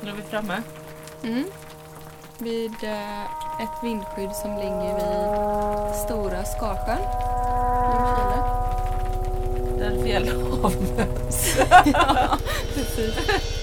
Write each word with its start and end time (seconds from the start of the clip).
Nu 0.00 0.10
är 0.10 0.14
vi 0.14 0.22
framme. 0.22 0.62
Mm. 1.22 1.44
Vid 2.38 2.74
eh, 2.82 3.22
ett 3.62 3.82
vindskydd 3.82 4.32
som 4.32 4.56
ligger 4.56 4.94
vid 4.94 5.96
Stora 5.96 6.44
Skarsjön. 6.44 7.02
Där 9.78 10.04
fjällhav 10.04 10.74
möts. 10.96 11.56
ja, 11.84 12.38
precis. 12.74 13.59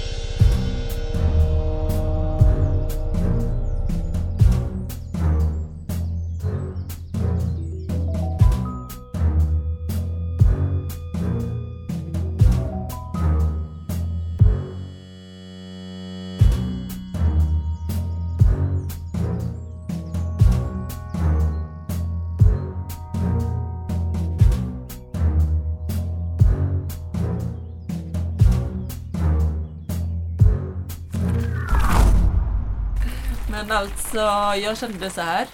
Alltså, 34.11 34.59
jag 34.65 34.77
kände 34.77 35.09
så 35.09 35.21
här. 35.21 35.47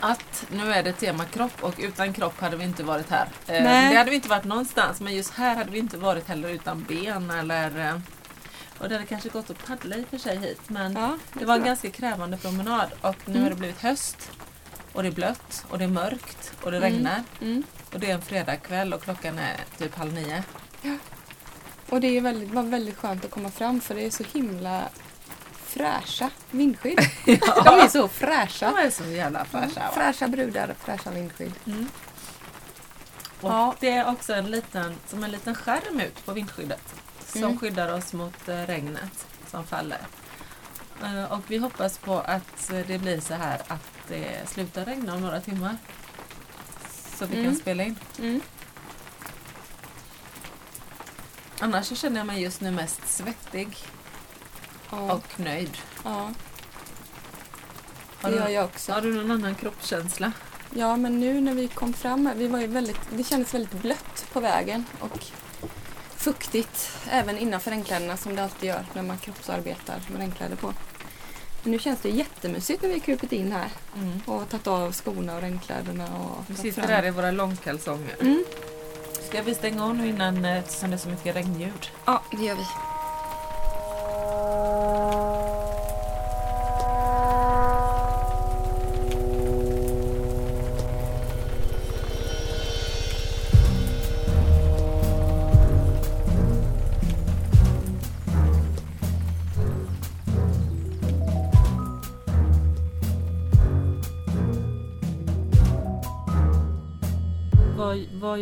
Att 0.00 0.46
nu 0.50 0.72
är 0.72 0.82
det 0.82 0.92
tema 0.92 1.24
kropp 1.24 1.52
och 1.64 1.74
utan 1.78 2.12
kropp 2.12 2.40
hade 2.40 2.56
vi 2.56 2.64
inte 2.64 2.82
varit 2.84 3.10
här. 3.10 3.28
Eh, 3.46 3.62
Nej. 3.64 3.90
Det 3.92 3.98
hade 3.98 4.10
vi 4.10 4.16
inte 4.16 4.28
varit 4.28 4.44
någonstans 4.44 5.00
men 5.00 5.14
just 5.14 5.30
här 5.34 5.56
hade 5.56 5.70
vi 5.70 5.78
inte 5.78 5.96
varit 5.98 6.28
heller 6.28 6.48
utan 6.48 6.82
ben 6.88 7.30
eller 7.30 7.88
eh, 7.88 7.98
och 8.78 8.88
det 8.88 8.94
hade 8.94 9.06
kanske 9.06 9.28
gått 9.28 9.50
att 9.50 9.66
paddla 9.66 9.96
i 9.96 10.02
och 10.04 10.08
för 10.08 10.18
sig 10.18 10.36
hit 10.38 10.60
men 10.66 10.92
Ja, 10.92 11.18
det 11.32 11.44
var 11.44 11.54
en 11.56 11.64
ganska 11.64 11.90
krävande 11.90 12.36
promenad 12.36 12.88
och 13.00 13.16
nu 13.24 13.30
Mm. 13.32 13.42
har 13.42 13.50
det 13.50 13.56
blivit 13.56 13.80
höst 13.82 14.30
och 14.92 15.02
det 15.02 15.08
är 15.08 15.12
blött 15.12 15.64
och 15.68 15.78
det 15.78 15.84
är 15.84 15.88
mörkt 15.88 16.52
och 16.62 16.70
det 16.70 16.76
Mm. 16.76 16.92
regnar 16.92 17.22
Mm. 17.40 17.62
och 17.92 18.00
det 18.00 18.10
är 18.10 18.14
en 18.14 18.22
fredagkväll 18.22 18.92
och 18.94 19.02
klockan 19.02 19.38
är 19.38 19.56
typ 19.78 19.94
halv 19.94 20.12
nio. 20.14 20.42
Och 21.88 22.00
det 22.00 22.16
är 22.16 22.20
väldigt, 22.20 22.50
var 22.50 22.62
väldigt 22.62 22.96
skönt 22.98 23.24
att 23.24 23.30
komma 23.30 23.50
fram 23.50 23.80
för 23.80 23.94
det 23.94 24.06
är 24.06 24.10
så 24.10 24.24
himla 24.34 24.88
fräscha 25.76 26.30
vindskydd. 26.50 26.98
De 27.64 27.68
är 27.80 27.88
så 27.88 28.08
fräscha. 28.08 28.70
De 28.70 28.78
är 28.86 28.90
så 28.90 29.04
jävla 29.04 29.44
fräscha. 29.44 29.80
va? 29.80 29.90
Fräscha 29.94 30.28
brudar, 30.28 30.74
fräscha 30.84 31.10
vindskydd. 31.10 31.52
Mm. 31.66 31.88
Och 33.40 33.50
Ja. 33.50 33.74
Det 33.80 33.90
är 33.90 34.08
också 34.10 34.32
en 34.34 34.50
liten, 34.50 34.96
som 35.06 35.24
en 35.24 35.30
liten 35.30 35.54
skärm 35.54 36.00
ut 36.00 36.26
på 36.26 36.32
vindskyddet 36.32 36.94
som 37.26 37.42
Mm. 37.44 37.58
skyddar 37.58 37.92
oss 37.92 38.12
mot 38.12 38.48
eh, 38.48 38.54
regnet 38.66 39.26
som 39.50 39.66
faller. 39.66 40.00
Eh, 41.04 41.32
Och 41.32 41.40
vi 41.46 41.56
hoppas 41.58 41.98
på 41.98 42.18
att 42.20 42.68
det 42.86 43.00
blir 43.00 43.20
så 43.20 43.34
här 43.34 43.62
att 43.68 43.88
det 44.08 44.48
slutar 44.48 44.84
regna 44.84 45.14
om 45.14 45.20
några 45.20 45.40
timmar. 45.40 45.76
Så 47.18 47.26
vi 47.26 47.34
Mm. 47.38 47.46
kan 47.46 47.56
spela 47.60 47.82
in. 47.82 47.98
Mm. 48.18 48.40
Annars 51.60 51.86
så 51.86 51.94
känner 51.94 52.16
jag 52.20 52.26
mig 52.26 52.42
just 52.42 52.60
nu 52.60 52.70
mest 52.70 53.08
svettig 53.08 53.76
Ja, 54.90 55.12
och 55.12 55.40
nöjd. 55.40 55.78
ja, 56.04 56.30
Har 58.22 58.30
det 58.30 58.36
du, 58.36 58.42
gör 58.42 58.48
jag 58.48 58.64
också. 58.64 58.92
har 58.92 59.00
du 59.00 59.14
någon 59.14 59.30
annan 59.30 59.54
kroppskänsla? 59.54 60.32
Ja, 60.74 60.96
men 60.96 61.20
nu 61.20 61.40
när 61.40 61.54
vi 61.54 61.68
kom 61.68 61.92
fram 61.92 62.26
här, 62.26 62.34
vi 62.34 62.46
var 62.48 62.60
ju 62.60 62.66
väldigt, 62.66 63.00
det 63.10 63.24
kändes 63.24 63.54
väldigt 63.54 63.82
blött 63.82 64.26
på 64.32 64.40
vägen 64.40 64.84
och 65.00 65.24
fuktigt 66.16 66.90
även 67.10 67.38
innanför 67.38 67.70
regnkläderna 67.70 68.16
som 68.16 68.36
det 68.36 68.42
alltid 68.42 68.68
gör 68.68 68.84
när 68.94 69.02
man 69.02 69.18
kroppsarbetar 69.18 70.00
med 70.08 70.18
regnkläder 70.20 70.56
på. 70.56 70.72
Men 71.62 71.72
nu 71.72 71.78
känns 71.78 72.00
det 72.00 72.08
jättemysigt 72.10 72.82
när 72.82 72.88
vi 72.88 73.00
krupit 73.00 73.32
in 73.32 73.52
här 73.52 73.68
Mm. 73.96 74.20
och 74.26 74.48
tagit 74.48 74.66
av 74.66 74.92
skorna 74.92 75.34
och 75.34 75.40
regnkläderna. 75.40 76.04
Och 76.04 76.44
Vi 76.46 76.54
tagit 76.56 76.60
sitter 76.74 76.82
fram- 76.88 76.90
där 77.02 77.06
i 77.06 77.10
våra 77.10 77.30
långkalsonger. 77.30 78.16
Mm. 78.20 78.44
Ska 79.28 79.42
vi 79.42 79.54
stänga 79.54 79.84
av 79.84 79.94
nu 79.94 80.08
innan 80.08 80.44
eh, 80.44 80.58
eftersom 80.58 80.90
det 80.90 80.96
är 80.96 80.98
så 80.98 81.08
mycket 81.08 81.36
regnljud? 81.36 81.90
Ja, 82.04 82.22
det 82.38 82.44
gör 82.44 82.54
vi. 82.54 82.64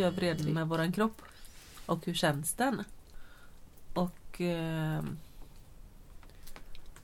Gör 0.04 0.10
vreden 0.10 0.54
med 0.54 0.68
våran 0.68 0.92
kropp? 0.92 1.22
Och 1.86 2.06
hur 2.06 2.14
känns 2.14 2.54
den? 2.54 2.84
Och 3.94 4.40
eh, 4.40 5.02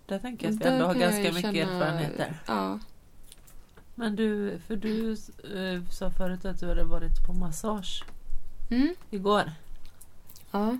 där 0.06 0.18
tänker 0.18 0.46
jag 0.46 0.54
att 0.54 0.60
vi 0.60 0.68
ändå 0.68 0.86
har 0.86 0.94
ganska 0.94 1.32
mycket 1.32 1.42
känna- 1.42 1.58
erfarenheter. 1.58 2.38
Ja, 2.46 2.78
Men 3.94 4.16
du, 4.16 4.58
för 4.66 4.76
du 4.76 5.12
eh, 5.12 5.90
sa 5.90 6.10
förut 6.10 6.44
att 6.44 6.60
du 6.60 6.68
hade 6.68 6.84
varit 6.84 7.26
på 7.26 7.32
massage 7.32 8.04
mm. 8.70 8.94
igår. 9.10 9.52
ja. 10.50 10.78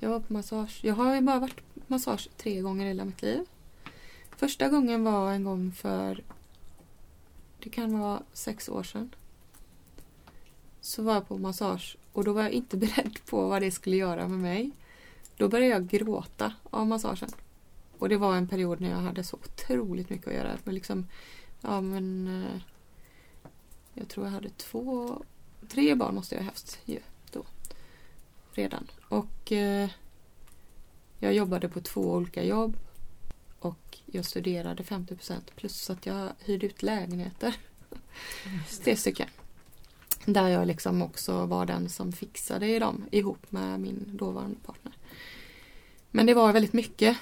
Jag 0.00 0.10
var 0.10 0.20
på 0.20 0.32
massage. 0.32 0.80
Jag 0.82 0.94
har 0.94 1.14
ju 1.14 1.20
bara 1.20 1.38
varit 1.38 1.56
på 1.56 1.80
massage 1.86 2.28
tre 2.36 2.60
gånger 2.60 2.84
i 2.84 2.88
hela 2.88 3.04
mitt 3.04 3.22
liv. 3.22 3.44
Första 4.36 4.68
gången 4.68 5.04
var 5.04 5.32
en 5.32 5.44
gång 5.44 5.72
för, 5.72 6.22
det 7.58 7.70
kan 7.70 8.00
vara 8.00 8.22
sex 8.32 8.68
år 8.68 8.82
sedan. 8.82 9.14
Så 10.88 11.02
var 11.02 11.14
jag 11.14 11.28
på 11.28 11.38
massage 11.38 11.96
och 12.12 12.24
då 12.24 12.32
var 12.32 12.42
jag 12.42 12.52
inte 12.52 12.76
beredd 12.86 13.18
på 13.26 13.48
vad 13.48 13.62
det 13.62 13.70
skulle 13.70 13.96
göra 13.96 14.28
med 14.28 14.38
mig. 14.38 14.70
Då 15.36 15.48
började 15.48 15.72
jag 15.72 15.88
gråta 15.88 16.52
av 16.70 16.86
massagen. 16.86 17.28
Och 17.98 18.08
det 18.08 18.16
var 18.16 18.36
en 18.36 18.48
period 18.48 18.80
när 18.80 18.90
jag 18.90 18.96
hade 18.96 19.24
så 19.24 19.36
otroligt 19.36 20.10
mycket 20.10 20.28
att 20.28 20.34
göra. 20.34 20.58
Men 20.64 20.74
liksom, 20.74 21.06
ja 21.60 21.80
men... 21.80 22.26
eh, 22.44 22.60
Jag 23.94 24.08
tror 24.08 24.26
jag 24.26 24.32
hade 24.32 24.48
två, 24.48 25.22
tre 25.68 25.94
barn 25.94 26.14
måste 26.14 26.34
jag 26.34 26.42
ha 26.42 26.46
haft 26.50 26.78
ju 26.84 27.00
då. 27.32 27.44
Redan. 28.52 28.90
Och 29.08 29.52
eh, 29.52 29.90
jag 31.18 31.34
jobbade 31.34 31.68
på 31.68 31.80
två 31.80 32.00
olika 32.12 32.44
jobb. 32.44 32.76
Och 33.58 33.98
jag 34.06 34.24
studerade 34.24 34.82
50% 34.82 35.34
plus 35.56 35.90
att 35.90 36.06
jag 36.06 36.28
hyrde 36.38 36.66
ut 36.66 36.82
lägenheter. 36.82 37.56
Tre 38.84 38.96
stycken. 38.96 39.28
Där 40.32 40.48
jag 40.48 40.66
liksom 40.66 41.02
också 41.02 41.46
var 41.46 41.66
den 41.66 41.88
som 41.88 42.12
fixade 42.12 42.78
dem 42.78 43.04
ihop 43.10 43.52
med 43.52 43.80
min 43.80 44.16
dåvarande 44.16 44.56
partner. 44.66 44.92
Men 46.10 46.26
det 46.26 46.34
var 46.34 46.52
väldigt 46.52 46.72
mycket. 46.72 47.16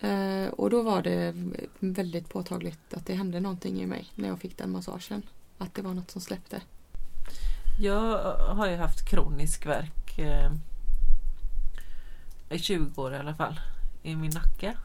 Eh, 0.00 0.46
och 0.46 0.70
då 0.70 0.82
var 0.82 1.02
det 1.02 1.34
väldigt 1.78 2.28
påtagligt 2.28 2.94
att 2.94 3.06
det 3.06 3.14
hände 3.14 3.40
någonting 3.40 3.82
i 3.82 3.86
mig 3.86 4.06
när 4.14 4.28
jag 4.28 4.40
fick 4.40 4.58
den 4.58 4.70
massagen. 4.70 5.22
Att 5.58 5.74
det 5.74 5.82
var 5.82 5.94
något 5.94 6.10
som 6.10 6.20
släppte. 6.20 6.62
Jag 7.80 8.34
har 8.36 8.70
ju 8.70 8.76
haft 8.76 9.08
kronisk 9.10 9.66
värk 9.66 10.18
eh, 10.18 10.52
i 12.50 12.58
20 12.58 13.02
år 13.02 13.14
i 13.14 13.18
alla 13.18 13.34
fall. 13.34 13.60
I 14.02 14.16
min 14.16 14.32
nacke. 14.34 14.76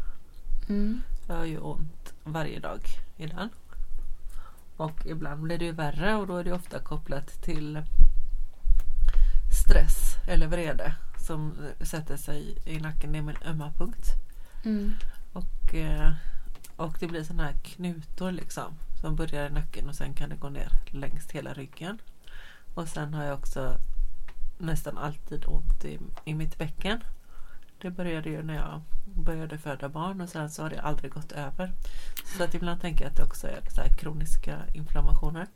Mm. 0.69 1.01
Jag 1.27 1.35
har 1.35 1.45
ju 1.45 1.59
ont 1.59 2.13
varje 2.23 2.59
dag 2.59 2.81
i 3.17 3.25
den. 3.25 3.49
Och 4.79 5.05
ibland 5.05 5.41
blir 5.41 5.57
det 5.57 5.65
ju 5.65 5.71
värre 5.71 6.15
och 6.15 6.27
då 6.27 6.37
är 6.37 6.43
det 6.43 6.51
ofta 6.51 6.79
kopplat 6.79 7.27
till 7.41 7.83
stress 9.51 10.15
eller 10.27 10.47
vrede 10.47 10.95
som 11.27 11.53
sätter 11.81 12.17
sig 12.17 12.57
i 12.65 12.79
nacken. 12.79 13.11
Det 13.11 13.17
är 13.17 13.21
min 13.21 13.35
ömma 13.45 13.71
punkt. 13.77 14.05
Mm. 14.65 14.93
Och, 15.33 15.75
eh, 15.75 16.13
och 16.75 16.97
det 16.99 17.07
blir 17.07 17.23
sådana 17.23 17.43
här 17.43 17.55
knutor 17.63 18.31
liksom 18.31 18.73
som 19.01 19.15
börjar 19.15 19.49
i 19.49 19.53
nacken 19.53 19.89
och 19.89 19.95
sen 19.95 20.13
kan 20.13 20.29
det 20.29 20.35
gå 20.35 20.49
ner 20.49 20.69
längs 20.91 21.31
hela 21.31 21.53
ryggen. 21.53 22.01
Och 22.73 22.87
sen 22.87 23.13
har 23.13 23.23
jag 23.23 23.37
också 23.37 23.77
nästan 24.57 24.97
alltid 24.97 25.45
ont 25.47 25.85
i, 25.85 25.99
i 26.25 26.33
mitt 26.33 26.57
bäcken. 26.57 27.03
Det 27.81 27.89
började 27.89 28.29
ju 28.29 28.43
när 28.43 28.55
jag 28.55 28.81
började 29.15 29.57
föda 29.57 29.89
barn 29.89 30.21
och 30.21 30.29
sen 30.29 30.49
så 30.49 30.63
har 30.63 30.69
det 30.69 30.81
aldrig 30.81 31.11
gått 31.11 31.31
över. 31.31 31.71
Så 32.37 32.43
att 32.43 32.53
ibland 32.53 32.81
tänker 32.81 33.03
jag 33.03 33.11
att 33.11 33.17
det 33.17 33.23
också 33.23 33.47
är 33.47 33.61
så 33.75 33.81
här 33.81 33.89
kroniska 33.99 34.57
inflammationer. 34.73 35.47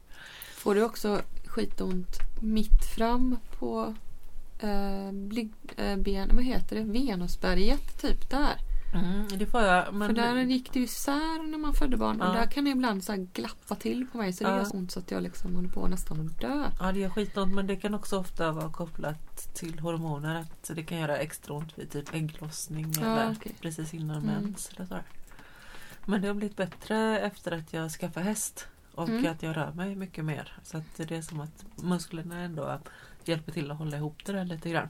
Får 0.55 0.75
du 0.75 0.83
också 0.83 1.21
skitont 1.45 2.19
mitt 2.39 2.85
fram 2.95 3.37
på 3.59 3.95
eh, 4.59 5.07
eh, 5.07 5.97
ben, 5.97 6.29
vad 6.33 6.43
heter 6.43 6.75
det? 6.75 6.83
Venusberget, 6.83 8.01
typ 8.01 8.29
där. 8.29 8.72
Mm, 8.93 9.27
det 9.37 9.45
får 9.45 9.61
jag. 9.61 9.93
Men 9.93 10.07
För 10.07 10.15
där 10.15 10.35
gick 10.41 10.73
det 10.73 10.79
ju 10.79 10.85
isär 10.85 11.47
när 11.51 11.57
man 11.57 11.73
födde 11.73 11.97
barn 11.97 12.21
och 12.21 12.27
Ja. 12.27 12.33
där 12.33 12.45
kan 12.45 12.63
det 12.63 12.69
ibland 12.69 13.03
så 13.03 13.27
glappa 13.33 13.75
till 13.75 14.07
på 14.11 14.17
mig 14.17 14.33
så 14.33 14.43
det 14.43 14.49
Ja. 14.49 14.55
gör 14.57 14.63
så 14.65 14.77
ont 14.77 14.91
så 14.91 14.99
att 14.99 15.11
jag 15.11 15.23
liksom 15.23 15.55
håller 15.55 15.69
på 15.69 15.87
nästan 15.87 16.19
att 16.27 16.41
dö. 16.41 16.69
Ja 16.79 16.91
det 16.91 16.99
gör 16.99 17.09
skitont 17.09 17.53
men 17.55 17.67
det 17.67 17.75
kan 17.75 17.93
också 17.93 18.19
ofta 18.19 18.51
vara 18.51 18.69
kopplat 18.71 19.53
till 19.55 19.79
hormoner. 19.79 20.35
Att 20.39 20.71
det 20.75 20.83
kan 20.83 20.97
göra 20.97 21.17
extra 21.17 21.53
ont 21.53 21.77
vid 21.79 21.91
typ 21.91 22.13
ägglossning 22.13 22.93
Ja, 23.01 23.01
eller 23.19 23.31
okej. 23.39 23.55
precis 23.61 23.93
innan 23.93 24.17
Mm. 24.23 24.43
mens. 24.43 24.71
Men 26.05 26.21
det 26.21 26.27
har 26.27 26.35
blivit 26.35 26.57
bättre 26.57 27.19
efter 27.19 27.51
att 27.51 27.73
jag 27.73 27.91
skaffade 27.91 28.25
häst. 28.25 28.67
Och 28.95 29.09
Mm. 29.09 29.31
att 29.31 29.43
jag 29.43 29.57
rör 29.57 29.71
mig 29.71 29.95
mycket 29.95 30.25
mer. 30.25 30.57
Så 30.63 30.77
att 30.77 30.95
det 30.97 31.11
är 31.11 31.21
som 31.21 31.39
att 31.41 31.65
musklerna 31.83 32.39
ändå 32.39 32.79
hjälper 33.25 33.51
till 33.51 33.71
att 33.71 33.77
hålla 33.77 33.97
ihop 33.97 34.25
det 34.25 34.31
där 34.33 34.45
lite 34.45 34.69
grann. 34.69 34.87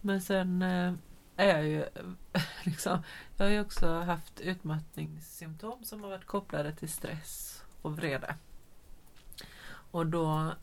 Men 0.00 0.20
sen 0.22 0.62
eh, 0.62 0.92
är 1.36 1.46
jag 1.46 1.64
ju 1.66 1.84
liksom, 2.62 3.02
jag 3.36 3.46
har 3.46 3.50
ju 3.50 3.60
också 3.60 4.00
haft 4.00 4.40
utmattningssymptom 4.40 5.84
som 5.84 6.02
har 6.02 6.10
varit 6.10 6.26
kopplade 6.26 6.72
till 6.72 6.88
stress 6.88 7.62
och 7.82 7.96
vrede. 7.96 8.34
Och 9.90 10.06
då 10.06 10.54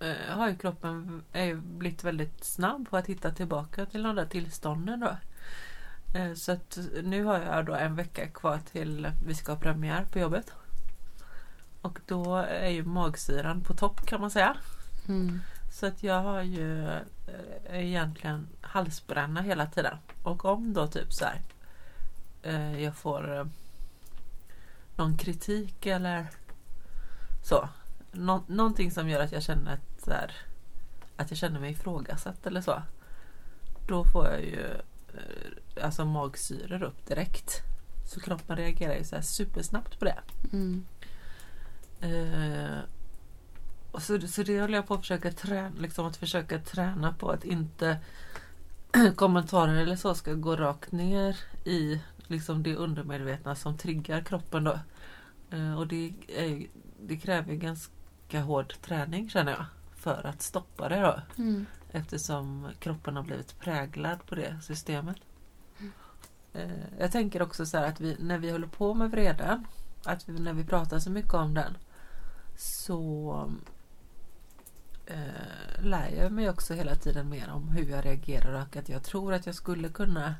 eh, 0.00 0.36
har 0.36 0.48
ju 0.48 0.56
kroppen 0.56 1.22
är 1.32 1.44
ju 1.44 1.56
blivit 1.56 2.04
väldigt 2.04 2.44
snabb 2.44 2.90
på 2.90 2.96
att 2.96 3.06
hitta 3.06 3.30
tillbaka 3.30 3.86
till 3.86 4.02
de 4.02 4.16
där 4.16 4.26
tillstånden 4.26 5.00
då. 5.00 5.16
Eh, 6.18 6.34
så 6.34 6.52
att 6.52 6.78
nu 7.02 7.24
har 7.24 7.38
jag 7.38 7.66
då 7.66 7.74
en 7.74 7.96
vecka 7.96 8.28
kvar 8.28 8.60
till 8.72 9.10
vi 9.26 9.34
ska 9.34 9.52
ha 9.52 9.58
premiär 9.58 10.04
på 10.04 10.18
jobbet. 10.18 10.52
Och 11.82 12.00
då 12.06 12.36
är 12.36 12.68
ju 12.68 12.84
magsyran 12.84 13.60
på 13.60 13.74
topp 13.74 14.06
kan 14.06 14.20
man 14.20 14.30
säga. 14.30 14.56
Mm. 15.08 15.40
Så 15.72 15.86
att 15.86 16.02
jag 16.02 16.22
har 16.22 16.42
ju 16.42 16.86
eh, 16.86 17.00
egentligen 17.70 18.48
halsbränna 18.60 19.40
hela 19.42 19.66
tiden. 19.66 19.96
Och 20.22 20.44
om 20.44 20.72
då 20.72 20.86
typ 20.86 21.12
så 21.12 21.24
här 21.24 21.40
eh, 22.42 22.82
jag 22.82 22.96
får 22.96 23.36
eh, 23.38 23.46
någon 24.96 25.16
kritik 25.16 25.86
eller 25.86 26.26
så. 27.44 27.68
Nå- 28.12 28.44
någonting 28.46 28.90
som 28.90 29.08
gör 29.08 29.20
att 29.20 29.32
jag 29.32 29.42
känner 29.42 29.72
att, 29.72 30.08
här, 30.08 30.32
att 31.16 31.30
jag 31.30 31.38
känner 31.38 31.60
mig 31.60 31.70
ifrågasatt 31.72 32.46
eller 32.46 32.60
så. 32.60 32.82
Då 33.88 34.04
får 34.04 34.26
jag 34.28 34.40
ju 34.40 34.66
alltså 35.82 36.04
magsyror 36.04 36.82
upp 36.82 37.06
direkt. 37.06 37.62
Så 38.06 38.20
kroppen 38.20 38.56
reagerar 38.56 38.94
ju 38.94 39.04
så 39.04 39.14
här 39.14 39.22
supersnabbt 39.22 39.98
på 39.98 40.04
det. 40.04 40.18
Mm. 40.52 40.86
Eh, 42.00 42.78
och 43.92 44.02
så, 44.02 44.20
så 44.20 44.42
det 44.42 44.60
håller 44.60 44.74
jag 44.74 44.86
på 44.86 44.94
att 44.94 45.00
försöka 45.00 45.32
träna, 45.32 45.70
liksom 45.78 46.06
att 46.06 46.16
försöka 46.16 46.58
träna 46.58 47.12
på 47.12 47.30
att 47.30 47.44
inte 47.44 47.98
kommentarer 49.16 49.74
eller 49.74 49.96
så 49.96 50.14
ska 50.14 50.34
gå 50.34 50.56
rakt 50.56 50.92
ner 50.92 51.36
i 51.64 52.00
liksom 52.26 52.62
det 52.62 52.76
undermedvetna 52.76 53.54
som 53.54 53.78
triggar 53.78 54.20
kroppen 54.20 54.64
då. 54.64 54.78
Eh, 55.50 55.78
och 55.78 55.86
det, 55.86 56.14
är, 56.28 56.66
det 57.00 57.16
kräver 57.16 57.54
ganska 57.54 58.40
hård 58.40 58.74
träning 58.82 59.30
känner 59.30 59.52
jag 59.52 59.64
för 59.96 60.26
att 60.26 60.42
stoppa 60.42 60.88
det 60.88 61.00
då. 61.00 61.42
Mm. 61.42 61.66
Eftersom 61.90 62.68
kroppen 62.78 63.16
har 63.16 63.22
blivit 63.22 63.60
präglad 63.60 64.26
på 64.26 64.34
det 64.34 64.58
systemet. 64.62 65.16
Eh, 66.52 66.98
Jag 66.98 67.12
tänker 67.12 67.42
också 67.42 67.66
så 67.66 67.76
här 67.78 67.88
att 67.88 68.00
vi, 68.00 68.16
när 68.20 68.38
vi 68.38 68.50
håller 68.50 68.66
på 68.66 68.94
med 68.94 69.10
vreden, 69.10 69.66
att 70.04 70.28
vi, 70.28 70.40
när 70.40 70.52
vi 70.52 70.64
pratar 70.64 70.98
så 70.98 71.10
mycket 71.10 71.34
om 71.34 71.54
den, 71.54 71.76
så 72.56 73.52
eh, 75.06 75.82
lär 75.82 76.08
jag 76.08 76.32
mig 76.32 76.50
också 76.50 76.74
hela 76.74 76.94
tiden 76.94 77.28
mer 77.28 77.50
om 77.50 77.68
hur 77.68 77.90
jag 77.90 78.04
reagerar 78.04 78.62
och 78.62 78.76
att 78.76 78.88
jag 78.88 79.02
tror 79.02 79.34
att 79.34 79.46
jag 79.46 79.54
skulle 79.54 79.88
kunna 79.88 80.34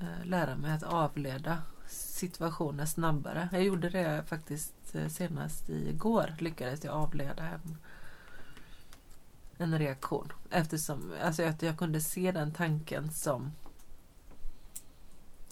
eh, 0.00 0.24
lära 0.24 0.56
mig 0.56 0.72
att 0.72 0.82
avleda 0.82 1.58
situationer 1.88 2.86
snabbare. 2.86 3.48
Jag 3.52 3.62
gjorde 3.62 3.90
det 3.90 4.24
faktiskt 4.26 4.94
eh, 4.94 5.08
senast 5.08 5.68
igår, 5.68 6.34
lyckades 6.38 6.84
jag 6.84 6.94
avleda 6.94 7.42
en 7.44 7.76
en 9.58 9.78
reaktion. 9.78 10.32
Eftersom 10.50 11.12
alltså, 11.22 11.42
att 11.42 11.62
jag 11.62 11.78
kunde 11.78 12.00
se 12.00 12.32
den 12.32 12.52
tanken 12.52 13.10
som... 13.10 13.52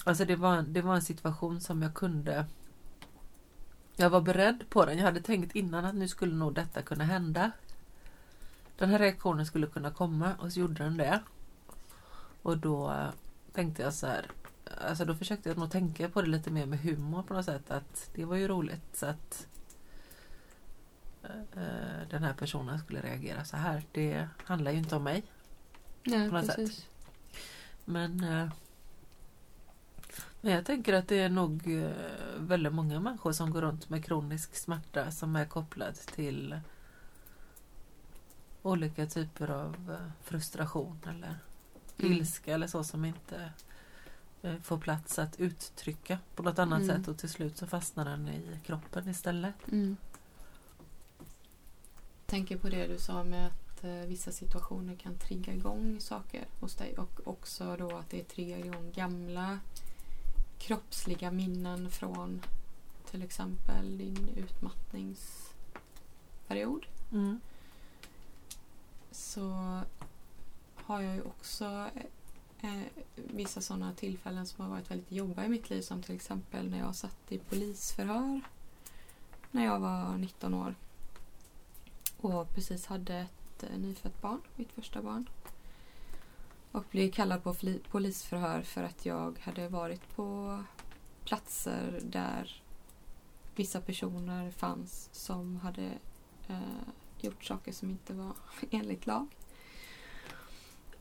Alltså 0.04 0.24
det 0.24 0.36
var, 0.36 0.62
det 0.62 0.82
var 0.82 0.94
en 0.94 1.02
situation 1.02 1.60
som 1.60 1.82
jag 1.82 1.94
kunde... 1.94 2.46
Jag 3.96 4.10
var 4.10 4.20
beredd 4.20 4.64
på 4.68 4.84
den. 4.86 4.98
Jag 4.98 5.04
hade 5.04 5.20
tänkt 5.20 5.56
innan 5.56 5.84
att 5.84 5.94
nu 5.94 6.08
skulle 6.08 6.34
nog 6.34 6.54
detta 6.54 6.82
kunna 6.82 7.04
hända. 7.04 7.50
Den 8.78 8.90
här 8.90 8.98
reaktionen 8.98 9.46
skulle 9.46 9.66
kunna 9.66 9.90
komma 9.90 10.34
och 10.38 10.52
så 10.52 10.60
gjorde 10.60 10.84
den 10.84 10.96
det. 10.96 11.20
Och 12.42 12.58
då 12.58 12.90
eh, 12.90 13.08
tänkte 13.52 13.82
jag 13.82 13.94
så 13.94 14.06
här... 14.06 14.26
Alltså 14.88 15.04
då 15.04 15.14
försökte 15.14 15.48
jag 15.48 15.58
nog 15.58 15.70
tänka 15.70 16.08
på 16.08 16.22
det 16.22 16.28
lite 16.28 16.50
mer 16.50 16.66
med 16.66 16.78
humor 16.78 17.22
på 17.22 17.34
något 17.34 17.44
sätt. 17.44 17.70
Att 17.70 18.10
det 18.14 18.24
var 18.24 18.36
ju 18.36 18.48
roligt 18.48 18.96
så 18.96 19.06
att 19.06 19.46
eh, 21.22 22.08
den 22.10 22.22
här 22.22 22.32
personen 22.34 22.78
skulle 22.78 23.00
reagera 23.00 23.44
så 23.44 23.56
här. 23.56 23.82
Det 23.92 24.28
handlar 24.44 24.70
ju 24.70 24.78
inte 24.78 24.96
om 24.96 25.02
mig. 25.02 25.22
Nej, 26.02 26.28
På 26.28 26.34
något 26.34 26.46
sätt. 26.46 26.56
precis. 26.56 26.86
Men, 27.84 28.24
eh, 28.24 28.48
men 30.44 30.52
jag 30.52 30.64
tänker 30.66 30.92
att 30.92 31.08
det 31.08 31.18
är 31.18 31.28
nog 31.28 31.82
eh, 31.82 31.90
väldigt 32.38 32.72
många 32.72 33.00
människor 33.00 33.32
som 33.32 33.50
går 33.50 33.62
runt 33.62 33.88
med 33.90 34.04
kronisk 34.04 34.56
smärta 34.56 35.10
som 35.10 35.36
är 35.36 35.44
kopplad 35.44 35.94
till 35.94 36.60
olika 38.62 39.06
typer 39.06 39.50
av 39.50 39.74
eh, 40.00 40.10
frustration 40.22 41.00
eller 41.08 41.36
Mm. 41.98 42.12
ilska 42.12 42.54
eller 42.54 42.66
så 42.66 42.84
som 42.84 43.04
inte 43.04 43.50
eh, 44.42 44.56
får 44.56 44.78
plats 44.78 45.18
att 45.18 45.40
uttrycka 45.40 46.18
på 46.34 46.42
något 46.42 46.58
annat 46.58 46.82
Mm. 46.82 46.96
sätt 46.96 47.08
och 47.08 47.18
till 47.18 47.28
slut 47.28 47.56
så 47.58 47.66
fastnar 47.66 48.04
den 48.04 48.28
i 48.28 48.58
kroppen 48.66 49.08
istället. 49.08 49.54
Mm. 49.72 49.96
Tänker 52.26 52.58
på 52.58 52.68
det 52.68 52.86
du 52.86 52.98
sa 52.98 53.24
med 53.24 53.46
att 53.46 53.84
vissa 54.06 54.32
situationer 54.32 54.96
kan 54.96 55.18
trigga 55.18 55.52
igång 55.54 56.00
saker 56.00 56.44
hos 56.60 56.74
dig 56.74 56.98
och 56.98 57.20
också 57.28 57.76
då 57.76 57.96
att 57.96 58.10
det 58.10 58.24
triggar 58.24 58.58
igång 58.58 58.92
gamla 58.94 59.58
kroppsliga 60.58 61.30
minnen 61.30 61.90
från 61.90 62.42
till 63.10 63.22
exempel 63.22 63.98
din 63.98 64.28
utmattningsperiod. 64.36 66.86
Mm. 67.12 67.40
Så 69.10 69.80
har 70.76 71.00
jag 71.00 71.14
ju 71.14 71.22
också 71.22 71.90
eh, 72.60 72.82
vissa 73.14 73.60
sådana 73.60 73.92
tillfällen 73.92 74.46
som 74.46 74.64
har 74.64 74.70
varit 74.70 74.90
väldigt 74.90 75.12
jobbiga 75.12 75.44
i 75.44 75.48
mitt 75.48 75.70
liv 75.70 75.82
som 75.82 76.02
till 76.02 76.14
exempel 76.14 76.70
när 76.70 76.78
jag 76.78 76.94
satt 76.94 77.32
i 77.32 77.38
polisförhör 77.38 78.40
när 79.50 79.64
jag 79.64 79.80
var 79.80 80.16
19 80.16 80.54
år 80.54 80.74
och 82.16 82.54
precis 82.54 82.86
hade 82.86 83.14
ett 83.14 83.62
eh, 83.62 83.78
nyfött 83.78 84.20
barn, 84.20 84.40
mitt 84.56 84.72
första 84.72 85.02
barn. 85.02 85.28
Och 86.74 86.84
blev 86.90 87.10
kallad 87.10 87.42
på 87.42 87.54
polisförhör 87.90 88.62
för 88.62 88.82
att 88.82 89.06
jag 89.06 89.38
hade 89.42 89.68
varit 89.68 90.16
på 90.16 90.58
platser 91.24 92.00
där 92.02 92.62
vissa 93.54 93.80
personer 93.80 94.50
fanns 94.50 95.08
som 95.12 95.56
hade 95.56 95.92
eh, 96.48 96.88
gjort 97.20 97.44
saker 97.44 97.72
som 97.72 97.90
inte 97.90 98.14
var 98.14 98.32
enligt 98.70 99.06
lag. 99.06 99.26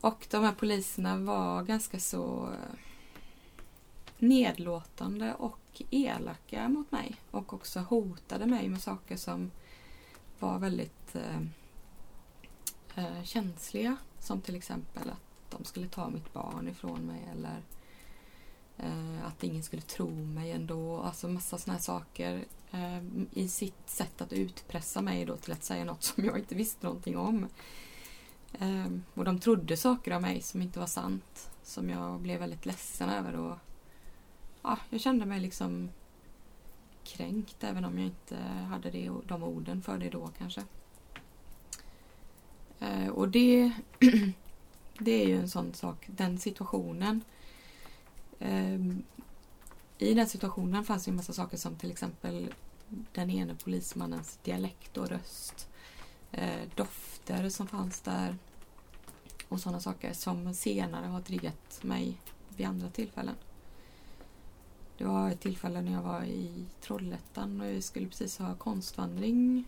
Och 0.00 0.26
de 0.30 0.44
här 0.44 0.52
poliserna 0.52 1.16
var 1.16 1.62
ganska 1.62 2.00
så 2.00 2.52
eh, 2.52 2.78
nedlåtande 4.18 5.34
och 5.34 5.82
elaka 5.90 6.68
mot 6.68 6.92
mig 6.92 7.16
och 7.30 7.52
också 7.52 7.80
hotade 7.80 8.46
mig 8.46 8.68
med 8.68 8.82
saker 8.82 9.16
som 9.16 9.50
var 10.38 10.58
väldigt 10.58 11.14
eh, 11.14 11.40
eh 12.94 13.24
känsliga. 13.24 13.96
Som 14.18 14.40
till 14.40 14.56
exempel 14.56 15.10
att 15.10 15.33
de 15.58 15.64
skulle 15.64 15.88
ta 15.88 16.10
mitt 16.10 16.32
barn 16.32 16.68
ifrån 16.68 17.06
mig 17.06 17.28
eller 17.32 17.62
eh, 18.76 19.26
att 19.26 19.44
ingen 19.44 19.62
skulle 19.62 19.82
tro 19.82 20.10
mig 20.10 20.50
ändå. 20.52 21.00
Alltså 21.00 21.28
massa 21.28 21.58
sådana 21.58 21.76
här 21.76 21.82
saker 21.82 22.44
eh, 22.70 23.02
i 23.32 23.48
sitt 23.48 23.90
sätt 23.90 24.20
att 24.20 24.32
utpressa 24.32 25.02
mig 25.02 25.24
då 25.24 25.36
till 25.36 25.52
att 25.52 25.64
säga 25.64 25.84
något 25.84 26.02
som 26.02 26.24
jag 26.24 26.38
inte 26.38 26.54
visste 26.54 26.86
någonting 26.86 27.16
om. 27.16 27.48
Eh, 28.52 28.86
och 29.14 29.24
de 29.24 29.38
trodde 29.38 29.76
saker 29.76 30.12
om 30.12 30.22
mig 30.22 30.42
som 30.42 30.62
inte 30.62 30.78
var 30.78 30.86
sant. 30.86 31.50
Som 31.62 31.90
jag 31.90 32.20
blev 32.20 32.40
väldigt 32.40 32.66
ledsen 32.66 33.10
över. 33.10 33.36
Och, 33.36 33.56
ja, 34.62 34.78
jag 34.90 35.00
kände 35.00 35.26
mig 35.26 35.40
liksom 35.40 35.90
kränkt 37.04 37.64
även 37.64 37.84
om 37.84 37.98
jag 37.98 38.06
inte 38.06 38.36
hade 38.70 38.90
det, 38.90 39.10
de 39.26 39.42
orden 39.42 39.82
för 39.82 39.98
det 39.98 40.10
då 40.10 40.30
kanske. 40.38 40.62
Eh, 42.80 43.08
och 43.08 43.28
det, 43.28 43.72
det 44.98 45.22
är 45.22 45.28
ju 45.28 45.38
en 45.38 45.48
sån 45.48 45.74
sak, 45.74 46.06
den 46.06 46.38
situationen. 46.38 47.20
Eh, 48.38 48.80
I 49.98 50.14
den 50.14 50.26
situationen 50.26 50.84
fanns 50.84 51.08
ju 51.08 51.10
en 51.10 51.16
massa 51.16 51.32
saker 51.32 51.56
som 51.56 51.76
till 51.76 51.90
exempel 51.90 52.54
den 53.12 53.30
ene 53.30 53.54
polismannens 53.54 54.38
dialekt 54.42 54.96
och 54.96 55.08
röst. 55.08 55.68
Eh, 56.32 56.68
dofter 56.74 57.48
som 57.48 57.66
fanns 57.66 58.00
där. 58.00 58.36
Och 59.48 59.60
sådana 59.60 59.80
saker 59.80 60.12
som 60.12 60.54
senare 60.54 61.06
har 61.06 61.20
triggat 61.20 61.82
mig 61.82 62.16
vid 62.56 62.66
andra 62.66 62.90
tillfällen. 62.90 63.36
Det 64.98 65.04
var 65.04 65.30
ett 65.30 65.40
tillfälle 65.40 65.80
när 65.80 65.92
jag 65.92 66.02
var 66.02 66.22
i 66.24 66.64
Trollhättan 66.80 67.60
och 67.60 67.66
vi 67.66 67.82
skulle 67.82 68.06
precis 68.06 68.38
ha 68.38 68.54
konstvandring 68.54 69.64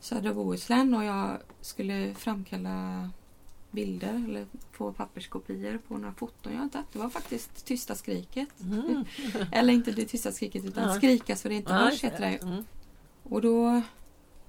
södra 0.00 0.34
Bohuslän 0.34 0.94
och 0.94 1.04
jag 1.04 1.38
skulle 1.60 2.14
framkalla 2.14 3.10
bilder 3.70 4.24
eller 4.28 4.46
få 4.72 4.92
papperskopior 4.92 5.78
på 5.88 5.98
några 5.98 6.14
foton 6.14 6.52
jag 6.52 6.60
hade. 6.60 6.84
Det 6.92 6.98
var 6.98 7.10
faktiskt 7.10 7.64
Tysta 7.64 7.94
skriket. 7.94 8.60
Mm. 8.60 9.04
Eller 9.52 9.72
inte 9.72 9.92
det 9.92 10.04
tysta 10.04 10.32
skriket 10.32 10.64
utan 10.64 10.88
Ja. 10.88 10.94
Skrika 10.94 11.36
så 11.36 11.48
det 11.48 11.54
inte 11.54 11.72
hörs 11.72 12.04
heter 12.04 12.20
det. 12.20 12.36
Mm. 12.36 12.64
Och 13.22 13.42
då 13.42 13.82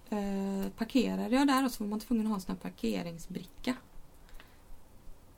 eh, 0.09 0.69
parkerade 0.77 1.35
jag 1.35 1.47
där 1.47 1.65
och 1.65 1.71
så 1.71 1.83
var 1.83 1.89
man 1.89 1.99
tvungen 1.99 2.25
att 2.25 2.29
ha 2.29 2.35
en 2.35 2.41
sån 2.41 2.55
här 2.55 2.69
parkeringsbricka. 2.69 3.75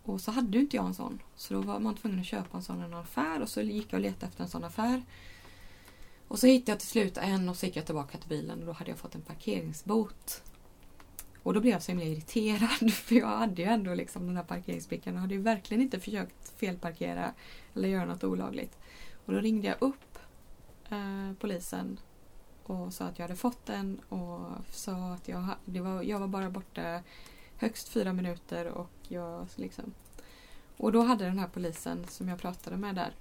Och 0.03 0.21
så 0.21 0.31
hade 0.31 0.57
inte 0.57 0.75
jag 0.75 0.85
en 0.85 0.93
sån. 0.93 1.19
Så 1.35 1.53
då 1.53 1.61
var 1.61 1.79
man 1.79 1.95
tvungen 1.95 2.19
att 2.19 2.25
köpa 2.25 2.57
en 2.57 2.63
sån 2.63 2.81
i 2.81 2.83
en 2.83 2.93
affär 2.93 3.41
och 3.41 3.49
så 3.49 3.61
gick 3.61 3.93
jag 3.93 3.97
och 3.97 4.01
letade 4.03 4.25
efter 4.25 4.43
en 4.43 4.49
sån 4.49 4.63
affär. 4.63 5.03
Och 6.27 6.39
så 6.39 6.47
hittade 6.47 6.71
jag 6.71 6.79
till 6.79 6.89
slut 6.89 7.17
en 7.17 7.49
och 7.49 7.57
så 7.57 7.65
gick 7.65 7.75
jag 7.75 7.85
tillbaka 7.85 8.17
till 8.17 8.29
bilen 8.29 8.59
och 8.59 8.65
då 8.65 8.71
hade 8.71 8.91
jag 8.91 8.99
fått 8.99 9.15
en 9.15 9.21
parkeringsbot. 9.21 10.41
Och 11.43 11.53
då 11.53 11.59
blev 11.59 11.73
jag 11.73 11.81
så 11.81 11.91
himla 11.91 12.05
irriterad 12.05 12.91
för 12.93 13.15
jag 13.15 13.27
hade 13.27 13.61
ju 13.61 13.67
ändå 13.67 13.93
liksom 13.93 14.27
den 14.27 14.37
här 14.37 14.43
parkeringsbrickan 14.43 15.15
och 15.15 15.21
hade 15.21 15.33
ju 15.33 15.41
verkligen 15.41 15.81
inte 15.81 15.99
försökt 15.99 16.59
felparkera 16.59 17.33
eller 17.75 17.89
göra 17.89 18.05
något 18.05 18.23
olagligt. 18.23 18.77
Och 19.25 19.33
då 19.33 19.39
ringde 19.39 19.67
jag 19.67 19.77
upp 19.79 20.19
eh, 20.89 21.33
polisen 21.39 21.99
och 22.63 22.93
sa 22.93 23.05
att 23.05 23.19
jag 23.19 23.23
hade 23.23 23.35
fått 23.35 23.65
den 23.65 23.99
och 24.09 24.49
sa 24.71 25.13
att 25.13 25.27
jag, 25.27 25.45
det 25.65 25.81
var, 25.81 26.03
jag 26.03 26.19
var 26.19 26.27
bara 26.27 26.49
borta 26.49 27.03
högst 27.57 27.89
fyra 27.89 28.13
minuter 28.13 28.65
och 28.65 28.91
jag 29.07 29.47
liksom... 29.55 29.93
Och 30.77 30.91
då 30.91 31.01
hade 31.01 31.25
den 31.25 31.39
här 31.39 31.47
polisen 31.47 32.05
som 32.07 32.27
jag 32.27 32.39
pratade 32.39 32.77
med 32.77 32.95
där 32.95 33.13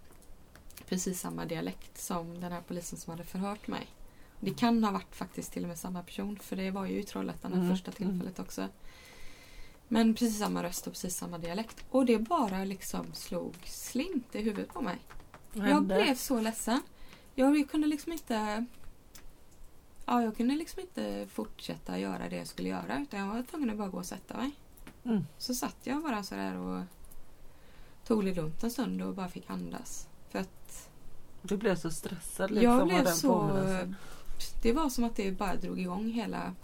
precis 0.88 1.21
samma 1.21 1.45
dialekt 1.45 1.99
som 1.99 2.41
den 2.41 2.52
här 2.52 2.62
polisen 2.69 2.99
som 2.99 3.11
hade 3.11 3.25
förhört 3.25 3.67
mig. 3.67 3.87
Det 4.45 4.55
kan 4.55 4.85
ha 4.85 4.91
varit 4.91 5.17
faktiskt 5.17 5.53
till 5.53 5.63
och 5.63 5.69
med 5.69 5.79
samma 5.79 6.03
person 6.03 6.39
för 6.39 6.57
det 6.57 6.71
var 6.71 6.87
ju 6.87 7.01
i 7.01 7.03
Trollhättan 7.03 7.51
det 7.51 7.57
Mm, 7.57 7.71
första 7.71 7.93
tillfället 7.93 8.39
också. 8.39 8.69
Men 9.89 10.15
precis 10.15 10.39
samma 10.39 10.63
röst 10.63 10.87
och 10.87 10.93
precis 10.93 11.17
samma 11.17 11.39
dialekt. 11.39 11.85
Och 11.91 12.07
det 12.07 12.19
bara 12.19 12.65
liksom 12.65 13.13
slog 13.13 13.55
slint 13.65 14.35
i 14.35 14.43
huvudet 14.43 14.73
på 14.73 14.81
mig. 14.81 14.99
Vad 15.53 15.69
Jag 15.69 15.75
hände? 15.75 16.03
blev 16.03 16.15
så 16.15 16.41
ledsen. 16.41 16.81
Jag, 17.35 17.71
kunde 17.71 17.87
liksom 17.87 18.13
inte... 18.13 18.67
Ja, 20.07 20.23
jag 20.23 20.37
kunde 20.37 20.55
liksom 20.55 20.81
inte 20.81 21.27
fortsätta 21.31 21.99
göra 21.99 22.29
det 22.29 22.37
jag 22.37 22.47
skulle 22.47 22.69
göra 22.69 23.03
utan 23.03 23.21
jag 23.21 23.27
var 23.27 23.43
tvungen 23.43 23.71
att 23.71 23.77
bara 23.79 23.89
gå 23.89 23.99
och 23.99 24.07
sätta 24.07 24.37
mig. 24.37 24.51
Mm. 25.05 25.27
Så 25.39 25.55
satt 25.55 25.77
jag 25.83 26.03
bara 26.03 26.23
så 26.23 26.35
där 26.35 26.57
och 26.57 26.83
tog 28.07 28.25
det 28.25 28.35
lugnt 28.35 28.63
en 28.65 28.71
stund 28.71 29.03
och 29.03 29.15
bara 29.15 29.29
fick 29.29 29.51
andas. 29.51 30.09
För 30.31 30.39
att 30.39 30.89
Du 31.43 31.57
blev 31.57 31.77
så 31.77 31.91
stressad 31.91 32.51
liksom 32.51 32.73
jag 32.73 32.87
blev 32.89 33.05
den 33.05 33.15
så... 33.15 33.61
Det 34.63 34.73
var 34.73 34.91
som 34.91 35.05
att 35.05 35.17
det 35.17 35.33
bara 35.33 35.57
drog 35.57 35.81
igång 35.81 36.13
hela, 36.13 36.55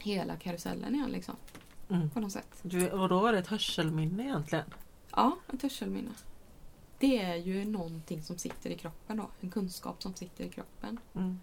hela 0.00 0.36
karusellen 0.36 0.94
igen 0.94 1.10
liksom. 1.10 1.36
Mm. 1.88 2.10
På 2.10 2.20
något 2.20 2.32
sätt. 2.32 2.58
Du, 2.62 2.90
och 2.90 3.08
då 3.08 3.20
var 3.20 3.32
det 3.32 3.38
ett 3.38 3.46
hörselminne 3.46 4.22
egentligen? 4.22 4.64
Ja, 5.10 5.36
ett 5.52 5.62
hörselminne. 5.62 6.10
Det 6.98 7.18
är 7.22 7.36
ju 7.36 7.64
någonting 7.64 8.22
som 8.22 8.38
sitter 8.38 8.70
i 8.70 8.78
kroppen 8.78 9.16
då. 9.16 9.30
En 9.40 9.50
kunskap 9.50 10.02
som 10.02 10.14
sitter 10.14 10.44
i 10.44 10.48
kroppen. 10.48 10.98
Mm. 11.14 11.40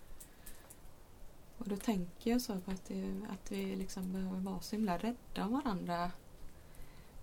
Och 1.58 1.68
då 1.68 1.76
tänker 1.76 2.32
jag 2.32 2.42
så 2.42 2.60
på 2.60 2.72
att, 2.72 2.86
det, 2.88 3.22
att 3.30 3.52
vi 3.52 3.76
liksom 3.76 4.12
behöver 4.12 4.40
vara 4.40 4.62
så 4.62 4.76
himla 4.76 4.98
rädda 4.98 5.46
om 5.46 5.52
varandra. 5.52 6.12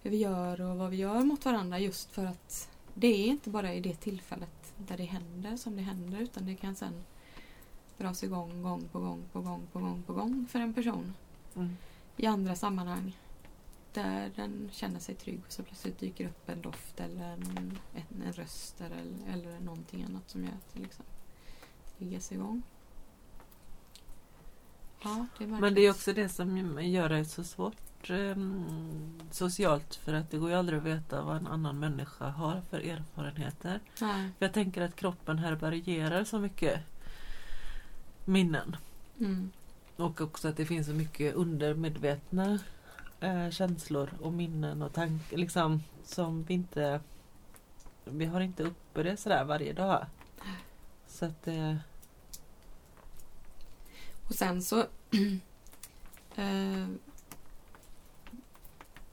Hur 0.03 0.11
vi 0.11 0.17
gör 0.17 0.61
och 0.61 0.77
vad 0.77 0.91
vi 0.91 0.97
gör 0.97 1.21
mot 1.21 1.45
varandra 1.45 1.79
just 1.79 2.11
för 2.11 2.25
att 2.25 2.69
det 2.95 3.07
är 3.07 3.27
inte 3.27 3.51
bara 3.51 3.75
i 3.75 3.81
det 3.81 3.95
tillfället 3.95 4.75
där 4.77 4.97
det 4.97 5.05
händer 5.05 5.57
som 5.57 5.77
det 5.77 5.83
händer 5.83 6.21
utan 6.21 6.47
det 6.47 6.55
kan 6.55 6.75
sen 6.75 7.05
dras 7.99 8.25
igång 8.25 8.63
gång 8.63 8.89
på 8.93 9.01
gång 9.01 9.25
på 9.33 9.41
gång 9.41 9.67
på 9.73 9.81
gång 9.81 10.03
på 10.03 10.13
gång 10.13 10.47
för 10.51 10.61
en 10.61 10.75
person 10.75 11.15
Mm. 11.57 11.77
i 12.17 12.27
andra 12.27 12.55
sammanhang 12.55 13.17
där 13.93 14.31
den 14.37 14.69
känner 14.73 15.01
sig 15.01 15.15
trygg 15.15 15.41
och 15.47 15.53
så 15.53 15.63
plötsligt 15.63 15.99
dyker 15.99 16.27
upp 16.27 16.49
en 16.49 16.63
doft 16.63 17.01
eller 17.01 17.25
en, 17.25 17.43
en, 17.95 18.23
en 18.25 18.33
röst 18.33 18.81
eller, 18.81 19.33
eller 19.33 19.61
någonting 19.61 20.05
annat 20.05 20.31
som 20.31 20.45
gör 20.45 20.53
att 20.53 20.75
det 20.75 20.81
liksom 20.81 21.05
triggas 21.99 22.33
igång. 22.33 22.63
Ja, 25.03 25.27
det 25.39 25.47
Men 25.47 25.75
det 25.75 25.81
är 25.81 25.91
också 25.91 26.13
det 26.13 26.29
som 26.29 26.79
gör 26.83 27.09
det 27.09 27.25
så 27.25 27.45
svårt 27.45 28.11
ehm, 28.11 29.21
socialt 29.31 29.95
för 29.95 30.15
att 30.15 30.31
det 30.31 30.39
går 30.39 30.51
ju 30.51 30.57
aldrig 30.57 30.79
att 30.79 30.85
veta 30.85 31.23
vad 31.23 31.37
en 31.37 31.47
annan 31.47 31.79
människa 31.79 32.29
har 32.29 32.63
för 32.71 32.81
erfarenheter. 32.81 33.81
Nej. 34.01 34.31
Jag 34.39 34.53
tänker 34.53 34.83
att 34.83 34.97
kroppen 34.97 35.39
härbärgerar 35.39 36.25
så 36.25 36.39
mycket 36.39 36.81
minnen. 38.27 38.77
Mm. 39.21 39.51
Och 39.97 40.21
också 40.21 40.49
att 40.49 40.57
det 40.57 40.67
finns 40.67 40.87
så 40.87 40.93
mycket 40.93 41.35
undermedvetna 41.35 42.59
eh, 43.21 43.51
känslor 43.51 44.11
och 44.21 44.33
minnen 44.33 44.83
och 44.83 44.93
tankar 44.93 45.37
liksom 45.37 45.83
som 46.05 46.43
vi 46.43 46.55
inte 46.55 47.01
vi 48.05 48.25
har 48.25 48.41
inte 48.41 48.63
uppe 48.63 49.03
det 49.03 49.17
sådär 49.17 49.45
varje 49.45 49.73
dag. 49.73 50.07
Så 51.07 51.25
att 51.25 51.49
eh, 51.49 51.77
Och 54.29 54.35
sen 54.35 54.63
så 54.63 54.81
eh, 56.37 56.87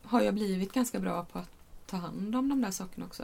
har 0.02 0.22
jag 0.22 0.34
blivit 0.34 0.74
ganska 0.74 1.00
bra 1.00 1.26
på 1.26 1.40
att 1.40 1.50
ta 1.86 1.98
hand 1.98 2.36
om 2.36 2.50
de 2.50 2.62
där 2.62 2.72
sakerna 2.72 3.06
också. 3.06 3.24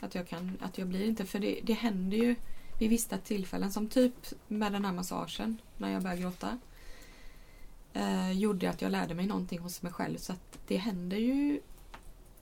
Att 0.00 0.14
jag 0.14 0.28
kan, 0.28 0.58
att 0.60 0.78
jag 0.78 0.88
blir 0.88 1.06
inte, 1.06 1.26
för 1.26 1.38
det, 1.38 1.60
det 1.62 1.72
händer 1.72 2.16
ju 2.16 2.36
vid 2.78 2.90
vissa 2.90 3.18
tillfällen 3.18 3.72
som 3.72 3.88
typ 3.88 4.14
med 4.48 4.72
den 4.72 4.84
här 4.84 4.92
massagen 4.92 5.60
när 5.76 5.92
jag 5.92 6.02
började 6.02 6.22
gråta. 6.22 6.58
Eh, 7.92 8.32
gjorde 8.32 8.70
att 8.70 8.82
jag 8.82 8.92
lärde 8.92 9.14
mig 9.14 9.26
någonting 9.26 9.58
hos 9.58 9.82
mig 9.82 9.92
själv 9.92 10.18
så 10.18 10.32
att 10.32 10.58
det 10.66 10.76
händer 10.76 11.16
ju 11.16 11.60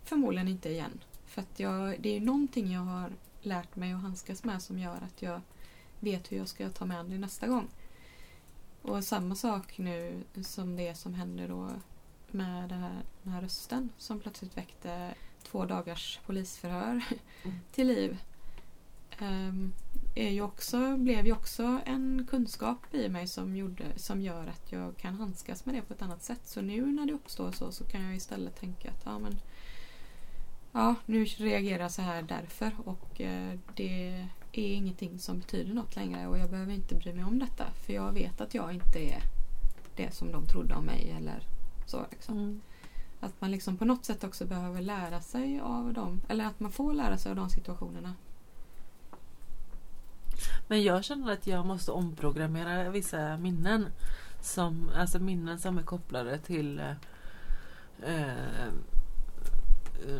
förmodligen 0.05 0.49
inte 0.49 0.69
igen. 0.69 1.01
För 1.27 1.43
att 1.43 1.61
jag, 1.61 2.01
det 2.01 2.09
är 2.09 2.15
ju 2.15 2.21
någonting 2.21 2.73
jag 2.73 2.81
har 2.81 3.13
lärt 3.43 3.77
mig 3.77 3.93
att 3.93 4.03
handskas 4.03 4.45
med 4.45 4.63
som 4.63 4.79
gör 4.79 4.97
att 4.97 5.23
jag 5.23 5.41
vet 6.01 6.33
hur 6.33 6.37
jag 6.37 6.49
ska 6.49 6.71
ta 6.71 6.85
mig 6.85 6.97
an 6.97 7.11
det 7.11 7.19
nästa 7.19 7.47
gång. 7.47 7.69
Och 8.83 9.05
samma 9.05 9.35
sak 9.35 9.79
nu 9.79 10.23
som 10.43 10.77
det 10.77 10.95
som 10.95 11.15
händer 11.15 11.49
då 11.49 11.71
med 12.31 12.69
den 12.69 12.79
här, 12.79 13.03
den 13.23 13.33
här 13.33 13.43
rösten 13.43 13.89
som 13.99 14.21
plötsligt 14.21 14.57
väckte 14.57 15.15
två 15.43 15.65
dagars 15.65 16.21
polisförhör 16.27 17.05
Mm. 17.45 17.57
till 17.73 17.87
liv. 17.87 18.19
Ehm, 19.19 19.73
är 20.17 20.31
ju 20.31 20.43
också, 20.43 20.97
blev 20.97 21.27
ju 21.27 21.33
också 21.33 21.81
en 21.87 22.27
kunskap 22.31 22.95
i 22.95 23.09
mig 23.09 23.27
som, 23.27 23.57
gjorde, 23.57 23.85
som 23.97 24.21
gör 24.21 24.47
att 24.47 24.73
jag 24.73 24.97
kan 24.97 25.15
handskas 25.15 25.67
med 25.67 25.75
det 25.75 25.83
på 25.83 25.93
ett 25.93 26.03
annat 26.03 26.23
sätt. 26.23 26.41
Så 26.45 26.61
nu 26.61 26.87
när 26.87 27.07
det 27.07 27.13
uppstår 27.13 27.53
så, 27.53 27.73
så 27.73 27.85
kan 27.85 28.03
jag 28.03 28.17
istället 28.17 28.61
tänka 28.61 28.91
att 28.91 29.03
ja, 29.05 29.19
men, 29.19 29.39
ja, 30.73 30.95
nu 31.07 31.25
reagerar 31.25 31.83
jag 31.83 31.93
så 31.93 32.03
här 32.03 32.23
därför 32.23 32.73
och 32.85 33.21
eh, 33.21 33.59
det 33.75 34.09
är 34.53 34.75
ingenting 34.77 35.19
som 35.19 35.39
betyder 35.39 35.75
något 35.75 35.97
längre 35.97 36.27
och 36.27 36.39
jag 36.39 36.51
behöver 36.51 36.73
inte 36.73 36.95
bry 36.95 37.13
mig 37.13 37.25
om 37.25 37.39
detta 37.39 37.65
för 37.87 37.93
jag 37.93 38.13
vet 38.13 38.41
att 38.41 38.55
jag 38.55 38.75
inte 38.75 38.99
är 38.99 39.21
det 39.97 40.15
som 40.15 40.33
de 40.33 40.47
trodde 40.47 40.75
om 40.75 40.85
mig 40.85 41.15
eller 41.17 41.43
så. 41.87 42.07
Liksom. 42.11 42.39
mm. 42.39 42.61
Att 43.21 43.41
man 43.41 43.51
liksom 43.51 43.77
på 43.77 43.85
något 43.85 44.05
sätt 44.05 44.25
också 44.25 44.47
behöver 44.47 44.81
lära 44.81 45.21
sig 45.21 45.61
av 45.61 45.93
dem 45.93 46.23
eller 46.29 46.45
att 46.45 46.61
man 46.61 46.73
får 46.73 46.95
lära 46.95 47.19
sig 47.19 47.31
av 47.31 47.37
de 47.37 47.51
situationerna. 47.51 48.15
Men 50.69 50.83
jag 50.83 51.05
känner 51.05 51.33
att 51.33 51.47
jag 51.47 51.67
måste 51.67 51.91
omprogrammera 51.91 52.91
vissa 52.91 53.37
minnen. 53.37 53.87
Som, 54.41 54.91
alltså 54.97 55.19
minnen 55.19 55.59
som 55.59 55.79
är 55.79 55.83
kopplade 55.83 56.39
till 56.39 56.79
eh, 56.79 56.91
eh, 58.03 58.73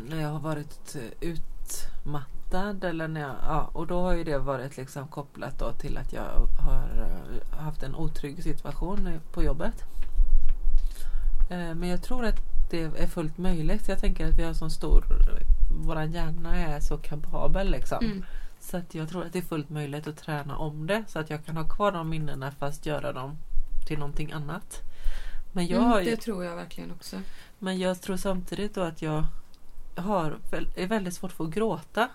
när 0.09 0.21
jag 0.21 0.29
har 0.29 0.39
varit 0.39 0.95
utmattad 1.21 2.83
eller 2.83 3.07
när 3.07 3.21
jag, 3.21 3.35
ja, 3.41 3.69
och 3.73 3.87
då 3.87 4.01
har 4.01 4.13
ju 4.13 4.23
det 4.23 4.37
varit 4.37 4.77
liksom 4.77 5.07
kopplat 5.07 5.59
då 5.59 5.71
till 5.71 5.97
att 5.97 6.13
jag 6.13 6.47
har 6.59 7.09
eh, 7.51 7.59
haft 7.59 7.83
en 7.83 7.95
otrygg 7.95 8.43
situation 8.43 9.19
på 9.31 9.43
jobbet. 9.43 9.83
Eh, 11.49 11.75
men 11.75 11.89
jag 11.89 12.03
tror 12.03 12.25
att 12.25 12.39
det 12.69 12.81
är 12.81 13.07
fullt 13.07 13.37
möjligt. 13.37 13.87
Jag 13.87 13.99
tänker 13.99 14.27
att 14.27 14.39
vi 14.39 14.43
har 14.43 14.53
så 14.53 14.69
stor, 14.69 15.05
våran 15.85 16.11
hjärna 16.11 16.57
är 16.57 16.79
så 16.79 16.97
kapabel 16.97 17.71
liksom. 17.71 18.05
Mm. 18.05 18.23
Så 18.69 18.77
att 18.77 18.95
jag 18.95 19.09
tror 19.09 19.25
att 19.25 19.33
det 19.33 19.39
är 19.39 19.43
fullt 19.43 19.69
möjligt 19.69 20.07
att 20.07 20.17
träna 20.17 20.57
om 20.57 20.87
det 20.87 21.03
så 21.07 21.19
att 21.19 21.29
jag 21.29 21.45
kan 21.45 21.57
ha 21.57 21.63
kvar 21.69 21.91
de 21.91 22.09
minnena 22.09 22.51
fast 22.51 22.85
göra 22.85 23.13
dem 23.13 23.37
till 23.87 23.99
någonting 23.99 24.31
annat. 24.31 24.81
Men 25.51 25.67
jag, 25.67 25.77
Mm, 25.77 25.89
har 25.91 25.99
ju, 25.99 26.09
det 26.09 26.17
tror 26.17 26.45
jag 26.45 26.55
verkligen 26.55 26.91
också. 26.91 27.21
men 27.59 27.79
jag 27.79 28.01
tror 28.01 28.17
samtidigt 28.17 28.73
då 28.75 28.81
att 28.81 29.01
jag 29.01 29.25
har, 29.95 30.37
är 30.75 30.87
väldigt 30.87 31.13
svårt 31.13 31.31
för 31.31 31.43
att 31.43 31.49
gråta. 31.49 32.09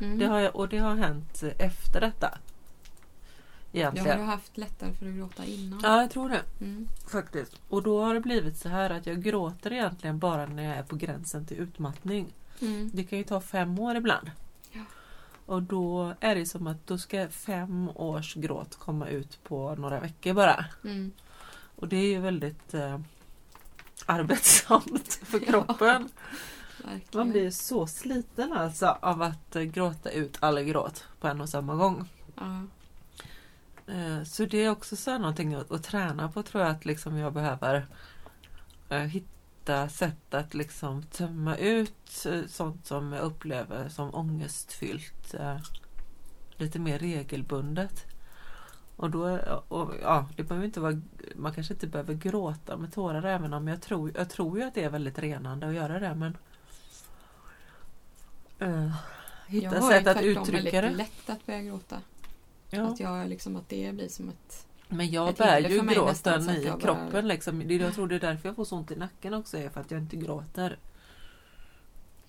Mm. 0.00 0.18
Det 0.18 0.26
har 0.26 0.38
jag, 0.40 0.56
och 0.56 0.68
det 0.68 0.78
har 0.78 0.94
hänt 0.96 1.42
efter 1.58 2.00
detta. 2.00 2.38
Jag 3.72 3.86
har 3.86 3.92
Egentligen. 3.96 4.26
haft 4.26 4.56
lättare 4.58 4.92
för 4.92 5.06
att 5.08 5.14
gråta 5.14 5.44
innan? 5.44 5.80
Ja, 5.82 6.00
jag 6.00 6.10
tror 6.10 6.28
det 6.28 6.42
Mm. 6.60 6.88
faktiskt. 7.10 7.60
Och 7.68 7.82
då 7.82 8.04
har 8.04 8.14
det 8.14 8.20
blivit 8.20 8.56
så 8.56 8.68
här 8.68 8.90
att 8.90 9.06
jag 9.06 9.22
gråter 9.22 9.72
egentligen 9.72 10.18
bara 10.18 10.46
när 10.46 10.62
jag 10.62 10.76
är 10.76 10.82
på 10.82 10.96
gränsen 10.96 11.46
till 11.46 11.56
utmattning. 11.56 12.32
Mm. 12.60 12.90
Det 12.94 13.04
kan 13.04 13.18
ju 13.18 13.24
ta 13.24 13.40
fem 13.40 13.78
år 13.78 13.96
ibland. 13.96 14.30
Ja. 15.48 15.54
Och 15.54 15.62
då 15.62 16.14
är 16.20 16.34
det 16.34 16.46
som 16.46 16.66
att 16.66 16.86
då 16.86 16.98
ska 16.98 17.28
fem 17.28 17.88
års 17.94 18.34
gråt 18.34 18.76
komma 18.76 19.08
ut 19.08 19.44
på 19.44 19.74
några 19.74 20.00
veckor 20.00 20.34
bara. 20.34 20.64
Mm. 20.84 21.12
Och 21.76 21.88
det 21.88 21.96
är 21.96 22.08
ju 22.08 22.20
väldigt 22.20 22.74
eh, 22.74 23.00
arbetsamt 24.06 25.14
för 25.22 25.38
kroppen. 25.38 26.08
Verkligen. 26.84 27.02
Man 27.12 27.30
blir 27.30 27.50
så 27.50 27.86
sliten 27.86 28.52
alltså 28.52 28.96
av 29.00 29.22
att 29.22 29.56
eh, 29.56 29.62
gråta 29.62 30.10
ut 30.10 30.36
all 30.40 30.62
gråt 30.62 31.04
på 31.20 31.28
en 31.28 31.40
och 31.40 31.48
samma 31.48 31.74
gång. 31.74 32.08
Ja. 32.34 32.62
Eh, 33.94 34.22
Så 34.24 34.44
det 34.44 34.64
är 34.64 34.70
också 34.70 34.96
så 34.96 35.10
här 35.10 35.18
någonting 35.18 35.54
att, 35.54 35.72
att 35.72 35.82
träna 35.82 36.28
på 36.28 36.42
tror 36.42 36.62
jag 36.64 36.70
att 36.72 36.84
liksom 36.84 37.16
jag 37.16 37.32
behöver 37.32 37.86
eh, 38.88 38.98
hitta 38.98 39.37
sätt 39.88 40.34
att 40.34 40.54
liksom 40.54 41.02
tömma 41.02 41.56
ut 41.56 42.26
eh, 42.26 42.40
sånt 42.48 42.86
som 42.86 43.12
jag 43.12 43.22
upplever 43.22 43.88
som 43.88 44.14
ångestfyllt 44.14 45.34
eh, 45.34 45.56
lite 46.56 46.78
mer 46.78 46.98
regelbundet. 46.98 48.04
Och 48.96 49.10
då, 49.10 49.38
och, 49.68 49.94
ja, 50.02 50.28
det 50.36 50.42
behöver 50.42 50.66
inte 50.66 50.80
vara, 50.80 51.00
man 51.36 51.54
kanske 51.54 51.74
inte 51.74 51.86
behöver 51.86 52.14
gråta 52.14 52.76
med 52.76 52.92
tårar 52.92 53.22
även 53.22 53.52
om 53.52 53.68
jag 53.68 53.82
tror, 53.82 54.12
jag 54.16 54.30
tror 54.30 54.58
ju 54.58 54.64
att 54.64 54.74
det 54.74 54.84
är 54.84 54.90
väldigt 54.90 55.18
renande 55.18 55.68
att 55.68 55.74
göra 55.74 55.98
det 55.98 56.14
men 56.14 56.36
Jag 58.58 58.92
hitta 59.46 59.80
har 59.80 59.92
sätt 59.92 60.06
att 60.06 60.16
tvärtom 60.16 60.42
uttrycka 60.42 60.52
väldigt 60.52 60.72
det. 60.72 60.90
lätt 60.90 61.30
att 61.30 61.46
börja 61.46 61.62
gråta. 61.62 62.02
Ja. 62.70 62.82
Att, 62.82 63.00
jag, 63.00 63.28
liksom, 63.28 63.56
att 63.56 63.68
det 63.68 63.94
blir 63.94 64.08
som 64.08 64.28
ett... 64.28 64.67
Men 64.88 65.10
jag 65.10 65.28
Ett 65.28 65.38
bär 65.38 65.60
ju 65.60 65.82
gråten 65.82 66.50
i 66.50 66.64
jag 66.64 66.78
bara- 66.78 66.80
kroppen 66.80 67.28
liksom. 67.28 67.68
Det, 67.68 67.74
jag 67.74 67.94
tror 67.94 68.08
det 68.08 68.14
är 68.14 68.20
därför 68.20 68.48
jag 68.48 68.56
får 68.56 68.64
så 68.64 68.76
ont 68.76 68.90
i 68.90 68.96
nacken 68.96 69.34
också, 69.34 69.58
är 69.58 69.68
för 69.70 69.80
att 69.80 69.90
jag 69.90 70.00
inte 70.00 70.16
gråter. 70.16 70.78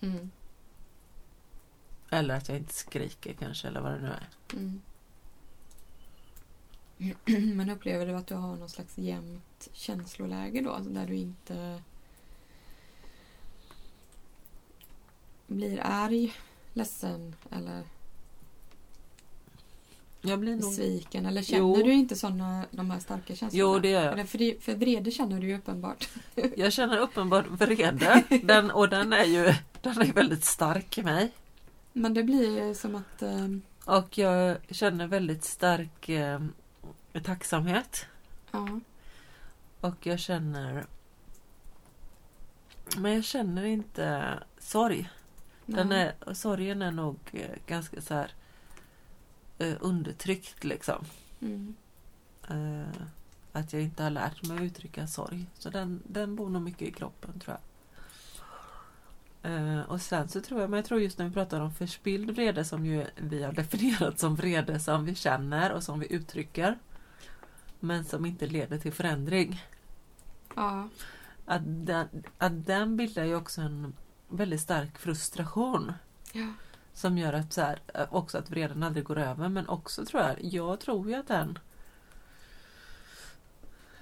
Mm. 0.00 0.30
Eller 2.10 2.36
att 2.36 2.48
jag 2.48 2.58
inte 2.58 2.74
skriker 2.74 3.32
kanske, 3.34 3.68
eller 3.68 3.80
vad 3.80 3.92
det 3.92 3.98
nu 4.00 4.08
är. 4.08 4.28
Mm. 4.52 4.80
Men 7.56 7.70
upplever 7.70 8.06
du 8.06 8.12
att 8.14 8.26
du 8.26 8.34
har 8.34 8.56
någon 8.56 8.68
slags 8.68 8.98
jämnt 8.98 9.68
känsloläge 9.72 10.60
då? 10.60 10.78
Där 10.78 11.06
du 11.06 11.14
inte 11.14 11.82
blir 15.46 15.80
arg, 15.82 16.34
ledsen 16.72 17.34
eller 17.50 17.82
Jag 20.22 20.38
blir 20.40 20.52
nog... 20.52 20.60
besviken? 20.60 21.26
Eller 21.26 21.42
känner 21.42 21.60
Jo. 21.60 21.74
du 21.84 21.92
inte 21.92 22.16
såna, 22.16 22.64
de 22.70 22.90
här 22.90 23.00
starka 23.00 23.34
känslorna? 23.36 23.50
Jo, 23.52 23.78
det 23.78 23.88
gör 23.90 24.04
jag. 24.04 24.12
Eller 24.12 24.24
för, 24.24 24.38
det- 24.38 24.62
för 24.64 24.74
vrede 24.74 25.10
känner 25.10 25.40
du 25.40 25.46
ju 25.48 25.56
uppenbart. 25.58 26.08
Jag 26.56 26.72
känner 26.72 26.98
uppenbart 26.98 27.46
vrede. 27.48 28.24
Den, 28.42 28.70
och 28.70 28.88
den 28.88 29.12
är 29.12 29.24
ju 29.24 29.54
den 29.82 29.98
är 30.02 30.12
väldigt 30.12 30.44
stark 30.44 30.98
i 30.98 31.02
mig. 31.02 31.32
Men 31.92 32.14
det 32.14 32.22
blir 32.22 32.74
som 32.74 32.94
att... 32.96 33.22
Eh, 33.22 33.46
Och 33.84 34.18
jag 34.18 34.56
känner 34.70 35.06
väldigt 35.06 35.44
stark 35.44 36.08
eh, 36.08 36.40
tacksamhet. 37.24 38.06
ja, 38.50 38.80
Och 39.80 40.06
jag 40.06 40.18
känner... 40.18 40.86
Men 42.96 43.12
jag 43.14 43.24
känner 43.24 43.64
inte 43.64 44.38
sorg. 44.58 45.10
Den 45.66 45.88
nej. 45.88 46.12
är, 46.26 46.34
sorgen 46.34 46.82
är 46.82 46.90
nog 46.90 47.16
eh, 47.32 47.40
ganska 47.66 48.00
så 48.00 48.14
här 48.14 48.30
eh, 49.60 49.76
undertryckt 49.80 50.64
liksom. 50.64 51.04
Mm. 51.40 51.74
Eh, 52.48 53.02
att 53.52 53.72
jag 53.72 53.82
inte 53.82 54.02
har 54.02 54.10
lärt 54.10 54.42
mig 54.42 54.56
att 54.56 54.62
uttrycka 54.62 55.06
sorg. 55.06 55.46
Så 55.54 55.70
den, 55.70 56.02
den 56.06 56.36
bor 56.36 56.48
nog 56.50 56.62
mycket 56.62 56.88
i 56.88 56.92
kroppen 56.92 57.40
tror 57.40 57.56
jag. 57.56 57.60
Eh, 59.42 59.80
och 59.80 60.00
sen 60.00 60.28
så 60.28 60.40
tror 60.40 60.60
jag, 60.60 60.70
men 60.70 60.76
jag 60.76 60.84
tror 60.86 61.00
just 61.00 61.18
när 61.18 61.26
vi 61.26 61.32
pratar 61.34 61.60
om 61.60 61.74
förspilld 61.74 62.30
vrede 62.30 62.64
som 62.64 62.86
ju 62.86 63.06
vi 63.16 63.42
har 63.42 63.52
definierat 63.62 64.18
som 64.18 64.34
vrede 64.36 64.80
som 64.80 65.04
vi 65.04 65.14
känner 65.14 65.72
och 65.72 65.82
som 65.82 66.00
vi 66.00 66.12
uttrycker. 66.12 66.78
Men 67.80 68.04
som 68.04 68.26
inte 68.26 68.46
leder 68.46 68.78
till 68.78 68.92
förändring. 68.92 69.62
Ja, 70.56 70.88
Att 71.46 71.62
den, 71.64 72.08
att 72.38 72.66
den 72.66 72.96
bildar 72.96 73.24
ju 73.24 73.34
också 73.36 73.60
en 73.60 73.92
väldigt 74.28 74.60
stark 74.60 74.98
frustration. 74.98 75.92
ja. 76.32 76.52
Som 77.00 77.18
gör 77.18 77.32
att 77.32 77.52
så 77.52 77.60
här, 77.60 77.80
eh, 77.94 78.14
också 78.14 78.38
att 78.38 78.50
vreden 78.50 78.82
aldrig 78.82 79.04
går 79.04 79.18
över 79.18 79.48
men 79.48 79.68
också 79.68 80.04
tror 80.04 80.22
jag, 80.22 80.44
jag 80.44 80.80
tror 80.80 81.08
ju 81.08 81.14
att 81.14 81.28
den 81.28 81.58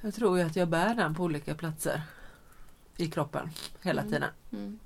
Jag 0.01 0.15
tror 0.15 0.39
ju 0.39 0.45
att 0.45 0.57
jag 0.57 0.69
bär 0.69 0.95
den 0.95 1.15
på 1.15 1.23
olika 1.23 1.55
platser 1.55 2.03
i 2.97 3.11
kroppen 3.11 3.51
hela 3.83 4.01
Mm. 4.03 4.13
tiden. 4.13 4.31
Mm. 4.53 4.79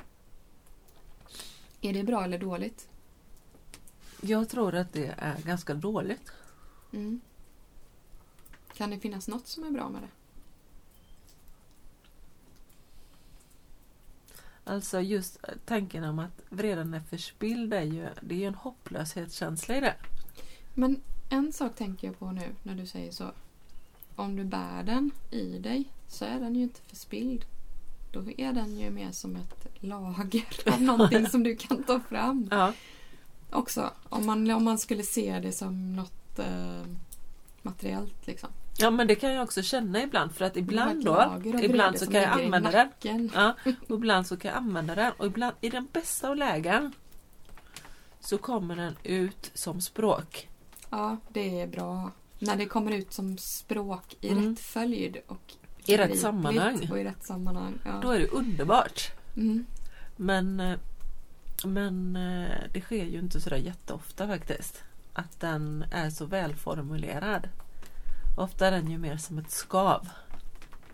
Är 1.80 1.92
det 1.92 2.02
bra 2.04 2.24
eller 2.24 2.38
dåligt? 2.38 2.88
Jag 4.20 4.48
tror 4.48 4.74
att 4.74 4.92
det 4.92 5.14
är 5.18 5.36
ganska 5.42 5.74
dåligt. 5.74 6.32
Mm. 6.92 7.20
Kan 8.74 8.90
det 8.90 8.98
finnas 8.98 9.28
något 9.28 9.46
som 9.48 9.64
är 9.64 9.70
bra 9.70 9.88
med 9.88 10.02
det? 10.02 10.08
Alltså 14.64 15.00
just 15.00 15.38
eh, 15.42 15.54
tanken 15.64 16.04
om 16.04 16.18
att 16.18 16.42
vreden 16.48 16.94
är 16.94 17.00
förspilld 17.00 17.74
är 17.74 17.82
ju, 17.82 18.08
det 18.20 18.34
är 18.34 18.38
ju 18.38 18.44
en 18.46 18.54
hopplöshetskänsla 18.54 19.76
i 19.76 19.80
det. 19.80 19.94
Men 20.74 21.00
en 21.28 21.52
sak 21.52 21.76
tänker 21.76 22.06
jag 22.06 22.18
på 22.18 22.32
nu 22.32 22.54
när 22.62 22.74
du 22.74 22.86
säger 22.86 23.12
så. 23.12 23.30
Om 24.16 24.36
du 24.36 24.44
bär 24.44 24.82
den 24.82 25.10
i 25.30 25.58
dig 25.58 25.84
så 26.08 26.24
är 26.24 26.40
den 26.40 26.54
ju 26.54 26.62
inte 26.62 26.80
förspilld. 26.80 27.44
Då 28.12 28.30
är 28.36 28.52
den 28.52 28.78
ju 28.78 28.90
mer 28.90 29.12
som 29.12 29.36
ett 29.36 29.66
lager 29.80 30.72
av 30.72 30.82
någonting 30.82 31.26
som 31.26 31.42
du 31.42 31.56
kan 31.56 31.82
ta 31.82 32.00
fram. 32.00 32.48
Ja, 32.50 32.72
Också 33.52 33.90
om 34.08 34.26
man, 34.26 34.50
om 34.50 34.64
man 34.64 34.78
skulle 34.78 35.02
se 35.02 35.40
det 35.40 35.52
som 35.52 35.96
något 35.96 36.38
eh, 36.38 36.86
materiellt 37.62 38.26
liksom. 38.26 38.48
Ja 38.78 38.90
men 38.90 39.06
det 39.06 39.14
kan 39.14 39.32
jag 39.32 39.42
också 39.42 39.62
känna 39.62 40.02
ibland 40.02 40.34
för 40.34 40.44
att 40.44 40.56
ibland 40.56 41.04
då, 41.04 41.40
ibland 41.62 41.98
så 41.98 42.06
kan 42.06 42.22
jag 42.22 42.30
använda 42.40 42.70
den. 43.02 43.30
Ja, 43.34 43.54
och 43.88 43.96
ibland 43.96 44.26
så 44.26 44.36
kan 44.36 44.48
jag 44.48 44.58
använda 44.58 44.94
den 44.94 45.12
och 45.16 45.26
ibland 45.26 45.56
i 45.60 45.68
den 45.68 45.88
bästa 45.92 46.28
av 46.28 46.36
lägen 46.36 46.92
så 48.20 48.38
kommer 48.38 48.76
den 48.76 48.96
ut 49.02 49.50
som 49.54 49.80
språk. 49.80 50.48
Ja, 50.90 51.16
det 51.28 51.60
är 51.60 51.66
bra. 51.66 52.10
När 52.38 52.56
det 52.56 52.66
kommer 52.66 52.92
ut 52.92 53.12
som 53.12 53.38
språk 53.38 54.16
i 54.20 54.28
Mm. 54.28 54.50
rätt 54.50 54.60
följd 54.60 55.16
och 55.26 55.52
I 55.86 55.96
rätt 55.96 56.18
sammanhang. 56.18 56.88
Och 56.90 56.98
i 56.98 57.04
rätt 57.04 57.24
sammanhang. 57.24 57.78
Ja. 57.84 57.98
Då 58.02 58.10
är 58.10 58.18
det 58.18 58.28
underbart. 58.28 59.12
Mm. 59.36 59.66
Men, 60.16 60.60
eh, 60.60 60.78
men 61.64 62.16
eh, 62.16 62.56
det 62.72 62.80
sker 62.80 63.04
ju 63.04 63.18
inte 63.18 63.40
sådär 63.40 63.56
jätteofta 63.56 64.26
faktiskt. 64.26 64.82
Att 65.12 65.40
den 65.40 65.84
är 65.92 66.10
så 66.10 66.26
välformulerad. 66.26 67.48
Ofta 68.36 68.66
är 68.66 68.70
den 68.70 68.90
ju 68.90 68.98
mer 68.98 69.16
som 69.16 69.38
ett 69.38 69.50
skav. 69.50 70.08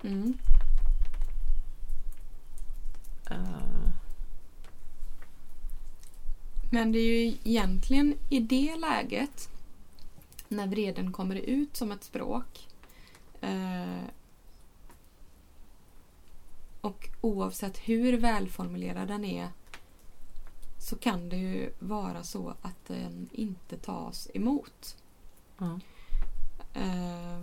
Mm. 0.03 0.38
Eh, 3.31 3.92
Men 6.70 6.92
det 6.92 6.98
är 6.98 7.24
ju 7.24 7.37
egentligen 7.44 8.14
i 8.29 8.40
det 8.40 8.77
läget 8.77 9.48
när 10.48 10.66
vreden 10.66 11.12
kommer 11.12 11.37
ut 11.37 11.77
som 11.77 11.92
ett 11.92 12.05
språk 12.05 12.68
eh, 13.40 14.03
och 16.81 17.09
oavsett 17.20 17.79
hur 17.79 18.18
välformulerad 18.18 19.09
den 19.09 19.24
är 19.24 19.48
så 20.79 20.96
kan 20.96 21.29
det 21.29 21.37
ju 21.37 21.72
vara 21.79 22.22
så 22.22 22.55
att 22.62 22.87
den 22.87 23.29
inte 23.33 23.77
tas 23.77 24.29
emot. 24.35 24.96
ja. 25.59 25.81
Eh, 26.81 27.38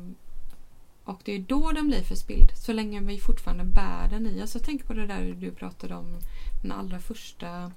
och 1.03 1.21
det 1.23 1.31
är 1.31 1.39
då 1.39 1.71
den 1.71 1.87
blir 1.87 2.01
förspilld. 2.01 2.51
Så 2.57 2.73
länge 2.73 3.01
vi 3.01 3.19
fortfarande 3.19 3.63
bär 3.63 4.09
den 4.09 4.27
i 4.27 4.43
oss. 4.43 4.55
Jag 4.55 4.63
tänker 4.63 4.85
på 4.85 4.93
det 4.93 5.07
där 5.07 5.33
du 5.39 5.51
pratade 5.51 5.95
om 5.95 6.17
den 6.61 6.71
allra 6.71 6.99
första 6.99 7.71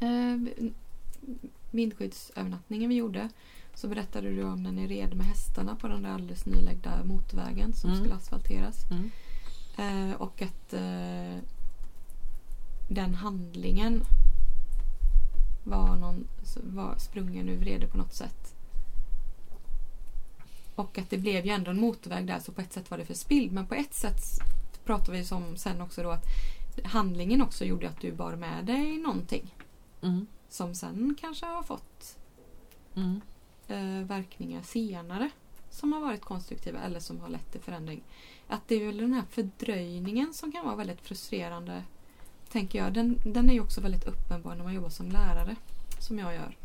eh, 0.00 0.36
vindskyddsövernattningen 1.70 2.88
vi 2.88 2.94
gjorde. 2.96 3.28
Så 3.74 3.88
berättade 3.88 4.30
du 4.30 4.44
om 4.44 4.62
när 4.62 4.72
ni 4.72 4.86
red 4.86 5.16
med 5.16 5.26
hästarna 5.26 5.76
på 5.76 5.88
den 5.88 6.02
där 6.02 6.10
alldeles 6.10 6.46
nylagda 6.46 7.04
motorvägen 7.04 7.72
som 7.72 7.90
Mm. 7.90 8.00
skulle 8.02 8.14
asfalteras. 8.14 8.76
Mm. 8.90 9.10
Eh, 9.78 10.16
och 10.16 10.42
att 10.42 10.72
eh, 10.72 11.38
den 12.88 13.14
handlingen 13.14 14.02
var, 15.64 15.96
någon, 15.96 16.28
var 16.62 16.94
sprungen 16.98 17.48
ur 17.48 17.56
vrede 17.58 17.86
på 17.86 17.96
något 17.98 18.14
sätt. 18.14 18.53
Och 20.74 20.98
att 20.98 21.10
det 21.10 21.18
blev 21.18 21.46
ju 21.46 21.52
ändå 21.52 21.70
en 21.70 21.80
motorväg 21.80 22.26
där 22.26 22.38
så 22.38 22.52
på 22.52 22.60
ett 22.60 22.72
sätt 22.72 22.90
var 22.90 22.98
det 22.98 23.04
förspilld. 23.04 23.52
Men 23.52 23.66
på 23.66 23.74
ett 23.74 23.94
sätt 23.94 24.20
pratar 24.84 25.12
vi 25.12 25.24
som 25.24 25.56
sen 25.56 25.80
också 25.80 26.02
då 26.02 26.10
att 26.10 26.24
handlingen 26.84 27.42
också 27.42 27.64
gjorde 27.64 27.88
att 27.88 28.00
du 28.00 28.12
bar 28.12 28.36
med 28.36 28.64
dig 28.64 28.96
någonting. 28.98 29.54
Mm. 30.02 30.26
Som 30.48 30.74
sen 30.74 31.16
kanske 31.20 31.46
har 31.46 31.62
fått 31.62 32.18
Mm. 32.96 33.20
eh, 33.68 34.06
verkningar 34.06 34.62
senare 34.62 35.30
som 35.70 35.92
har 35.92 36.00
varit 36.00 36.20
konstruktiva 36.20 36.78
eller 36.80 37.00
som 37.00 37.20
har 37.20 37.28
lett 37.28 37.52
till 37.52 37.60
förändring. 37.60 38.02
Att 38.48 38.68
det 38.68 38.74
är 38.74 38.86
väl 38.86 38.96
den 38.96 39.12
här 39.12 39.22
fördröjningen 39.30 40.34
som 40.34 40.52
kan 40.52 40.64
vara 40.64 40.76
väldigt 40.76 41.00
frustrerande. 41.00 41.82
Tänker 42.48 42.78
jag. 42.78 42.92
Den, 42.92 43.18
den 43.24 43.50
är 43.50 43.54
ju 43.54 43.60
också 43.60 43.80
väldigt 43.80 44.04
uppenbar 44.04 44.54
när 44.54 44.64
man 44.64 44.74
jobbar 44.74 44.88
som 44.88 45.08
lärare. 45.08 45.56
Som 46.00 46.18
jag 46.18 46.34
gör. 46.34 46.56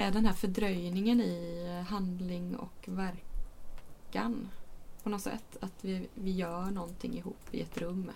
Är 0.00 0.10
den 0.10 0.26
här 0.26 0.32
fördröjningen 0.32 1.20
i 1.20 1.66
handling 1.88 2.56
och 2.56 2.84
verkan. 2.86 4.48
På 5.02 5.08
något 5.08 5.22
sätt. 5.22 5.56
Att 5.60 5.84
vi, 5.84 6.08
vi 6.14 6.30
gör 6.30 6.70
någonting 6.70 7.18
ihop 7.18 7.38
i 7.50 7.60
ett 7.60 7.78
rum. 7.78 8.10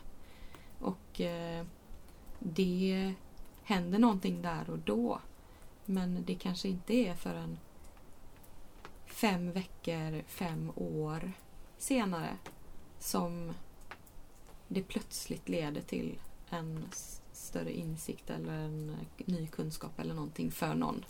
Och 0.78 1.20
eh, 1.20 1.64
det 2.38 3.14
händer 3.62 3.98
någonting 3.98 4.42
där 4.42 4.70
och 4.70 4.78
då. 4.78 5.20
Men 5.84 6.24
det 6.24 6.34
kanske 6.34 6.68
inte 6.68 6.94
är 6.94 7.14
förrän 7.14 7.58
fem 9.06 9.52
veckor, 9.52 10.22
fem 10.26 10.72
år 10.76 11.32
senare 11.78 12.36
som 12.98 13.54
det 14.68 14.82
plötsligt 14.82 15.48
leder 15.48 15.80
till 15.80 16.18
en 16.50 16.88
större 17.32 17.72
insikt 17.72 18.30
eller 18.30 18.52
en 18.52 18.96
ny 19.16 19.46
kunskap 19.46 19.98
eller 19.98 20.14
någonting 20.14 20.50
för 20.50 20.74
någon. 20.74 21.04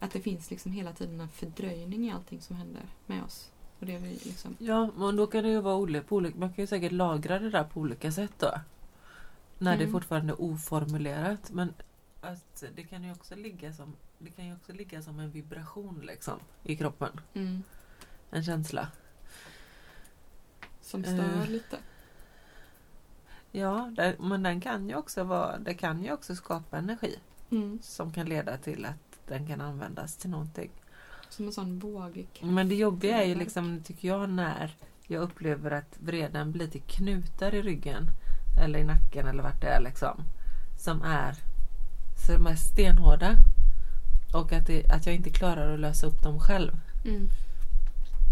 Att 0.00 0.10
det 0.10 0.20
finns 0.20 0.50
liksom 0.50 0.72
hela 0.72 0.92
tiden 0.92 1.20
en 1.20 1.28
fördröjning 1.28 2.08
i 2.08 2.12
allting 2.12 2.40
som 2.40 2.56
händer 2.56 2.82
med 3.06 3.24
oss. 3.24 3.50
Och 3.80 3.86
det 3.86 3.94
är 3.94 3.98
vi 3.98 4.08
liksom... 4.08 4.56
Ja, 4.58 4.90
men 4.96 5.16
då 5.16 5.26
kan 5.26 5.44
det 5.44 5.50
ju 5.50 5.60
vara 5.60 5.76
olika. 5.76 6.14
Man 6.14 6.52
kan 6.52 6.62
ju 6.62 6.66
säkert 6.66 6.92
lagra 6.92 7.38
det 7.38 7.50
där 7.50 7.64
på 7.64 7.80
olika 7.80 8.12
sätt 8.12 8.32
då. 8.38 8.60
När 9.58 9.74
mm. 9.74 9.86
det 9.86 9.92
fortfarande 9.92 10.32
är 10.32 10.42
oformulerat. 10.42 11.50
Men 11.50 11.72
att 12.20 12.64
det 12.74 12.82
kan 12.82 13.04
ju 13.04 13.12
också 13.12 13.36
ligga 13.36 13.72
som 13.72 13.92
det 14.18 14.30
kan 14.30 14.46
ju 14.46 14.54
också 14.54 14.72
ligga 14.72 15.02
som 15.02 15.20
en 15.20 15.30
vibration 15.30 16.00
liksom 16.06 16.40
i 16.62 16.76
kroppen. 16.76 17.20
Mm. 17.34 17.62
En 18.30 18.44
känsla. 18.44 18.88
Som 20.80 21.02
stör 21.02 21.42
uh, 21.42 21.48
lite. 21.48 21.78
Ja, 23.52 23.92
det, 23.96 24.16
men 24.18 24.42
den 24.42 24.60
kan 24.60 24.88
ju 24.88 24.94
också 24.94 25.24
vara, 25.24 25.58
det 25.58 25.74
kan 25.74 26.04
ju 26.04 26.12
också 26.12 26.36
skapa 26.36 26.78
energi. 26.78 27.18
Mm. 27.50 27.78
Som 27.82 28.12
kan 28.12 28.26
leda 28.26 28.56
till 28.56 28.84
att 28.84 29.07
den 29.28 29.46
kan 29.46 29.60
användas 29.60 30.16
till 30.16 30.30
någonting. 30.30 30.70
Som 31.28 31.46
en 31.46 31.52
sån 31.52 31.78
våg. 31.78 32.26
Men 32.40 32.68
det 32.68 32.74
jobbiga 32.74 33.22
är 33.22 33.26
ju 33.26 33.34
liksom, 33.34 33.82
tycker 33.84 34.08
jag, 34.08 34.30
när 34.30 34.74
jag 35.06 35.22
upplever 35.22 35.70
att 35.70 35.96
vreden 35.98 36.52
blir 36.52 36.66
till 36.66 36.82
knutar 36.82 37.54
i 37.54 37.62
ryggen. 37.62 38.10
Eller 38.60 38.78
i 38.78 38.84
nacken 38.84 39.26
eller 39.26 39.42
vart 39.42 39.60
det 39.60 39.68
är 39.68 39.80
liksom. 39.80 40.24
Som 40.78 41.02
är, 41.02 41.34
som 42.26 42.46
är 42.46 42.56
stenhårda. 42.56 43.36
Och 44.34 44.52
att, 44.52 44.66
det, 44.66 44.90
att 44.90 45.06
jag 45.06 45.14
inte 45.14 45.30
klarar 45.30 45.74
att 45.74 45.80
lösa 45.80 46.06
upp 46.06 46.22
dem 46.22 46.40
själv. 46.40 46.72
Mm. 47.04 47.28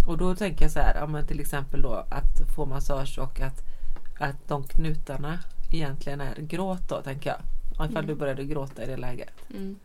Och 0.07 0.19
då 0.19 0.35
tänker 0.35 0.65
jag 0.65 0.73
så 0.73 0.79
här, 0.79 0.95
ja, 0.95 1.07
men 1.07 1.27
till 1.27 1.41
exempel 1.41 1.83
då 1.83 2.05
att 2.09 2.55
få 2.55 2.67
massage 2.67 3.19
och 3.19 3.41
att, 3.41 3.63
att 4.19 4.49
de 4.49 4.65
knutarna 4.65 5.39
egentligen 5.71 6.21
är 6.21 6.35
gråt 6.37 6.89
då 6.89 7.03
tänker 7.03 7.31
jag. 7.31 7.41
Ifall 7.73 7.91
mm. 7.91 8.07
du 8.07 8.15
började 8.15 8.45
gråta 8.45 8.85
i 8.85 8.87
det 8.87 8.97
läget. 8.97 9.35
Mm. 9.51 9.77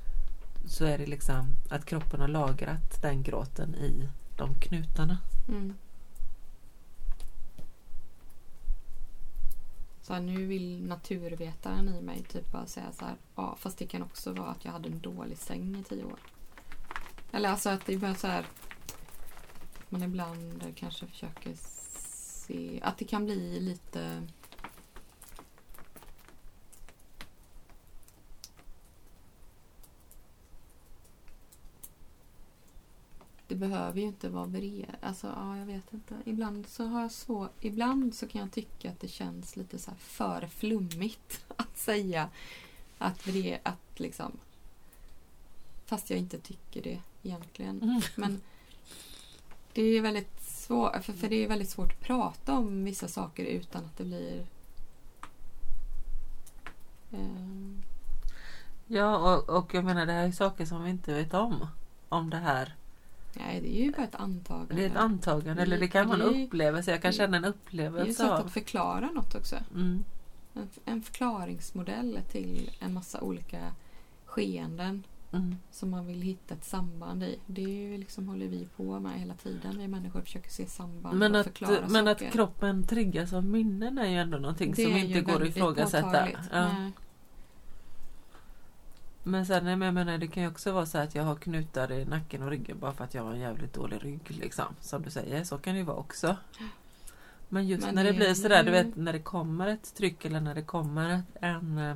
Så 0.65 0.85
är 0.85 0.97
det 0.97 1.05
liksom 1.05 1.55
att 1.69 1.85
kroppen 1.85 2.21
har 2.21 2.27
lagrat 2.27 3.01
den 3.01 3.23
gråten 3.23 3.75
i 3.75 4.09
de 4.37 4.55
knutarna. 4.55 5.17
Mm. 5.47 5.73
Så 10.01 10.13
här, 10.13 10.21
nu 10.21 10.45
vill 10.45 10.87
naturvetaren 10.87 11.89
i 11.89 12.01
mig 12.01 12.23
typ 12.23 12.51
bara 12.51 12.65
säga 12.65 12.91
så 12.91 13.05
här. 13.05 13.15
Ja, 13.35 13.55
fast 13.59 13.77
det 13.77 13.87
kan 13.87 14.03
också 14.03 14.33
vara 14.33 14.49
att 14.49 14.65
jag 14.65 14.71
hade 14.71 14.89
en 14.89 14.99
dålig 14.99 15.37
säng 15.37 15.75
i 15.75 15.83
tio 15.83 16.03
år. 16.03 16.19
Eller 17.31 17.49
alltså 17.49 17.69
att 17.69 17.85
det 17.85 17.97
börjar 17.97 18.15
så 18.15 18.27
här. 18.27 18.45
Att 19.79 19.91
man 19.91 20.03
ibland 20.03 20.73
kanske 20.75 21.07
försöker 21.07 21.55
se 21.55 22.79
att 22.83 22.97
det 22.97 23.05
kan 23.05 23.25
bli 23.25 23.59
lite 23.59 24.27
behöver 33.61 33.99
ju 33.99 34.07
inte 34.07 34.29
vara 34.29 34.45
vred. 34.45 34.95
Alltså, 35.01 35.27
ja, 35.27 35.57
jag 35.57 35.65
vet 35.65 35.93
inte. 35.93 36.15
Ibland 36.25 36.67
så 36.67 36.85
har 36.85 37.01
jag 37.01 37.11
så, 37.11 37.49
Ibland 37.59 38.15
så 38.15 38.27
kan 38.27 38.41
jag 38.41 38.51
tycka 38.51 38.91
att 38.91 38.99
det 38.99 39.07
känns 39.07 39.55
lite 39.55 39.79
så 39.79 39.91
för 39.97 40.47
flummigt 40.47 41.45
att 41.57 41.77
säga 41.77 42.29
att 42.97 43.27
vred, 43.27 43.59
att 43.63 43.99
liksom... 43.99 44.31
Fast 45.85 46.09
jag 46.09 46.19
inte 46.19 46.39
tycker 46.39 46.81
det 46.81 46.99
egentligen. 47.23 47.81
Mm. 47.81 48.01
Men 48.15 48.41
det 49.73 49.81
är 49.81 50.01
väldigt 50.01 50.41
svårt, 50.41 51.03
för, 51.03 51.13
för 51.13 51.29
det 51.29 51.35
är 51.35 51.47
väldigt 51.47 51.69
svårt 51.69 51.91
att 51.91 51.99
prata 51.99 52.57
om 52.57 52.83
vissa 52.83 53.07
saker 53.07 53.43
utan 53.43 53.85
att 53.85 53.97
det 53.97 54.03
blir... 54.03 54.45
Um... 57.11 57.83
Ja, 58.87 59.17
och, 59.17 59.49
och 59.49 59.73
jag 59.73 59.85
menar 59.85 60.05
det 60.05 60.11
här 60.11 60.27
är 60.27 60.31
saker 60.31 60.65
som 60.65 60.83
vi 60.83 60.89
inte 60.89 61.13
vet 61.13 61.33
om. 61.33 61.67
Om 62.09 62.29
det 62.29 62.37
här 62.37 62.75
Nej, 63.33 63.61
det 63.61 63.79
är 63.79 63.83
ju 63.83 63.91
bara 63.91 64.03
ett 64.03 64.15
antagande. 64.15 64.75
Det 64.75 64.85
är 64.85 64.89
ett 64.89 64.95
antagande, 64.95 65.61
eller 65.61 65.79
det 65.79 65.87
kan 65.87 66.07
vara 66.07 66.23
en 66.23 66.43
upplevelse. 66.43 66.91
Jag 66.91 67.01
kan 67.01 67.11
känna 67.11 67.37
en 67.37 67.45
upplevelse 67.45 68.03
Det 68.03 68.03
är 68.03 68.07
ju 68.07 68.13
sätt 68.37 68.45
att 68.45 68.51
förklara 68.51 69.11
något 69.11 69.35
också. 69.35 69.55
Mm. 69.75 70.03
En, 70.53 70.69
en 70.85 71.01
förklaringsmodell 71.01 72.19
till 72.31 72.71
en 72.79 72.93
massa 72.93 73.21
olika 73.21 73.73
skeenden 74.25 75.03
mm. 75.31 75.55
som 75.71 75.89
man 75.89 76.07
vill 76.07 76.21
hitta 76.21 76.53
ett 76.53 76.65
samband 76.65 77.23
i. 77.23 77.39
Det 77.45 77.63
är 77.63 77.67
ju 77.67 77.97
liksom, 77.97 78.27
håller 78.27 78.47
vi 78.47 78.67
på 78.77 78.99
med 78.99 79.19
hela 79.19 79.33
tiden. 79.33 79.77
Vi 79.77 79.87
människor 79.87 80.21
försöker 80.21 80.49
se 80.49 80.65
samband 80.65 81.19
men 81.19 81.35
och 81.35 81.39
att, 81.39 81.47
förklara 81.47 81.87
Men 81.87 82.05
saker. 82.05 82.27
att 82.27 82.33
kroppen 82.33 82.87
triggas 82.87 83.33
av 83.33 83.45
minnen 83.45 83.97
är 83.97 84.09
ju 84.09 84.17
ändå 84.17 84.37
någonting 84.37 84.73
det 84.75 84.83
som 84.83 84.97
inte 84.97 85.21
går 85.21 85.41
att 85.41 85.47
ifrågasätta. 85.47 86.27
Ja. 86.51 86.91
Men 89.23 89.45
sen 89.45 89.67
jag 89.67 89.93
menar, 89.93 90.17
det 90.17 90.27
kan 90.27 90.43
ju 90.43 90.49
också 90.49 90.71
vara 90.71 90.85
så 90.85 90.97
att 90.97 91.15
jag 91.15 91.23
har 91.23 91.35
knutar 91.35 91.91
i 91.91 92.05
nacken 92.05 92.43
och 92.43 92.49
ryggen 92.49 92.79
bara 92.79 92.93
för 92.93 93.03
att 93.03 93.13
jag 93.13 93.23
har 93.23 93.31
en 93.31 93.39
jävligt 93.39 93.73
dålig 93.73 94.05
rygg. 94.05 94.21
Liksom. 94.27 94.65
Som 94.79 95.01
du 95.01 95.09
säger, 95.09 95.43
så 95.43 95.57
kan 95.57 95.73
det 95.73 95.79
ju 95.79 95.85
vara 95.85 95.97
också. 95.97 96.37
Men 97.49 97.67
just 97.67 97.85
Men 97.85 97.95
när 97.95 98.03
det, 98.03 98.11
det 98.11 98.17
blir 98.17 98.33
sådär, 98.33 98.63
du 98.63 98.71
vet 98.71 98.95
när 98.95 99.13
det 99.13 99.19
kommer 99.19 99.67
ett 99.67 99.95
tryck 99.95 100.25
eller 100.25 100.41
när 100.41 100.55
det 100.55 100.61
kommer 100.61 101.23
en 101.41 101.77
eh, 101.77 101.95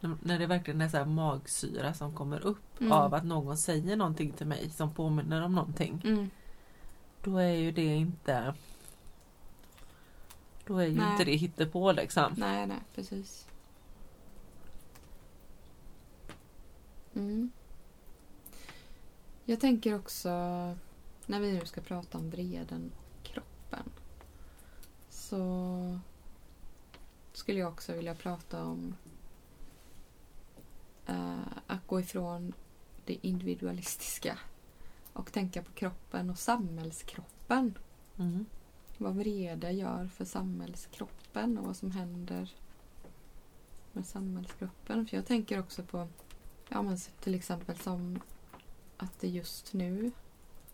när 0.00 0.38
det 0.38 0.46
verkligen 0.46 0.80
är 0.80 0.88
så 0.88 1.04
magsyra 1.04 1.94
som 1.94 2.14
kommer 2.14 2.46
upp 2.46 2.80
mm. 2.80 2.92
av 2.92 3.14
att 3.14 3.24
någon 3.24 3.56
säger 3.56 3.96
någonting 3.96 4.32
till 4.32 4.46
mig 4.46 4.70
som 4.70 4.90
påminner 4.94 5.42
om 5.42 5.54
någonting. 5.54 6.02
Mm. 6.04 6.30
Då 7.22 7.36
är 7.36 7.52
ju 7.52 7.72
det 7.72 7.94
inte 7.94 8.54
Då 10.66 10.78
är 10.78 10.86
ju 10.86 10.96
nej. 10.96 11.12
inte 11.12 11.24
det 11.24 11.36
hittepå 11.36 11.92
liksom. 11.92 12.32
Nej, 12.36 12.66
nej, 12.66 12.78
precis. 12.94 13.46
Mm. 17.14 17.50
Jag 19.44 19.60
tänker 19.60 19.94
också, 19.94 20.28
när 21.26 21.40
vi 21.40 21.52
nu 21.52 21.66
ska 21.66 21.80
prata 21.80 22.18
om 22.18 22.30
vreden 22.30 22.92
och 22.96 23.26
kroppen, 23.26 23.90
så 25.10 26.00
skulle 27.32 27.58
jag 27.58 27.68
också 27.68 27.92
vilja 27.92 28.14
prata 28.14 28.64
om 28.64 28.94
uh, 31.08 31.58
att 31.66 31.86
gå 31.86 32.00
ifrån 32.00 32.52
det 33.04 33.18
individualistiska 33.26 34.38
och 35.12 35.32
tänka 35.32 35.62
på 35.62 35.72
kroppen 35.72 36.30
och 36.30 36.38
samhällskroppen. 36.38 37.78
Mm. 38.18 38.46
Vad 38.98 39.14
vrede 39.14 39.70
gör 39.70 40.06
för 40.06 40.24
samhällskroppen 40.24 41.58
och 41.58 41.66
vad 41.66 41.76
som 41.76 41.90
händer 41.90 42.54
med 43.92 44.06
samhällskroppen. 44.06 45.06
För 45.06 45.16
jag 45.16 45.26
tänker 45.26 45.60
också 45.60 45.82
på 45.82 46.08
Ja, 46.68 46.82
men 46.82 46.96
till 46.96 47.34
exempel 47.34 47.76
som 47.76 48.20
att 48.96 49.20
det 49.20 49.28
just 49.28 49.72
nu 49.72 50.10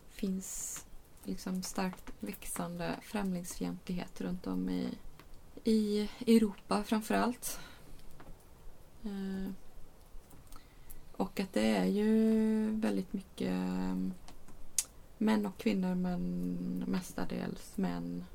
finns 0.09 0.85
liksom 1.23 1.63
starkt 1.63 2.13
växande 2.19 2.95
främlingsfientlighet 3.01 4.21
runt 4.21 4.47
om 4.47 4.69
i, 4.69 4.97
i 5.63 6.09
Europa 6.27 6.83
framförallt. 6.83 7.59
Eh, 9.03 9.51
och 11.17 11.39
att 11.39 11.53
det 11.53 11.77
är 11.77 11.85
ju 11.85 12.69
väldigt 12.79 13.13
mycket 13.13 13.51
mm, 13.51 14.13
män 15.17 15.45
och 15.45 15.57
kvinnor 15.57 15.95
men 15.95 16.83
mestadels 16.87 17.77
män 17.77 18.25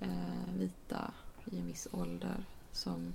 eh, 0.00 0.54
vita 0.58 1.14
i 1.44 1.58
en 1.58 1.66
viss 1.66 1.88
ålder 1.92 2.44
som 2.72 3.14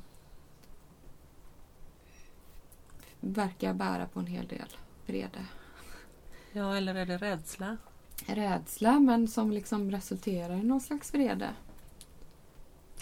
verkar 3.24 3.74
bära 3.74 4.08
på 4.08 4.20
en 4.20 4.28
hel 4.28 4.48
del 4.48 4.68
vrede. 5.06 5.46
Ja, 6.52 6.78
eller 6.78 6.96
är 6.96 7.06
det 7.06 7.18
rädsla? 7.18 7.78
Rädsla, 8.26 9.00
men 9.00 9.28
som 9.28 9.52
liksom 9.52 9.92
resulterar 9.92 10.56
i 10.56 10.64
någon 10.64 10.82
slags 10.82 11.14
vrede. 11.14 11.50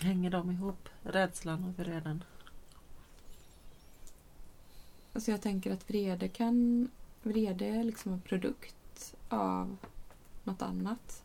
Hänger 0.01 0.29
de 0.29 0.51
ihop, 0.51 0.89
rädslan 1.03 1.63
och 1.63 1.79
vreden? 1.79 2.23
Alltså 5.13 5.31
jag 5.31 5.41
tänker 5.41 5.73
att 5.73 5.89
vrede 5.89 6.27
kan 6.27 6.89
vrede 7.23 7.65
är 7.65 7.83
liksom 7.83 8.13
en 8.13 8.21
produkt 8.21 9.15
av 9.29 9.77
något 10.43 10.61
annat. 10.61 11.23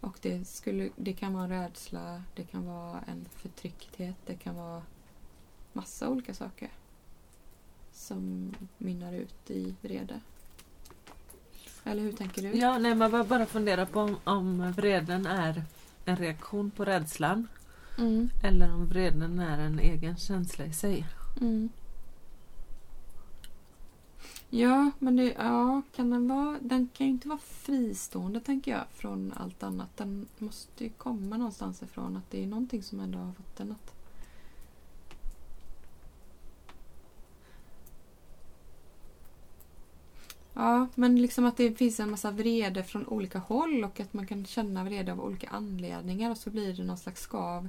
Och 0.00 0.18
det, 0.22 0.44
skulle, 0.44 0.90
det 0.96 1.12
kan 1.12 1.34
vara 1.34 1.44
en 1.44 1.50
rädsla, 1.50 2.22
det 2.34 2.44
kan 2.44 2.66
vara 2.66 3.00
en 3.00 3.24
förtryckthet, 3.24 4.16
det 4.26 4.34
kan 4.34 4.54
vara 4.54 4.82
massa 5.72 6.08
olika 6.08 6.34
saker 6.34 6.70
som 7.94 8.54
mynnar 8.78 9.12
ut 9.12 9.50
i 9.50 9.74
vrede. 9.82 10.20
Eller 11.84 12.02
hur 12.02 12.12
tänker 12.12 12.42
du? 12.42 12.48
Ja, 12.58 12.78
nej, 12.78 12.94
man 12.94 13.10
bara- 13.10 13.24
bara 13.24 13.46
fundera 13.46 13.86
på 13.86 14.00
om, 14.00 14.16
om 14.24 14.72
vreden 14.72 15.26
är 15.26 15.62
en 16.04 16.16
reaktion 16.16 16.70
på 16.70 16.84
rädslan 16.84 17.48
Mm, 17.98 18.28
eller 18.42 18.74
om 18.74 18.86
vreden 18.86 19.38
är 19.38 19.58
en 19.58 19.78
egen 19.78 20.16
känsla 20.16 20.64
i 20.66 20.72
sig. 20.72 21.06
mm. 21.40 21.68
Ja, 24.50 24.90
men 24.98 25.16
det, 25.16 25.32
ja, 25.38 25.82
kan 25.96 26.10
den 26.10 26.28
vara... 26.28 26.58
Den 26.60 26.88
kan 26.94 27.06
ju 27.06 27.12
inte 27.12 27.28
vara 27.28 27.38
fristående, 27.38 28.40
tänker 28.40 28.70
jag, 28.72 28.84
från 28.94 29.32
allt 29.36 29.62
annat. 29.62 29.96
Den 29.96 30.26
måste 30.38 30.84
ju 30.84 30.90
komma 30.90 31.36
någonstans 31.36 31.82
ifrån. 31.82 32.16
Att 32.16 32.30
det 32.30 32.42
är 32.42 32.46
någonting 32.46 32.82
som 32.82 33.00
ändå 33.00 33.18
har 33.18 33.32
fått 33.32 33.56
den 33.56 33.72
att... 33.72 33.94
Ja, 40.56 40.88
men 40.94 41.22
liksom 41.22 41.46
att 41.46 41.56
det 41.56 41.74
finns 41.74 42.00
en 42.00 42.10
massa 42.10 42.30
vrede 42.30 42.84
från 42.84 43.06
olika 43.06 43.38
håll 43.38 43.84
och 43.84 44.00
att 44.00 44.12
man 44.12 44.26
kan 44.26 44.46
känna 44.46 44.84
vrede 44.84 45.12
av 45.12 45.20
olika 45.20 45.48
anledningar 45.48 46.30
och 46.30 46.38
så 46.38 46.50
blir 46.50 46.74
det 46.74 46.84
någon 46.84 46.98
slags 46.98 47.20
skav 47.20 47.68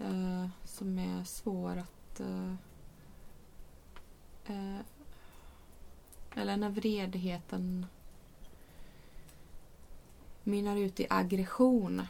eh, 0.00 0.48
som 0.64 0.98
är 0.98 1.24
svår 1.24 1.76
att... 1.76 2.20
Eh, 2.20 2.52
eh, 4.46 4.80
eller 6.34 6.56
när 6.56 6.70
vredheten 6.70 7.86
mynnar 10.42 10.76
ut 10.76 11.00
i 11.00 11.06
aggression 11.10 12.02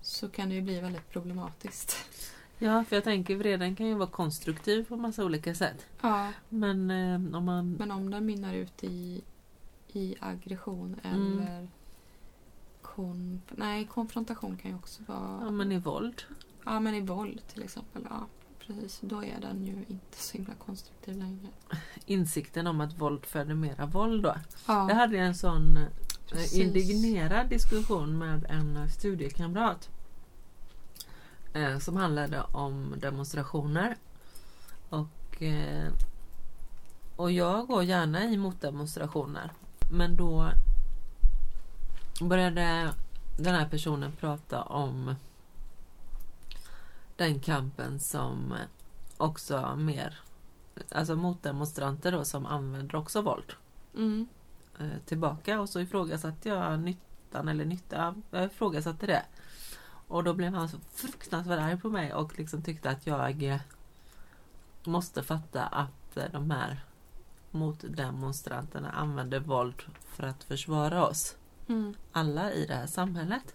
så 0.00 0.28
kan 0.28 0.48
det 0.48 0.54
ju 0.54 0.62
bli 0.62 0.80
väldigt 0.80 1.10
problematiskt. 1.10 1.96
Ja, 2.58 2.84
för 2.84 2.96
jag 2.96 3.04
tänker 3.04 3.36
vreden 3.36 3.76
kan 3.76 3.86
ju 3.86 3.94
vara 3.94 4.08
konstruktiv 4.10 4.84
på 4.88 4.96
massa 4.96 5.24
olika 5.24 5.54
sätt. 5.54 5.86
Ja, 6.02 6.32
Men 6.48 6.90
eh, 6.90 7.36
om 7.38 7.44
man... 7.44 7.72
men 7.72 7.90
om 7.90 8.10
den 8.10 8.26
mynnar 8.26 8.54
ut 8.54 8.84
i, 8.84 9.22
i 9.92 10.14
aggression 10.20 10.96
Mm. 11.04 11.38
eller 11.38 11.68
konf- 12.82 13.40
nej, 13.56 13.86
konfrontation 13.86 14.56
kan 14.56 14.70
ju 14.70 14.76
också 14.76 15.02
vara... 15.06 15.40
Ja, 15.44 15.50
men 15.50 15.72
i 15.72 15.78
våld. 15.78 16.22
Ja, 16.64 16.80
men 16.80 16.94
i 16.94 17.00
våld 17.00 17.42
till 17.52 17.62
exempel. 17.62 18.02
Ja, 18.10 18.26
precis. 18.66 18.98
Då 19.02 19.24
är 19.24 19.40
den 19.40 19.64
ju 19.66 19.72
inte 19.88 20.16
så 20.18 20.36
himla 20.36 20.54
konstruktiv 20.54 21.16
längre. 21.16 21.48
Insikten 22.06 22.66
om 22.66 22.80
att 22.80 22.98
våld 23.00 23.24
föder 23.26 23.54
mera 23.54 23.86
våld 23.86 24.22
då. 24.22 24.34
Ja, 24.66 24.88
Jag 24.88 24.96
hade 24.96 25.18
en 25.18 25.34
sån 25.34 25.76
eh, 25.76 25.82
Precis. 26.30 26.58
indignerad 26.58 27.48
diskussion 27.48 28.18
med 28.18 28.46
en 28.50 28.90
studiekamrat. 28.90 29.88
Eh, 31.56 31.78
som 31.78 31.96
handlade 31.96 32.42
om 32.52 32.94
demonstrationer. 32.96 33.96
Och, 34.88 35.42
eh, 35.42 35.92
och 37.16 37.32
jag 37.32 37.66
går 37.66 37.82
gärna 37.82 38.24
i 38.24 38.36
motdemonstrationer. 38.36 39.52
Men 39.92 40.16
då 40.16 40.50
började 42.20 42.92
den 43.38 43.54
här 43.54 43.68
personen 43.68 44.12
prata 44.12 44.62
om 44.62 45.14
den 47.16 47.40
kampen 47.40 48.00
som 48.00 48.54
också 49.16 49.76
mer 49.76 50.20
Alltså 50.90 51.16
motdemonstranter 51.16 52.12
då 52.12 52.24
som 52.24 52.46
använder 52.46 52.96
också 52.96 53.22
våld 53.22 53.52
mm, 53.94 54.28
eh, 54.78 54.98
tillbaka 55.06 55.60
och 55.60 55.68
så 55.68 55.80
ifrågasatte 55.80 56.48
jag 56.48 56.80
nyttan 56.80 57.48
eller 57.48 57.64
nytta. 57.64 58.14
Jag 58.30 58.44
ifrågasatte 58.44 59.06
det. 59.06 59.22
Och 60.08 60.24
då 60.24 60.34
blev 60.34 60.54
han 60.54 60.68
så 60.68 60.78
fruktansvärt 60.92 61.60
arg 61.60 61.80
på 61.80 61.88
mig 61.88 62.14
och 62.14 62.38
liksom 62.38 62.62
tyckte 62.62 62.90
att 62.90 63.06
jag 63.06 63.58
måste 64.84 65.22
fatta 65.22 65.66
att 65.66 66.18
de 66.32 66.50
här 66.50 66.80
motdemonstranterna 67.50 68.90
använder 68.90 69.40
våld 69.40 69.82
för 70.06 70.22
att 70.22 70.44
försvara 70.44 71.06
oss. 71.06 71.36
mm, 71.68 71.94
Alla 72.12 72.52
i 72.52 72.66
det 72.66 72.74
här 72.74 72.86
samhället. 72.86 73.54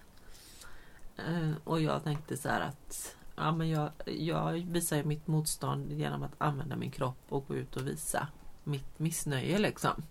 Eh, 1.17 1.51
och 1.63 1.81
jag 1.81 2.03
tänkte 2.03 2.37
så 2.37 2.49
här 2.49 2.61
att 2.61 3.15
ja, 3.35 3.51
men 3.51 3.69
jag, 3.69 3.91
jag 4.05 4.51
visar 4.53 4.97
ju 4.97 5.03
mitt 5.03 5.27
motstånd 5.27 5.91
genom 5.91 6.23
att 6.23 6.35
använda 6.37 6.75
min 6.75 6.91
kropp 6.91 7.25
och 7.29 7.47
gå 7.47 7.55
ut 7.55 7.75
och 7.75 7.87
visa 7.87 8.27
mitt 8.63 8.99
missnöje 8.99 9.57
liksom. 9.59 10.03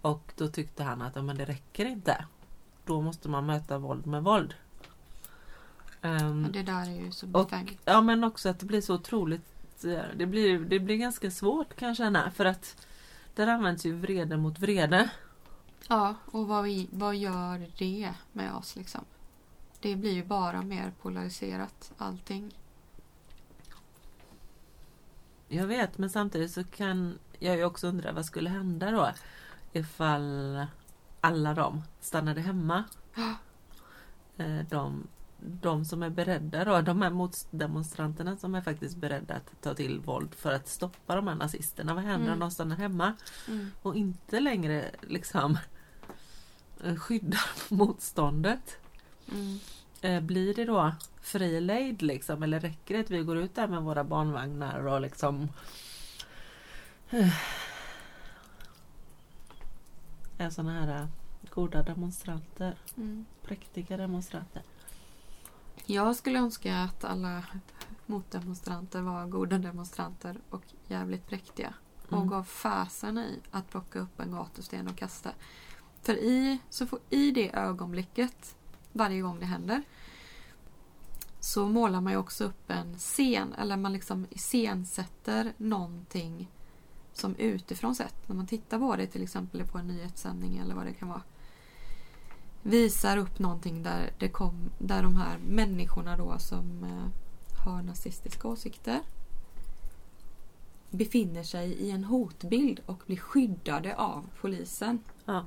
Och 0.00 0.32
då 0.36 0.48
tyckte 0.48 0.82
han 0.82 1.02
att 1.02 1.16
ja, 1.16 1.22
men 1.22 1.36
det 1.36 1.44
räcker 1.44 1.84
inte. 1.84 2.24
Då 2.84 3.00
måste 3.00 3.28
man 3.28 3.46
möta 3.46 3.78
våld 3.78 4.06
med 4.06 4.22
våld. 4.22 4.54
Ja, 6.00 6.10
Det 6.52 6.62
där 6.62 6.80
är 6.90 7.04
ju 7.04 7.10
så 7.12 7.26
befängt. 7.26 7.80
ja 7.84 8.00
men 8.00 8.24
också 8.24 8.48
att 8.48 8.58
det 8.60 8.66
blir 8.66 8.80
så 8.80 8.94
otroligt 8.94 9.84
eh, 9.84 10.02
det 10.16 10.26
blir, 10.26 10.58
det 10.58 10.78
blir 10.78 10.96
ganska 10.96 11.30
svårt 11.30 11.76
kan 11.76 11.88
jag 11.88 11.96
känna 11.96 12.30
för 12.30 12.44
att 12.44 12.86
där 13.34 13.46
används 13.46 13.86
ju 13.86 13.92
vrede 13.92 14.36
mot 14.36 14.58
vrede. 14.58 15.10
Ja, 15.88 16.14
och 16.24 16.48
vad, 16.48 16.64
vi, 16.64 16.88
vad 16.92 17.16
gör 17.16 17.66
det 17.78 18.14
med 18.32 18.54
oss 18.54 18.76
liksom? 18.76 19.04
Det 19.80 19.96
blir 19.96 20.12
ju 20.12 20.24
bara 20.24 20.62
mer 20.62 20.92
polariserat 21.02 21.92
allting. 21.98 22.54
Jag 25.48 25.66
vet 25.66 25.98
men 25.98 26.10
samtidigt 26.10 26.50
så 26.52 26.64
kan 26.64 27.18
jag 27.38 27.56
ju 27.56 27.64
också 27.64 27.86
undra 27.86 28.12
vad 28.12 28.24
skulle 28.24 28.50
hända 28.50 28.90
då 28.90 29.10
ifall 29.72 30.66
alla 31.20 31.54
de 31.54 31.82
stannade 32.00 32.40
hemma. 32.40 32.84
Eh, 34.36 34.58
De, 34.70 35.06
de 35.46 35.84
som 35.84 36.02
är 36.02 36.10
beredda 36.10 36.64
då, 36.64 36.80
de 36.80 37.02
här 37.02 37.10
motdemonstranterna 37.10 38.36
som 38.36 38.54
är 38.54 38.60
faktiskt 38.60 38.96
beredda 38.96 39.34
att 39.34 39.62
ta 39.62 39.74
till 39.74 40.00
våld 40.00 40.34
för 40.34 40.52
att 40.52 40.68
stoppa 40.68 41.16
de 41.16 41.28
här 41.28 41.34
nazisterna. 41.34 41.94
Vad 41.94 42.04
händer 42.04 42.18
om 42.26 42.26
Mm. 42.26 42.38
de 42.40 42.50
stannar 42.50 42.76
hemma 42.76 43.12
Mm. 43.48 43.70
och 43.82 43.96
inte 43.96 44.40
längre 44.40 44.90
liksom 45.02 45.58
eh, 46.84 46.96
skyddar 46.96 47.40
motståndet? 47.74 48.76
Mm. 49.32 49.58
Eh, 50.00 50.20
Blir 50.20 50.54
det 50.54 50.64
då 50.64 50.92
fri 51.20 51.60
lejd 51.60 52.02
liksom 52.02 52.42
eller 52.42 52.60
räcker 52.60 52.94
det 52.94 53.00
att 53.00 53.10
vi 53.10 53.22
går 53.22 53.36
ut 53.38 53.54
där 53.54 53.68
med 53.68 53.82
våra 53.82 54.04
barnvagnar 54.04 54.86
och 54.86 55.00
liksom 55.00 55.48
eh, 57.10 57.34
är 60.38 60.50
såna 60.50 60.72
här 60.72 61.08
goda 61.50 61.82
demonstranter, 61.82 62.74
Mm. 62.96 63.26
präktiga 63.42 63.96
demonstranter. 63.96 64.62
Jag 65.84 66.16
skulle 66.16 66.38
önska 66.38 66.76
att 66.76 67.04
alla 67.04 67.42
motdemonstranter 68.06 69.02
var 69.02 69.26
goda 69.26 69.58
demonstranter 69.58 70.40
och 70.50 70.62
jävligt 70.88 71.26
präktiga. 71.26 71.74
Och 72.06 72.12
Mm. 72.12 72.28
gav 72.28 72.44
fasen 72.44 73.18
i 73.18 73.40
att 73.50 73.70
plocka 73.70 73.98
upp 73.98 74.20
en 74.20 74.32
gatusten 74.32 74.88
och 74.88 74.96
kasta. 74.96 75.30
För 76.02 76.14
i, 76.14 76.58
så 76.70 76.86
får, 76.86 76.98
i 77.10 77.30
det 77.30 77.56
ögonblicket, 77.56 78.56
varje 78.92 79.20
gång 79.20 79.40
det 79.40 79.46
händer, 79.46 79.82
så 81.40 81.66
målar 81.68 82.00
man 82.00 82.12
ju 82.12 82.18
också 82.18 82.44
upp 82.44 82.70
en 82.70 82.98
scen, 82.98 83.54
eller 83.54 83.76
man 83.76 83.92
liksom 83.92 84.26
iscensätter 84.30 85.52
någonting 85.56 86.50
som 87.12 87.36
utifrån 87.36 87.94
sett, 87.94 88.28
när 88.28 88.36
man 88.36 88.46
tittar 88.46 88.78
på 88.78 88.96
det 88.96 89.06
till 89.06 89.22
exempel 89.22 89.66
på 89.66 89.78
en 89.78 89.86
nyhetssändning 89.86 90.58
eller 90.58 90.74
vad 90.74 90.86
det 90.86 90.92
kan 90.92 91.08
vara, 91.08 91.22
visar 92.66 93.16
upp 93.16 93.38
någonting 93.38 93.82
där, 93.82 94.10
det 94.18 94.28
kom, 94.28 94.70
där 94.78 95.02
de 95.02 95.16
här 95.16 95.38
människorna 95.38 96.16
då 96.16 96.38
som 96.38 96.84
eh, 96.84 97.64
har 97.64 97.82
nazistiska 97.82 98.48
åsikter 98.48 99.00
befinner 100.90 101.42
sig 101.42 101.72
i 101.72 101.90
en 101.90 102.04
hotbild 102.04 102.80
och 102.86 103.02
blir 103.06 103.16
skyddade 103.16 103.96
av 103.96 104.26
polisen. 104.40 104.98
Ja. 105.24 105.44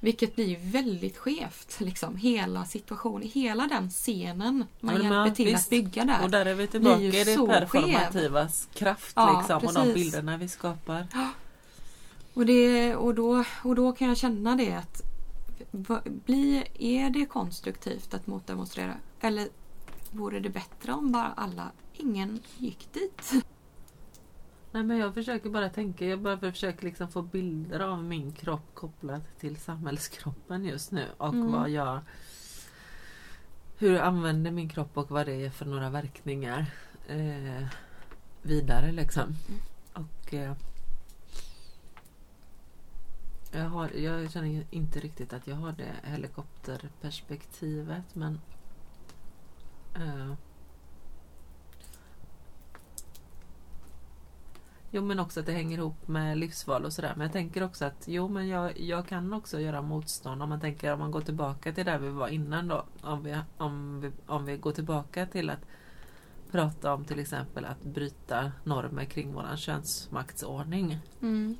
Vilket 0.00 0.34
blir 0.34 0.58
väldigt 0.72 1.16
skevt. 1.16 1.80
Liksom. 1.80 2.16
Hela 2.16 2.64
situationen, 2.64 3.28
hela 3.28 3.66
den 3.66 3.90
scenen 3.90 4.64
man 4.80 4.94
Ja, 4.94 5.02
hjälper 5.02 5.30
till 5.30 5.44
visst. 5.46 5.64
att 5.64 5.70
bygga 5.70 6.04
där. 6.04 6.24
Och 6.24 6.30
där 6.30 6.46
är 6.46 6.54
vi 6.54 6.66
tillbaka 6.66 7.00
i 7.00 7.10
det 7.10 7.24
performativas 7.24 8.68
kraft 8.74 9.12
Ja, 9.16 9.38
liksom, 9.38 9.68
och 9.68 9.86
de 9.86 9.94
bilderna 9.94 10.36
vi 10.36 10.48
skapar. 10.48 11.06
Och, 12.34 12.46
det, 12.46 12.96
och, 12.96 13.14
då, 13.14 13.44
och 13.64 13.74
då 13.74 13.92
kan 13.92 14.08
jag 14.08 14.16
känna 14.16 14.56
det 14.56 14.72
att 14.72 15.09
blir, 16.04 16.64
är 16.78 17.10
det 17.10 17.26
konstruktivt 17.26 18.14
att 18.14 18.26
motdemonstrera? 18.26 18.96
Eller 19.20 19.48
vore 20.10 20.40
det 20.40 20.50
bättre 20.50 20.92
om 20.92 21.12
bara 21.12 21.32
alla, 21.36 21.70
ingen 21.92 22.40
gick 22.58 22.92
dit? 22.92 23.32
Nej 24.72 24.82
men 24.82 24.98
jag 24.98 25.14
försöker 25.14 25.50
bara 25.50 25.68
tänka, 25.68 26.06
jag 26.06 26.20
bara 26.20 26.38
försöker 26.38 26.84
liksom 26.84 27.08
få 27.08 27.22
bilder 27.22 27.80
av 27.80 28.04
min 28.04 28.32
kropp 28.32 28.74
kopplat 28.74 29.38
till 29.38 29.56
samhällskroppen 29.56 30.64
just 30.64 30.90
nu 30.90 31.06
och 31.16 31.34
Mm. 31.34 31.52
vad 31.52 31.70
jag 31.70 32.00
hur 33.78 33.94
jag 33.94 34.06
använder 34.06 34.50
min 34.50 34.68
kropp 34.68 34.98
och 34.98 35.10
vad 35.10 35.26
det 35.26 35.44
är 35.44 35.50
för 35.50 35.66
några 35.66 35.90
verkningar 35.90 36.66
eh, 37.08 37.66
vidare 38.42 38.92
liksom. 38.92 39.34
Och 39.92 40.34
eh, 40.34 40.52
jag, 43.50 43.64
har, 43.64 43.90
jag 43.90 44.30
känner 44.30 44.66
inte 44.70 45.00
riktigt 45.00 45.32
att 45.32 45.46
jag 45.46 45.56
har 45.56 45.72
det 45.72 45.94
helikopterperspektivet 46.02 48.14
men 48.14 48.40
uh, 49.96 50.34
Jo 54.92 55.02
men 55.02 55.20
också 55.20 55.40
att 55.40 55.46
det 55.46 55.52
hänger 55.52 55.78
ihop 55.78 56.08
med 56.08 56.38
livsval 56.38 56.84
och 56.84 56.92
sådär. 56.92 57.12
Men 57.16 57.24
jag 57.24 57.32
tänker 57.32 57.62
också 57.62 57.84
att 57.84 58.04
jo 58.06 58.28
men 58.28 58.48
jag, 58.48 58.80
jag 58.80 59.06
kan 59.06 59.32
också 59.32 59.60
göra 59.60 59.82
motstånd 59.82 60.42
om 60.42 60.48
man 60.48 60.60
tänker 60.60 60.92
om 60.92 60.98
man 60.98 61.10
går 61.10 61.20
tillbaka 61.20 61.72
till 61.72 61.84
där 61.84 61.98
vi 61.98 62.08
var 62.08 62.28
innan 62.28 62.68
då. 62.68 62.84
Om 63.00 63.22
vi, 63.22 63.38
om 63.56 64.00
vi, 64.00 64.10
om 64.26 64.44
vi 64.44 64.56
går 64.56 64.72
tillbaka 64.72 65.26
till 65.26 65.50
att 65.50 65.60
prata 66.50 66.94
om 66.94 67.04
till 67.04 67.18
exempel 67.18 67.64
att 67.64 67.82
bryta 67.82 68.52
normer 68.64 69.04
kring 69.04 69.32
våran 69.32 69.56
könsmaktsordning. 69.56 70.98
Mm. 71.22 71.56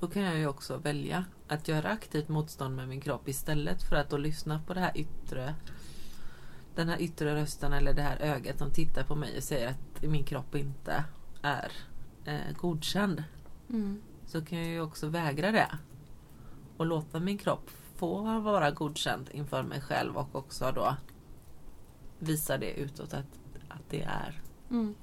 Då 0.00 0.06
kan 0.06 0.22
jag 0.22 0.36
ju 0.38 0.46
också 0.46 0.76
välja 0.76 1.24
att 1.48 1.68
göra 1.68 1.88
aktivt 1.88 2.28
motstånd 2.28 2.76
med 2.76 2.88
min 2.88 3.00
kropp 3.00 3.28
istället 3.28 3.82
för 3.82 3.96
att 3.96 4.10
då 4.10 4.16
lyssna 4.16 4.60
på 4.66 4.74
det 4.74 4.80
här 4.80 4.92
yttre 4.94 5.54
den 6.74 6.88
här 6.88 7.02
yttre 7.02 7.34
rösten 7.34 7.72
eller 7.72 7.92
det 7.92 8.02
här 8.02 8.16
ögat 8.16 8.58
som 8.58 8.70
tittar 8.70 9.02
på 9.02 9.14
mig 9.14 9.36
och 9.36 9.42
säger 9.42 9.68
att 9.68 10.02
min 10.02 10.24
kropp 10.24 10.54
inte 10.54 11.04
är 11.42 11.72
eh, 12.24 12.56
godkänd. 12.56 13.24
Mm. 13.70 14.02
Så 14.26 14.44
kan 14.44 14.58
jag 14.58 14.68
ju 14.68 14.80
också 14.80 15.08
vägra 15.08 15.52
det. 15.52 15.78
Och 16.76 16.86
låta 16.86 17.20
min 17.20 17.38
kropp 17.38 17.70
få 17.96 18.40
vara 18.40 18.70
godkänd 18.70 19.28
inför 19.32 19.62
mig 19.62 19.80
själv 19.80 20.16
och 20.16 20.36
också 20.36 20.72
då 20.74 20.96
visa 22.18 22.58
det 22.58 22.72
utåt 22.72 23.14
att, 23.14 23.38
att 23.68 23.90
det 23.90 24.02
är. 24.02 24.40
Mm. 24.70 24.94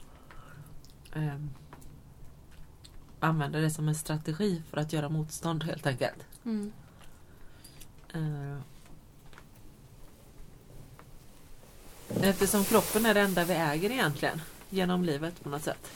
Eh, 1.14 1.40
använda 3.26 3.60
det 3.60 3.70
som 3.70 3.88
en 3.88 3.96
strategi 3.96 4.62
för 4.70 4.78
att 4.78 4.94
göra 4.94 5.10
motstånd 5.10 5.64
helt 5.64 5.86
enkelt. 5.88 6.26
Mm. 6.46 6.72
Eh, 8.14 8.58
eftersom 12.22 12.64
kroppen 12.64 13.06
är 13.06 13.14
det 13.14 13.22
enda 13.22 13.44
vi 13.46 13.54
äger 13.54 13.92
egentligen 13.92 14.42
genom 14.70 15.04
livet 15.04 15.44
på 15.44 15.50
något 15.50 15.64
sätt. 15.64 15.92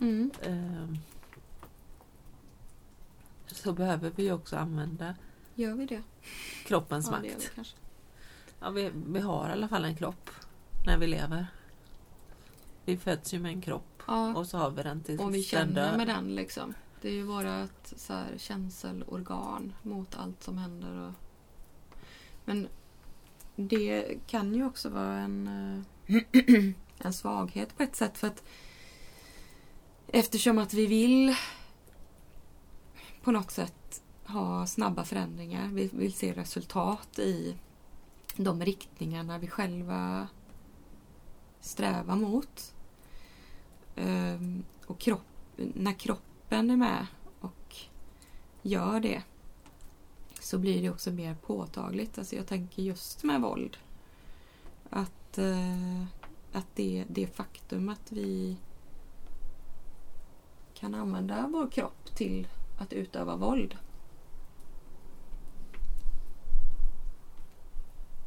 Mm. 0.00 0.30
Eh, 0.42 0.96
så 3.46 3.72
behöver 3.72 4.12
vi 4.16 4.32
också 4.32 4.56
använda 4.56 5.14
Gör 5.54 5.74
vi 5.74 5.86
det? 5.86 6.02
kroppens 6.66 7.08
Ja, 7.10 7.18
vi 7.22 7.28
makt. 7.30 7.50
kanske. 7.54 7.76
Ja, 8.60 8.70
vi, 8.70 8.90
vi 9.06 9.20
har 9.20 9.48
i 9.48 9.52
alla 9.52 9.68
fall 9.68 9.84
en 9.84 9.96
kropp 9.96 10.30
när 10.86 10.98
vi 10.98 11.06
lever. 11.06 11.46
Vi 12.84 12.96
föds 12.96 13.34
ju 13.34 13.38
med 13.38 13.52
en 13.52 13.60
kropp 13.62 13.93
Ja, 14.06 14.34
och 14.34 14.46
så 14.46 14.58
har 14.58 14.70
vi 14.70 14.82
den 14.82 15.02
tills 15.02 15.20
och 15.20 15.34
vi 15.34 15.42
känner 15.42 15.90
dör. 15.90 15.96
med 15.96 16.06
den 16.06 16.34
liksom. 16.34 16.74
Det 17.00 17.08
är 17.08 17.12
ju 17.12 17.22
vårat 17.22 17.92
så 17.96 18.12
här, 18.12 18.34
känselorgan 18.38 19.72
mot 19.82 20.16
allt 20.16 20.42
som 20.42 20.58
händer. 20.58 21.08
Och... 21.08 21.12
Men 22.44 22.68
det 23.56 24.18
kan 24.26 24.54
ju 24.54 24.66
också 24.66 24.88
vara 24.88 25.18
en, 25.18 25.48
eh, 26.06 26.72
en 26.98 27.12
svaghet 27.12 27.76
på 27.76 27.82
ett 27.82 27.96
sätt. 27.96 28.18
för 28.18 28.26
att 28.26 28.42
Eftersom 30.06 30.58
att 30.58 30.74
vi 30.74 30.86
vill 30.86 31.36
på 33.22 33.32
något 33.32 33.50
sätt 33.50 34.02
ha 34.26 34.66
snabba 34.66 35.04
förändringar. 35.04 35.68
Vi 35.68 35.90
vill 35.92 36.12
se 36.12 36.32
resultat 36.32 37.18
i 37.18 37.56
de 38.36 38.64
riktningarna 38.64 39.38
vi 39.38 39.46
själva 39.46 40.28
strävar 41.60 42.16
mot. 42.16 42.73
Ehm, 43.96 44.64
och 44.86 44.98
kropp, 44.98 45.26
när 45.56 45.92
kroppen 45.92 46.70
är 46.70 46.76
med 46.76 47.06
och 47.40 47.76
gör 48.62 49.00
det 49.00 49.22
så 50.40 50.58
blir 50.58 50.82
det 50.82 50.90
också 50.90 51.10
mer 51.10 51.34
påtagligt. 51.34 52.18
Alltså 52.18 52.36
jag 52.36 52.46
tänker 52.46 52.82
just 52.82 53.22
med 53.22 53.40
våld. 53.40 53.76
Att, 54.90 55.38
eh, 55.38 56.02
att 56.52 56.66
det, 56.74 57.04
det 57.08 57.26
faktum 57.26 57.88
att 57.88 58.12
vi 58.12 58.56
kan 60.74 60.94
använda 60.94 61.48
vår 61.52 61.70
kropp 61.70 62.14
till 62.14 62.48
att 62.78 62.92
utöva 62.92 63.36
våld 63.36 63.76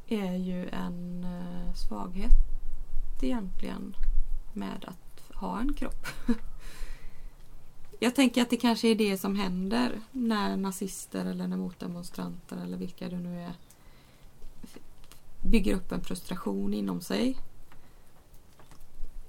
är 0.08 0.36
ju 0.36 0.70
en 0.70 1.24
eh, 1.24 1.74
svaghet 1.74 2.32
egentligen 3.22 3.96
med 4.54 4.86
att 4.88 5.07
ha 5.40 5.60
en 5.60 5.74
kropp. 5.74 6.08
Jag 8.00 8.16
tänker 8.16 8.42
att 8.42 8.50
det 8.50 8.58
kanske 8.58 8.88
är 8.88 8.96
det 8.96 9.18
som 9.18 9.36
händer 9.36 10.02
när 10.12 10.58
nazister 10.58 11.26
eller 11.26 11.48
när 11.48 11.58
motdemonstranter 11.58 12.58
eller 12.58 12.78
vilka 12.78 13.10
det 13.10 13.20
nu 13.20 13.42
är 13.42 13.54
bygger 15.42 15.76
upp 15.76 15.92
en 15.92 16.02
frustration 16.02 16.74
inom 16.74 17.02
sig. 17.02 17.38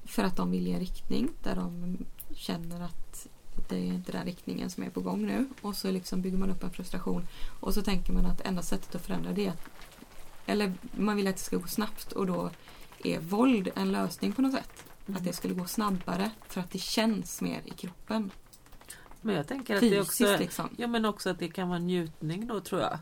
För 0.05 0.25
att 0.25 0.37
de 0.37 0.51
vill 0.51 0.67
i 0.67 0.73
en 0.73 0.81
riktning 0.81 1.29
där 1.43 1.57
de 1.57 1.97
känner 2.35 2.81
att 2.81 3.27
det 3.69 3.77
är 3.77 3.85
inte 3.85 4.13
den 4.13 4.25
riktningen 4.25 4.71
som 4.71 4.83
är 4.83 4.91
på 4.91 5.01
gång 5.01 5.27
nu. 5.27 5.49
Och 5.61 5.77
så 5.77 5.91
liksom 5.91 6.23
bygger 6.23 6.39
man 6.39 6.51
upp 6.51 6.63
en 6.63 6.71
frustration. 6.71 7.27
Och 7.61 7.75
så 7.75 7.83
tänker 7.83 8.13
man 8.13 8.27
att 8.27 8.41
enda 8.41 8.63
sättet 8.63 8.95
att 8.95 9.07
förändra 9.07 9.33
det 9.33 9.47
är 9.47 9.51
att 9.51 9.69
eller 10.47 10.73
man 10.93 11.17
vill 11.17 11.27
att 11.27 11.37
det 11.37 11.43
ska 11.43 11.57
gå 11.57 11.67
snabbt 11.67 12.13
och 12.13 12.27
då 12.27 12.51
är 13.05 13.21
våld 13.21 13.69
en 13.77 13.93
lösning 13.93 14.33
på 14.33 14.43
något 14.43 14.53
sätt. 14.53 14.85
Att 15.17 15.25
det 15.25 15.33
skulle 15.33 15.55
gå 15.55 15.65
snabbare 15.67 16.31
för 16.49 16.61
att 16.61 16.71
det 16.71 16.79
känns 16.79 17.41
mer 17.41 17.61
i 17.65 17.71
kroppen. 17.71 18.31
Men 19.21 19.35
jag 19.35 19.47
tänker 19.47 19.75
att 19.75 19.81
det 19.81 19.91
Fysiskt 19.91 20.21
också, 20.21 20.37
liksom. 20.39 20.69
ja, 20.77 20.87
men 20.87 21.05
också 21.05 21.31
att 21.31 21.39
det 21.39 21.49
kan 21.49 21.69
vara 21.69 21.79
njutning 21.79 22.47
då 22.47 22.61
tror 22.61 22.81
jag. 22.81 22.99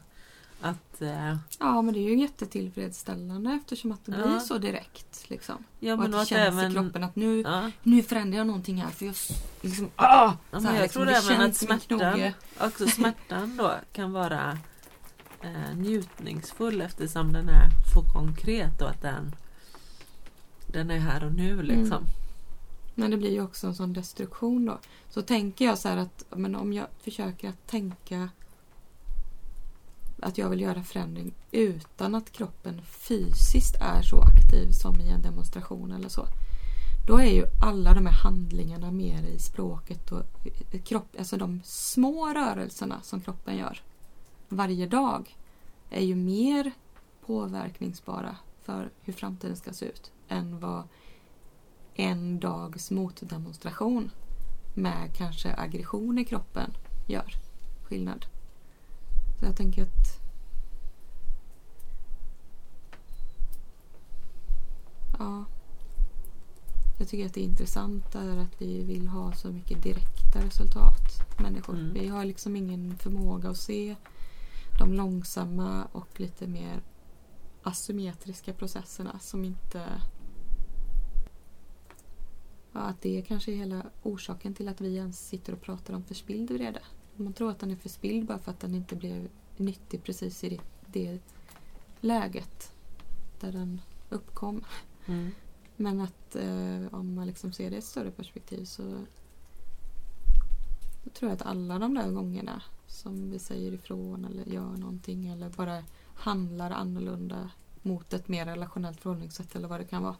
Att, 0.60 1.02
eh, 1.02 1.36
Ja 1.58 1.82
men 1.82 1.94
det 1.94 2.00
är 2.00 2.10
ju 2.10 2.18
jättetillfredsställande 2.20 3.50
eftersom 3.52 3.92
att 3.92 4.04
det 4.04 4.16
Ja. 4.18 4.26
blir 4.26 4.38
så 4.38 4.58
direkt. 4.58 5.30
Liksom. 5.30 5.64
ja, 5.80 5.94
och 5.94 6.04
att 6.04 6.12
det 6.12 6.26
känns 6.26 6.32
även, 6.58 6.70
i 6.70 6.74
kroppen 6.74 7.04
att 7.04 7.16
nu, 7.16 7.40
Ja, 7.40 7.70
nu 7.82 8.02
förändrar 8.02 8.38
jag 8.38 8.46
någonting 8.46 8.76
här 8.82 8.90
för 8.90 9.06
jag 9.06 9.14
liksom, 9.60 9.90
ah! 9.96 10.32
ja, 10.50 10.58
här, 10.58 10.74
jag 10.74 10.82
liksom, 10.82 10.88
tror 11.02 11.06
det 11.12 11.18
även 11.18 11.50
att 11.50 11.56
smärtan, 11.56 12.32
också 12.60 12.86
smärtan 12.96 13.56
då 13.56 13.72
kan 13.92 14.12
vara 14.12 14.58
eh, 15.42 15.76
njutningsfull 15.76 16.80
eftersom 16.80 17.32
den 17.32 17.48
är 17.48 17.68
så 17.94 18.00
konkret 18.12 18.82
och 18.82 18.90
att 18.90 19.02
den, 19.02 19.34
den 20.76 20.90
är 20.90 20.98
här 20.98 21.24
och 21.24 21.34
nu 21.34 21.62
liksom. 21.62 21.98
Mm. 21.98 22.10
Men 22.94 23.10
det 23.10 23.16
blir 23.16 23.32
ju 23.32 23.42
också 23.42 23.66
en 23.66 23.74
sån 23.74 23.92
destruktion 23.92 24.64
då. 24.64 24.78
Så 25.08 25.22
tänker 25.22 25.64
jag 25.64 25.78
så 25.78 25.88
här 25.88 25.96
att 25.96 26.24
men 26.30 26.54
om 26.54 26.72
jag 26.72 26.86
försöker 27.00 27.48
att 27.48 27.66
tänka 27.66 28.28
att 30.22 30.38
jag 30.38 30.50
vill 30.50 30.60
göra 30.60 30.82
förändring 30.82 31.34
utan 31.50 32.14
att 32.14 32.32
kroppen 32.32 32.82
fysiskt 32.82 33.74
är 33.80 34.02
så 34.02 34.20
aktiv 34.20 34.70
som 34.70 35.00
i 35.00 35.08
en 35.08 35.22
demonstration 35.22 35.92
eller 35.92 36.08
så. 36.08 36.26
Då 37.06 37.18
är 37.18 37.30
ju 37.30 37.44
alla 37.62 37.94
de 37.94 38.06
här 38.06 38.22
handlingarna 38.22 38.90
mer 38.90 39.22
i 39.22 39.38
språket 39.38 40.12
och 40.12 40.22
kropp, 40.84 41.08
alltså 41.18 41.36
de 41.36 41.60
små 41.64 42.28
rörelserna 42.34 43.00
som 43.02 43.20
kroppen 43.20 43.56
gör 43.56 43.82
varje 44.48 44.86
dag 44.86 45.36
är 45.90 46.02
ju 46.02 46.14
mer 46.14 46.72
påverkningsbara 47.26 48.36
för 48.62 48.90
hur 49.00 49.12
framtiden 49.12 49.56
ska 49.56 49.72
se 49.72 49.86
ut 49.86 50.12
än 50.28 50.60
vad 50.60 50.88
en 51.94 52.40
dags 52.40 52.90
motdemonstration 52.90 54.10
med 54.74 55.14
kanske 55.16 55.54
aggression 55.54 56.18
i 56.18 56.24
kroppen 56.24 56.76
gör 57.06 57.34
skillnad. 57.84 58.26
Så 59.40 59.46
jag 59.46 59.56
tänker 59.56 59.82
att 59.82 60.26
Ja. 65.18 65.44
Jag 66.98 67.08
tycker 67.08 67.26
att 67.26 67.34
det 67.34 67.40
är 67.40 67.44
intressant 67.44 68.14
är 68.14 68.36
att 68.36 68.62
vi 68.62 68.84
vill 68.84 69.08
ha 69.08 69.32
så 69.32 69.48
mycket 69.48 69.82
direkta 69.82 70.40
resultat. 70.40 71.38
Människor. 71.38 71.74
Mm. 71.74 71.92
Vi 71.92 72.08
har 72.08 72.24
liksom 72.24 72.56
ingen 72.56 72.98
förmåga 72.98 73.50
att 73.50 73.56
se 73.56 73.96
de 74.78 74.94
långsamma 74.94 75.84
och 75.92 76.20
lite 76.20 76.46
mer 76.46 76.82
asymmetriska 77.62 78.52
processerna 78.52 79.18
som 79.18 79.44
inte 79.44 79.82
Ja, 82.76 82.82
att 82.82 83.00
det 83.00 83.22
kanske 83.22 83.52
är 83.52 83.56
hela 83.56 83.82
orsaken 84.02 84.54
till 84.54 84.68
att 84.68 84.80
vi 84.80 84.96
ens 84.96 85.28
sitter 85.28 85.52
och 85.52 85.60
pratar 85.60 85.94
om 85.94 86.02
förspilld 86.02 86.50
vrede. 86.50 86.80
Man 87.16 87.32
tror 87.32 87.50
att 87.50 87.58
den 87.58 87.70
är 87.70 87.76
förspilld 87.76 88.26
bara 88.26 88.38
för 88.38 88.50
att 88.50 88.60
den 88.60 88.74
inte 88.74 88.96
blev 88.96 89.28
nyttig 89.56 90.02
precis 90.02 90.44
i 90.44 90.48
det, 90.48 90.60
det 90.86 91.20
läget 92.00 92.72
där 93.40 93.52
den 93.52 93.80
uppkom. 94.08 94.64
Mm. 95.06 95.30
Men 95.76 96.00
att 96.00 96.36
eh, 96.36 96.94
om 96.94 97.14
man 97.14 97.26
liksom 97.26 97.52
ser 97.52 97.70
det 97.70 97.76
i 97.76 97.78
ett 97.78 97.84
större 97.84 98.10
perspektiv 98.10 98.64
så 98.64 98.82
då 101.04 101.10
tror 101.10 101.30
jag 101.30 101.36
att 101.36 101.46
alla 101.46 101.78
de 101.78 101.94
där 101.94 102.10
gångerna 102.10 102.62
som 102.86 103.30
vi 103.30 103.38
säger 103.38 103.72
ifrån 103.72 104.24
eller 104.24 104.44
gör 104.44 104.76
någonting 104.76 105.26
eller 105.26 105.50
bara 105.50 105.84
handlar 106.14 106.70
annorlunda 106.70 107.50
mot 107.82 108.12
ett 108.12 108.28
mer 108.28 108.46
relationellt 108.46 109.00
förhållningssätt 109.00 109.56
eller 109.56 109.68
vad 109.68 109.80
det 109.80 109.84
kan 109.84 110.02
vara 110.02 110.16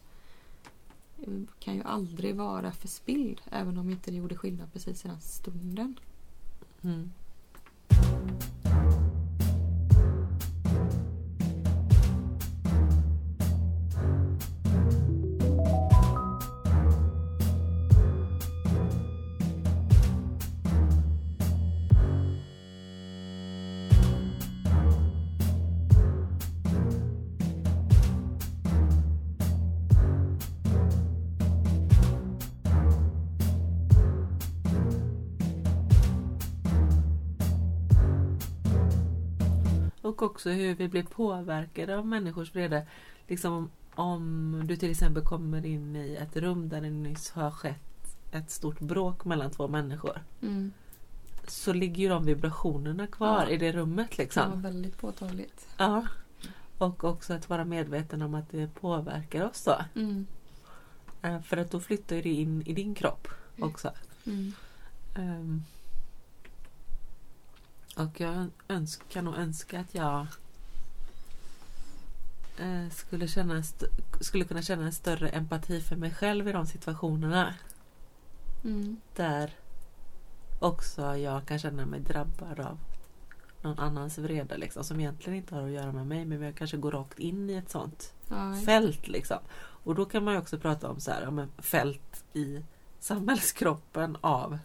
kan 1.59 1.75
ju 1.75 1.83
aldrig 1.83 2.35
vara 2.35 2.71
förspilld 2.71 3.41
även 3.51 3.77
om 3.77 3.89
inte 3.89 4.11
det 4.11 4.17
gjorde 4.17 4.35
skillnad 4.35 4.73
precis 4.73 5.05
i 5.05 5.07
den 5.07 5.21
stunden. 5.21 5.99
Mm. 6.81 7.11
Och 40.17 40.23
också 40.31 40.49
hur 40.49 40.75
vi 40.75 40.87
blir 40.87 41.03
påverkade 41.03 41.97
av 41.97 42.05
människors 42.07 42.55
vrede. 42.55 42.87
Liksom 43.27 43.69
om, 43.95 44.61
du 44.65 44.75
till 44.75 44.91
exempel 44.91 45.23
kommer 45.23 45.65
in 45.65 45.95
i 45.95 46.15
ett 46.15 46.37
rum 46.37 46.69
där 46.69 46.81
det 46.81 46.89
nyss 46.89 47.31
har 47.31 47.51
skett 47.51 48.17
ett 48.31 48.51
stort 48.51 48.79
bråk 48.79 49.25
mellan 49.25 49.51
två 49.51 49.67
människor. 49.67 50.21
Mm. 50.41 50.71
Så 51.47 51.73
ligger 51.73 52.03
ju 52.03 52.09
de 52.09 52.25
vibrationerna 52.25 53.07
kvar 53.07 53.43
Ja. 53.43 53.49
i 53.49 53.57
det 53.57 53.71
rummet 53.71 54.09
Det 54.11 54.17
var 54.17 54.23
liksom. 54.23 54.61
väldigt 54.61 54.97
påtagligt. 54.97 55.67
Ja. 55.77 56.05
Och 56.77 57.03
också 57.03 57.33
att 57.33 57.49
vara 57.49 57.65
medveten 57.65 58.21
om 58.21 58.33
att 58.35 58.49
det 58.51 58.73
påverkar 58.73 59.45
oss 59.49 59.63
då. 59.63 59.77
Mm. 59.95 60.25
Eh, 61.21 61.41
För 61.41 61.57
att 61.57 61.71
då 61.71 61.79
flyttar 61.79 62.15
det 62.15 62.29
in 62.29 62.61
i 62.65 62.73
din 62.73 62.95
kropp 62.95 63.27
också. 63.59 63.91
Mm. 64.25 64.53
Ehm. 65.15 65.63
Och 67.97 68.19
jag 68.19 68.47
önsk, 68.67 69.09
kan 69.09 69.25
nog 69.25 69.35
önska 69.35 69.79
att 69.79 69.95
jag 69.95 70.27
eh, 72.57 72.89
skulle, 72.91 73.27
känna, 73.27 73.63
skulle 74.21 74.45
kunna 74.45 74.61
känna 74.61 74.85
en 74.85 74.93
större 74.93 75.29
empati 75.29 75.81
för 75.81 75.95
mig 75.95 76.13
själv 76.13 76.47
i 76.47 76.51
de 76.51 76.65
situationerna. 76.65 77.53
Mm. 78.63 78.97
Där 79.15 79.51
också 80.59 81.17
jag 81.17 81.45
kan 81.45 81.59
känna 81.59 81.85
mig 81.85 81.99
drabbad 81.99 82.59
av 82.59 82.79
någon 83.61 83.79
annans 83.79 84.17
vrede 84.17 84.57
liksom, 84.57 84.83
som 84.83 84.99
egentligen 84.99 85.37
inte 85.37 85.55
har 85.55 85.63
att 85.63 85.71
göra 85.71 85.91
med 85.91 86.07
mig 86.07 86.25
men 86.25 86.41
jag 86.41 86.55
kanske 86.55 86.77
går 86.77 86.91
rakt 86.91 87.19
in 87.19 87.49
i 87.49 87.53
ett 87.53 87.69
sånt 87.69 88.13
Ja, 88.29 88.55
fält. 88.65 89.07
Liksom. 89.07 89.37
Och 89.83 89.95
då 89.95 90.05
kan 90.05 90.23
man 90.23 90.33
ju 90.33 90.39
också 90.39 90.59
prata 90.59 90.89
om 90.89 90.99
så 90.99 91.11
här, 91.11 91.27
om 91.27 91.47
fält 91.57 92.23
i 92.33 92.63
samhällskroppen 92.99 94.17
av 94.21 94.59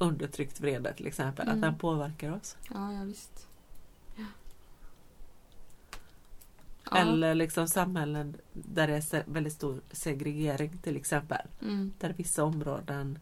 undertryckt 0.00 0.60
vrede 0.60 0.94
till 0.94 1.06
exempel. 1.06 1.48
Mm. 1.48 1.54
Att 1.54 1.62
den 1.62 1.78
påverkar 1.78 2.32
oss. 2.32 2.56
ja, 2.74 2.92
ja 2.92 3.04
visst. 3.04 3.48
Ja. 4.16 4.24
Ja. 6.90 6.96
Eller 6.96 7.34
liksom 7.34 7.68
samhällen 7.68 8.36
där 8.52 8.86
det 8.86 8.94
är 8.94 9.24
väldigt 9.26 9.52
stor 9.52 9.80
segregering 9.90 10.78
till 10.82 10.96
exempel. 10.96 11.46
Mm. 11.62 11.92
Där 11.98 12.14
vissa 12.16 12.44
områden 12.44 13.18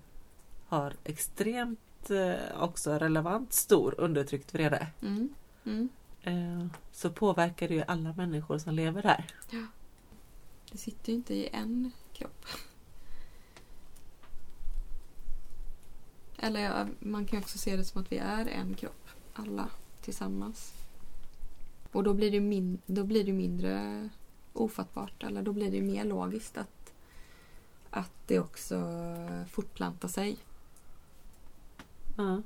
har 0.66 0.95
extremt 1.05 2.11
eh, 2.11 2.62
också 2.62 2.93
relevant 2.93 3.53
stor 3.53 3.95
undertryckt 3.99 4.55
vrede. 4.55 4.87
Mm. 5.03 5.29
Mm. 5.64 5.89
Eh, 6.22 6.66
så 6.93 7.11
påverkar 7.11 7.68
det 7.68 7.74
ju 7.74 7.83
alla 7.87 8.12
människor 8.12 8.59
som 8.59 8.74
lever 8.74 9.03
där. 9.03 9.24
Det 10.72 10.79
sitter 10.79 11.09
ju 11.12 11.14
inte 11.14 11.35
i 11.35 11.49
en 11.53 11.93
kropp. 12.12 12.45
Eller 16.39 16.89
man 16.99 17.26
kan 17.26 17.39
också 17.39 17.59
se 17.59 17.76
det 17.76 17.84
som 17.84 18.01
att 18.03 18.12
vi 18.12 18.18
är 18.18 18.47
en 18.47 18.74
kropp. 18.74 19.09
Alla 19.34 19.68
tillsammans. 20.01 20.72
Och 21.93 22.05
då 22.05 22.14
blir 22.14 22.30
det, 22.30 22.41
min, 22.41 22.78
då 22.86 23.05
blir 23.05 23.24
det 23.24 23.32
mindre 23.32 24.09
ofattbart. 24.53 25.22
Eller 25.22 25.43
då 25.43 25.53
blir 25.53 25.70
det 25.70 25.82
mer 25.82 26.05
logiskt 26.05 26.59
att, 26.59 26.93
att 27.91 28.12
det 28.26 28.41
också 28.41 28.76
fortplantar 29.51 30.09
sig. 30.09 30.36
Ja. 32.16 32.43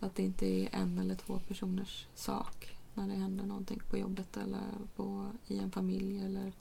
Att 0.00 0.14
det 0.14 0.22
inte 0.22 0.46
är 0.46 0.68
en 0.72 0.98
eller 0.98 1.14
två 1.14 1.40
personers 1.48 2.06
sak 2.14 2.76
när 2.94 3.08
det 3.08 3.14
händer 3.14 3.44
någonting 3.44 3.80
på 3.90 3.98
jobbet 3.98 4.36
eller 4.36 4.62
på, 4.96 5.30
i 5.46 5.58
en 5.58 5.70
familj. 5.70 6.24
Eller, 6.24 6.52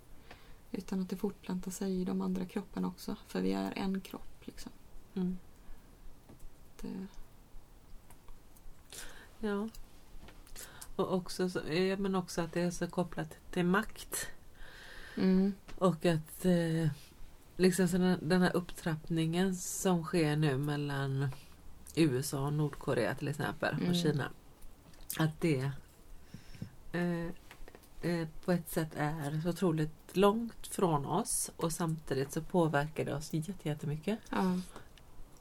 utan 0.77 1.01
att 1.01 1.09
det 1.09 1.15
fortplantar 1.15 1.71
sig 1.71 2.01
i 2.01 2.05
de 2.05 2.21
andra 2.21 2.45
kropparna 2.45 2.87
också. 2.87 3.15
För 3.27 3.41
vi 3.41 3.53
är 3.53 3.73
en 3.75 4.01
kropp. 4.01 4.41
Liksom. 4.45 4.71
Mm. 5.15 5.37
Det, 6.81 7.07
Ja. 9.39 9.69
Och 10.95 11.13
också, 11.13 11.49
men 11.97 12.15
också 12.15 12.41
att 12.41 12.53
det 12.53 12.61
är 12.61 12.71
så 12.71 12.87
kopplat 12.87 13.37
till 13.51 13.65
makt. 13.65 14.27
mm, 15.15 15.53
Och 15.77 16.05
att 16.05 16.45
eh, 16.45 16.89
liksom 17.57 18.17
den, 18.21 18.41
här 18.41 18.55
upptrappningen 18.55 19.55
som 19.55 20.03
sker 20.03 20.35
nu 20.35 20.57
mellan 20.57 21.27
USA 21.95 22.45
och 22.45 22.53
Nordkorea 22.53 23.15
till 23.15 23.27
exempel 23.27 23.75
Mm. 23.75 23.89
och 23.89 23.95
Kina. 23.95 24.31
Att 25.19 25.41
det 25.41 25.71
eh, 26.91 27.25
eh, 28.11 28.27
på 28.45 28.51
ett 28.51 28.69
sätt 28.69 28.89
är 28.95 29.41
så 29.41 29.49
otroligt 29.49 30.04
långt 30.17 30.67
från 30.67 31.05
oss 31.05 31.51
och 31.57 31.71
samtidigt 31.71 32.31
så 32.31 32.41
påverkar 32.41 33.05
det 33.05 33.15
oss 33.15 33.33
jätte- 33.33 33.69
jättemycket. 33.69 34.19
ja. 34.29 34.59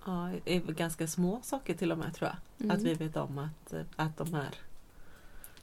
Ja, 0.06 0.30
ganska 0.66 1.06
små 1.08 1.40
saker 1.42 1.74
till 1.74 1.92
och 1.92 1.98
med 1.98 2.14
tror 2.14 2.28
jag. 2.30 2.36
Mm, 2.66 2.76
Att 2.76 2.82
vi 2.82 2.94
vet 2.94 3.16
om 3.16 3.38
att, 3.38 3.74
att 3.96 4.16
de 4.16 4.34
här 4.34 4.54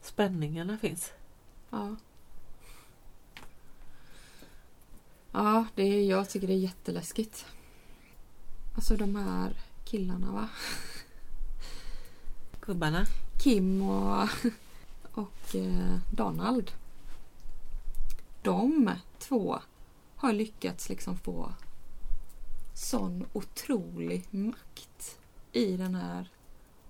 spänningarna 0.01 0.77
finns. 0.77 1.11
ja. 1.69 1.95
Ja, 5.31 5.65
det 5.75 5.83
är, 5.83 6.09
jag 6.09 6.29
tycker 6.29 6.47
det 6.47 6.53
är 6.53 6.57
jätteläskigt. 6.57 7.45
Alltså 8.75 8.95
de 8.97 9.15
här 9.15 9.53
killarna 9.85 10.31
va? 10.31 10.49
Gubbarna. 12.61 13.05
Kim 13.43 13.81
och, 13.81 14.27
och 15.13 15.55
eh, 15.55 15.97
Donald. 16.11 16.71
De 18.41 18.91
två 19.19 19.59
har 20.15 20.33
lyckats 20.33 20.89
liksom 20.89 21.17
få 21.17 21.53
sån 22.73 23.25
otrolig 23.33 24.27
makt 24.31 25.19
i 25.51 25.77
den 25.77 25.95
här 25.95 26.29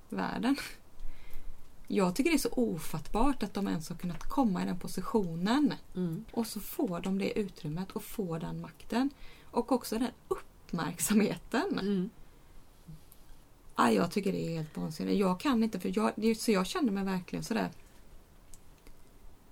världen. 0.09 0.55
Jag 1.87 2.15
tycker 2.15 2.29
det 2.29 2.35
är 2.35 2.39
så 2.39 2.51
ofattbart 2.51 3.43
att 3.43 3.53
de 3.53 3.67
ens 3.67 3.89
har 3.89 3.95
kunnat 3.95 4.23
komma 4.23 4.63
i 4.63 4.65
den 4.65 4.79
positionen. 4.79 5.73
Mm. 5.95 6.25
Och 6.31 6.47
så 6.47 6.59
får 6.59 6.99
de 6.99 7.17
det 7.17 7.39
utrymmet 7.39 7.91
och 7.91 8.03
får 8.03 8.39
den 8.39 8.61
makten. 8.61 9.09
Och 9.51 9.71
också 9.71 9.99
den 9.99 10.11
uppmärksamheten. 10.27 11.79
Mm. 11.79 12.09
Ja, 13.75 13.91
jag 13.91 14.11
tycker 14.11 14.31
det 14.31 14.47
är 14.47 14.57
helt 14.57 14.77
vansinnigt. 14.77 15.19
Jag 15.19 15.39
kan 15.39 15.63
inte, 15.63 15.79
för 15.79 15.91
jag, 15.95 16.37
så 16.37 16.51
jag 16.51 16.67
känner 16.67 16.91
mig 16.91 17.03
verkligen 17.03 17.43
sådär. 17.43 17.71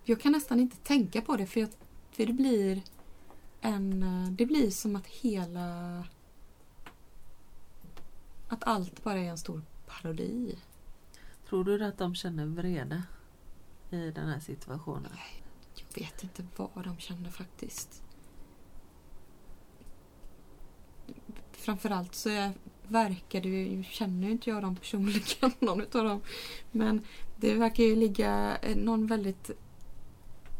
Jag 0.04 0.22
kan 0.22 0.32
nästan 0.32 0.60
inte 0.60 0.78
tänka 0.78 1.22
på 1.22 1.38
det 1.38 1.46
för, 1.46 1.60
jag, 1.60 1.70
för 2.12 2.26
det 2.26 2.34
blir 2.34 2.82
en... 3.62 4.04
eh, 4.04 4.32
Det 4.32 4.46
blir 4.46 4.72
som 4.72 4.96
att 4.96 5.08
hela... 5.08 6.04
Att 8.48 8.64
allt 8.64 9.04
bara 9.04 9.20
är 9.20 9.30
en 9.30 9.38
stor 9.38 9.62
parodi. 9.88 10.58
Tror 11.50 11.64
du 11.64 11.86
att 11.86 11.98
de 11.98 12.16
känner 12.16 12.46
vrede 12.46 13.04
i 13.92 14.12
den 14.12 14.28
här 14.30 14.40
situationen? 14.40 15.12
Jag 15.76 16.02
vet 16.04 16.24
inte 16.24 16.46
vad 16.56 16.84
de 16.84 16.98
känner 16.98 17.30
faktiskt. 17.30 18.04
Framförallt 21.52 22.16
så 22.16 22.30
är, 22.30 22.52
verkar 22.88 23.42
det 23.42 23.50
ju, 23.50 23.84
känner 23.84 24.28
ju 24.28 24.32
inte 24.32 24.50
jag 24.50 24.62
dem 24.62 24.76
personligen, 24.76 25.22
någon 25.60 25.82
utav 25.82 26.04
dem. 26.04 26.22
Men 26.72 27.02
det 27.38 27.54
verkar 27.56 27.84
ju 27.84 27.96
ligga 27.96 28.58
någon 28.76 29.08
väldigt 29.08 29.52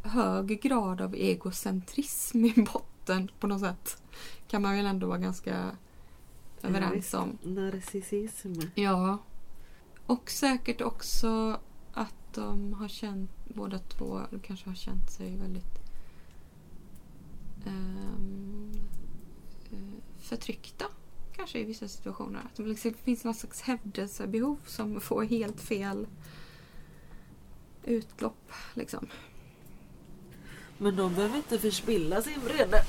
hög 0.10 0.62
grad 0.62 1.02
av 1.02 1.16
egocentrism 1.16 2.46
i 2.46 2.54
botten 2.74 3.32
på 3.40 3.48
något 3.48 3.60
sätt. 3.60 4.02
Kan 4.48 4.62
man 4.62 4.76
väl 4.76 4.86
ändå 4.86 5.08
vara 5.08 5.18
ganska 5.18 5.78
överens 6.62 7.14
om. 7.14 7.38
Narcissism. 7.44 8.54
Ja. 8.76 9.18
Och 10.06 10.30
säkert 10.30 10.82
också 10.82 11.60
att 11.94 12.34
de 12.34 12.74
har 12.74 12.88
känt, 12.88 13.32
båda 13.48 13.80
två 13.80 14.22
de 14.32 14.40
kanske 14.40 14.70
har 14.70 14.76
känt 14.76 15.12
sig 15.12 15.38
väldigt 15.38 15.80
eh, 17.66 18.10
förtryckta. 20.20 20.86
Kanske 21.36 21.60
i 21.60 21.64
vissa 21.64 21.88
situationer. 21.88 22.40
Att 22.40 22.56
det 22.56 22.64
liksom 22.64 22.94
finns 22.94 23.24
någon 23.24 23.34
slags 23.34 23.62
hävdelsebehov 23.62 24.60
som 24.66 25.02
får 25.02 25.24
helt 25.24 25.62
fel 25.62 26.08
utlopp. 27.84 28.52
Liksom. 28.74 29.08
Men 30.82 30.96
de 30.96 31.16
behöver 31.16 31.36
inte 31.38 31.60
förspilla 31.60 32.22
sin 32.22 32.40
vrede. 32.40 32.84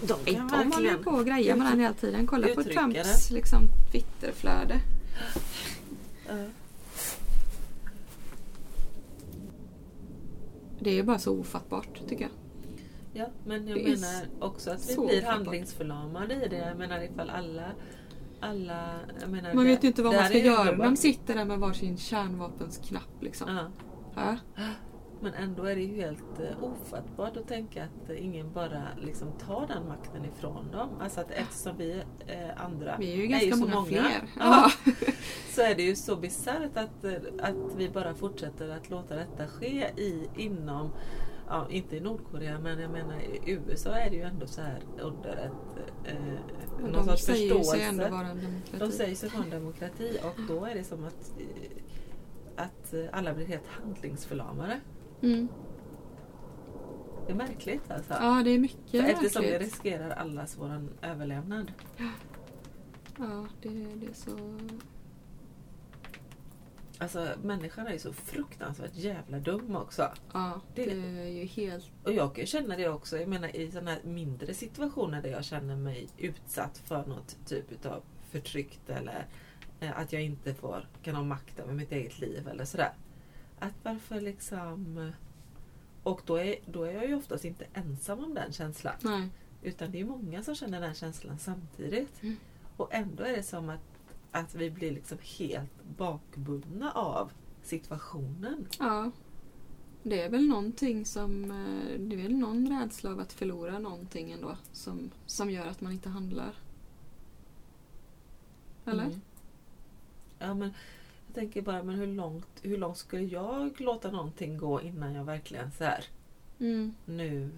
De 0.00 0.34
kan 0.34 0.48
De 0.48 0.72
håller 0.72 0.96
på 0.96 1.10
och 1.10 1.26
grejer 1.26 1.56
med 1.56 1.66
den 1.66 1.80
hela 1.80 1.94
tiden. 1.94 2.26
Kolla 2.26 2.48
på 2.48 2.62
Trumps 2.62 3.30
liksom, 3.30 3.62
Twitterflöde. 3.92 4.80
Det 10.80 10.90
är 10.90 10.94
ju 10.94 11.02
bara 11.02 11.18
så 11.18 11.38
ofattbart 11.40 12.08
tycker 12.08 12.22
jag. 12.22 12.30
Ja, 13.12 13.26
men 13.46 13.68
jag 13.68 13.78
Det 13.78 13.84
menar 13.84 14.26
också 14.40 14.70
att 14.70 14.90
vi 14.90 14.96
blir 14.96 15.22
handlingsförlamade 15.22 16.34
i 16.44 16.48
det. 16.48 16.56
Jag 16.56 16.78
menar 16.78 17.00
ifall 17.00 17.30
alla... 17.30 17.64
alla 18.40 18.94
menar, 19.26 19.54
Man 19.54 19.64
det- 19.64 19.70
vet 19.70 19.84
ju 19.84 19.88
inte 19.88 20.02
vad 20.02 20.14
man 20.14 20.24
ska 20.24 20.38
göra. 20.38 20.76
De 20.76 20.96
sitter 20.96 21.34
där 21.34 21.44
med 21.44 21.58
varsin 21.58 21.98
kärnvapensknapp 21.98 23.22
liksom. 23.22 23.48
Ja. 24.14 24.36
Ja. 24.56 24.64
Men 25.20 25.34
ändå 25.34 25.64
är 25.64 25.76
det 25.76 25.82
ju 25.82 25.94
helt 25.96 26.40
eh, 26.40 26.64
ofattbart 26.64 27.36
att 27.36 27.48
tänka 27.48 27.84
att 27.84 28.10
ingen 28.10 28.52
bara 28.52 28.82
liksom 29.00 29.32
tar 29.32 29.66
den 29.66 29.88
makten 29.88 30.24
ifrån 30.24 30.70
dem. 30.72 30.88
Alltså 31.00 31.20
att 31.20 31.30
eftersom 31.30 31.76
vi 31.76 32.02
eh, 32.26 32.64
andra 32.64 32.96
Vi 32.98 33.12
är 33.12 33.16
ju 33.16 33.26
ganska 33.26 33.52
så 33.56 33.66
många, 33.66 33.84
fler. 33.86 34.22
Ja. 34.38 34.70
så 35.54 35.60
är 35.62 35.74
det 35.74 35.82
ju 35.82 35.96
så 35.96 36.16
bisarrt 36.16 36.76
att, 36.76 37.04
eh, 37.04 37.12
att 37.38 37.74
vi 37.76 37.88
bara 37.88 38.14
fortsätter 38.14 38.68
att 38.68 38.90
låta 38.90 39.16
detta 39.16 39.46
ske 39.46 39.90
i, 39.96 40.28
inom, 40.36 40.90
ja, 41.48 41.66
inte 41.70 41.96
i 41.96 42.00
Nordkorea 42.00 42.58
men 42.58 42.80
jag 42.80 42.90
menar 42.90 43.20
i 43.20 43.40
USA 43.50 43.90
är 43.98 44.10
det 44.10 44.16
ju 44.16 44.22
ändå 44.22 44.46
så 44.46 44.60
här 44.60 44.80
under 45.00 45.32
ett, 45.32 45.88
eh, 46.04 46.14
någon 46.80 46.92
De 46.92 47.04
sorts 47.04 47.22
säger 47.24 47.42
ju 47.42 47.48
förståelse. 47.48 47.70
sig 47.70 47.82
ändå 47.82 48.08
vara 48.08 48.26
en 48.26 48.36
demokrati. 48.40 48.78
De 48.78 48.90
säger 48.92 49.14
sig 49.14 49.28
vara 49.28 49.44
en 49.44 49.50
demokrati 49.50 50.18
och 50.22 50.40
då 50.48 50.64
är 50.64 50.74
det 50.74 50.84
som 50.84 51.04
att, 51.04 51.32
att 52.56 52.94
alla 53.12 53.34
blir 53.34 53.46
helt 53.46 53.66
handlingsförlamade. 53.66 54.80
Mm. 55.26 55.48
Det 57.26 57.32
är 57.32 57.36
märkligt 57.36 57.90
alltså. 57.90 58.12
Ja, 58.20 58.42
det 58.44 58.50
är 58.50 58.58
mycket 58.58 58.90
För 59.04 59.10
eftersom 59.10 59.42
det 59.42 59.50
märkligt. 59.50 59.72
riskerar 59.72 60.10
allas 60.10 60.58
våran 60.58 60.90
överlevnad. 61.02 61.72
Ja, 63.18 63.46
det, 63.62 63.68
det 63.68 64.06
är 64.06 64.12
så... 64.14 64.58
Alltså 66.98 67.28
människan 67.42 67.86
är 67.86 67.92
ju 67.92 67.98
så 67.98 68.12
fruktansvärt 68.12 68.94
jävla 68.94 69.38
dum 69.38 69.76
också. 69.76 70.08
Ja, 70.32 70.60
det 70.74 70.84
Det- 70.84 70.90
är 70.92 71.28
ju 71.28 71.44
helt... 71.44 71.90
Och 72.04 72.12
jag 72.12 72.34
kan 72.34 72.46
känna 72.46 72.76
det 72.76 72.88
också. 72.88 73.18
Jag 73.18 73.28
menar 73.28 73.56
i 73.56 73.70
sådana 73.70 73.90
här 73.90 74.00
mindre 74.04 74.54
situationer 74.54 75.22
där 75.22 75.30
jag 75.30 75.44
känner 75.44 75.76
mig 75.76 76.08
utsatt 76.18 76.78
för 76.78 77.06
något 77.06 77.36
typ 77.46 77.86
av 77.86 78.02
förtryck 78.30 78.80
eller 78.86 79.26
eh, 79.80 79.98
att 79.98 80.12
jag 80.12 80.22
inte 80.22 80.54
får, 80.54 80.88
kan 81.02 81.14
ha 81.14 81.22
makt 81.22 81.58
över 81.60 81.72
mitt 81.72 81.92
eget 81.92 82.18
liv 82.18 82.48
eller 82.48 82.64
sådär. 82.64 82.92
Att 83.58 83.74
varför 83.82 84.20
liksom... 84.20 85.12
Och 86.02 86.20
då 86.26 86.36
är, 86.36 86.56
då 86.66 86.82
är 86.82 86.92
jag 86.92 87.06
ju 87.08 87.14
oftast 87.14 87.44
inte 87.44 87.66
ensam 87.74 88.24
om 88.24 88.34
den 88.34 88.52
känslan. 88.52 88.94
Nej. 89.02 89.28
Utan 89.62 89.90
det 89.90 90.00
är 90.00 90.04
många 90.04 90.42
som 90.42 90.54
känner 90.54 90.80
den 90.80 90.94
känslan 90.94 91.38
samtidigt. 91.38 92.22
Mm. 92.22 92.36
Och 92.76 92.94
ändå 92.94 93.22
är 93.24 93.36
det 93.36 93.42
som 93.42 93.68
att, 93.68 93.80
att 94.30 94.54
vi 94.54 94.70
blir 94.70 94.90
liksom 94.92 95.18
helt 95.38 95.84
bakbundna 95.96 96.92
av 96.92 97.32
situationen. 97.62 98.66
Ja. 98.78 99.10
Det 100.02 100.20
är 100.22 100.30
väl 100.30 100.46
någonting 100.48 101.04
som... 101.06 101.44
eh, 101.50 101.98
Det 102.00 102.16
är 102.16 102.22
väl 102.22 102.36
någon 102.36 102.68
rädsla 102.80 103.10
av 103.10 103.20
att 103.20 103.32
förlora 103.32 103.78
någonting 103.78 104.32
ändå 104.32 104.56
som, 104.72 105.10
som 105.26 105.50
gör 105.50 105.66
att 105.66 105.80
man 105.80 105.92
inte 105.92 106.08
handlar. 106.08 106.54
Eller? 108.84 109.04
Mm. 109.04 109.20
Ja, 110.38 110.54
men 110.54 110.74
tänker 111.36 111.62
bara, 111.62 111.82
men 111.82 111.94
hur 111.94 112.06
långt, 112.06 112.46
hur 112.62 112.76
långt 112.78 112.96
skulle 112.98 113.22
jag 113.22 113.80
låta 113.80 114.10
någonting 114.10 114.56
gå 114.58 114.82
innan 114.82 115.14
jag 115.14 115.24
verkligen 115.24 115.72
så 115.72 115.84
här 115.84 116.04
Mm. 116.60 116.94
nu... 117.04 117.50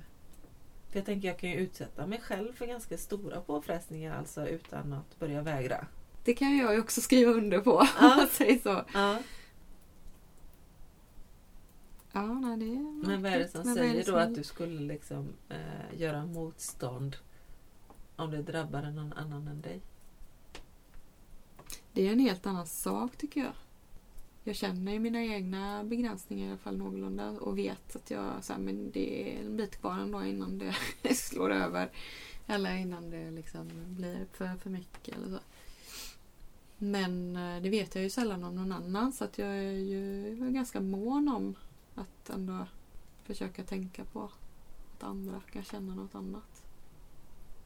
För 0.89 0.99
jag 0.99 1.07
tänker 1.07 1.29
jag 1.29 1.39
kan 1.39 1.51
ju 1.51 1.57
utsätta 1.57 2.07
mig 2.07 2.21
själv 2.21 2.53
för 2.53 2.67
ganska 2.67 2.99
stora 2.99 3.41
påfrestningar 3.41 4.19
alltså 4.19 4.47
utan 4.49 4.93
att 4.93 5.19
börja 5.19 5.43
vägra. 5.43 5.87
Det 6.25 6.35
kan 6.35 6.57
jag 6.57 6.75
ju 6.75 6.81
också 6.81 7.01
skriva 7.01 7.31
under 7.33 7.61
på. 7.61 7.87
Ja. 8.01 8.11
om 8.13 8.17
man 8.17 8.27
säger 8.29 8.59
så. 8.59 8.85
Ja. 8.95 9.19
Ja, 12.13 12.23
nej, 12.35 12.57
det 12.59 12.65
är 12.65 13.07
Men 13.09 13.23
vad 13.23 13.33
är 13.33 13.39
det 13.39 13.49
som 13.49 13.63
Men 13.65 13.75
säger 13.75 13.93
det 13.95 13.99
då 13.99 14.05
som- 14.05 14.17
att 14.21 14.35
du 14.35 14.45
skulle 14.45 14.81
liksom 14.81 15.29
eh, 15.49 16.01
göra 16.01 16.27
motstånd 16.27 17.17
om 18.17 18.31
det 18.31 18.43
drabbar 18.43 18.83
någon 18.83 19.13
annan 19.13 19.49
än 19.49 19.61
dig? 19.61 19.81
Det 21.93 22.09
är 22.09 22.13
en 22.13 22.19
helt 22.19 22.47
annan 22.47 22.67
sak 22.67 23.17
tycker 23.17 23.41
jag. 23.41 23.53
Jag 24.49 24.57
känner 24.57 24.93
ju 24.93 24.99
mina 24.99 25.23
egna 25.23 25.85
begränsningar 25.85 26.47
i 26.47 26.51
alla 26.51 26.59
fall 26.59 26.77
någorlunda 26.77 27.31
och 27.31 27.59
vet 27.59 27.97
att 27.97 28.11
jag, 28.11 28.45
så 28.45 28.53
här, 28.53 28.61
men 28.61 28.91
det 28.91 29.33
är 29.33 29.45
en 29.45 29.57
bit 29.57 29.81
kvar 29.81 29.99
ändå 29.99 30.25
innan 30.25 30.59
det 31.03 31.15
slår 31.15 31.51
över. 31.51 31.91
Eller 32.47 32.77
innan 32.77 33.11
det 33.11 33.31
liksom 33.31 33.69
blir 33.87 34.27
för, 34.33 34.57
för 34.57 34.71
mycket 34.71 35.17
eller 35.17 35.29
så. 35.29 35.41
Men 36.79 37.37
eh, 37.37 37.63
det 37.63 37.71
vet 37.71 37.95
jag 37.95 38.05
ju 38.05 38.11
sällan 38.11 38.45
om 38.45 38.55
någon 38.55 38.73
annan 38.73 39.13
så 39.13 39.25
att 39.25 39.39
jag 39.39 39.49
är 39.49 39.73
ju 39.73 40.37
ganska 40.51 40.81
mån 40.81 41.29
om 41.29 41.55
att 41.95 42.31
ändå 42.31 42.67
försöka 43.25 43.63
tänka 43.63 44.05
på 44.05 44.31
att 44.93 45.03
andra 45.03 45.41
kan 45.53 45.65
känna 45.65 45.95
något 45.95 46.15
annat. 46.15 46.63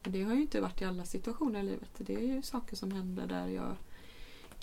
Men 0.03 0.11
det 0.11 0.23
har 0.23 0.33
ju 0.33 0.41
inte 0.41 0.61
varit 0.61 0.81
i 0.81 0.85
alla 0.85 1.05
situationer 1.05 1.59
i 1.59 1.63
livet. 1.63 1.91
Det 1.97 2.15
är 2.15 2.35
ju 2.35 2.41
saker 2.41 2.75
som 2.75 2.91
händer 2.91 3.27
där 3.27 3.47
jag 3.47 3.75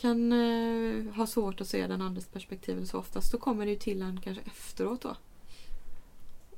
kan 0.01 0.33
eh, 0.33 1.15
ha 1.15 1.27
svårt 1.27 1.61
att 1.61 1.69
se 1.69 1.87
den 1.87 2.01
andres 2.01 2.27
perspektiv. 2.27 2.85
Så 2.85 2.99
oftast 2.99 3.31
så 3.31 3.39
kommer 3.39 3.65
det 3.67 3.71
ju 3.71 3.79
till 3.79 4.03
en 4.03 4.21
kanske 4.21 4.43
efteråt 4.47 5.01
då. 5.01 5.17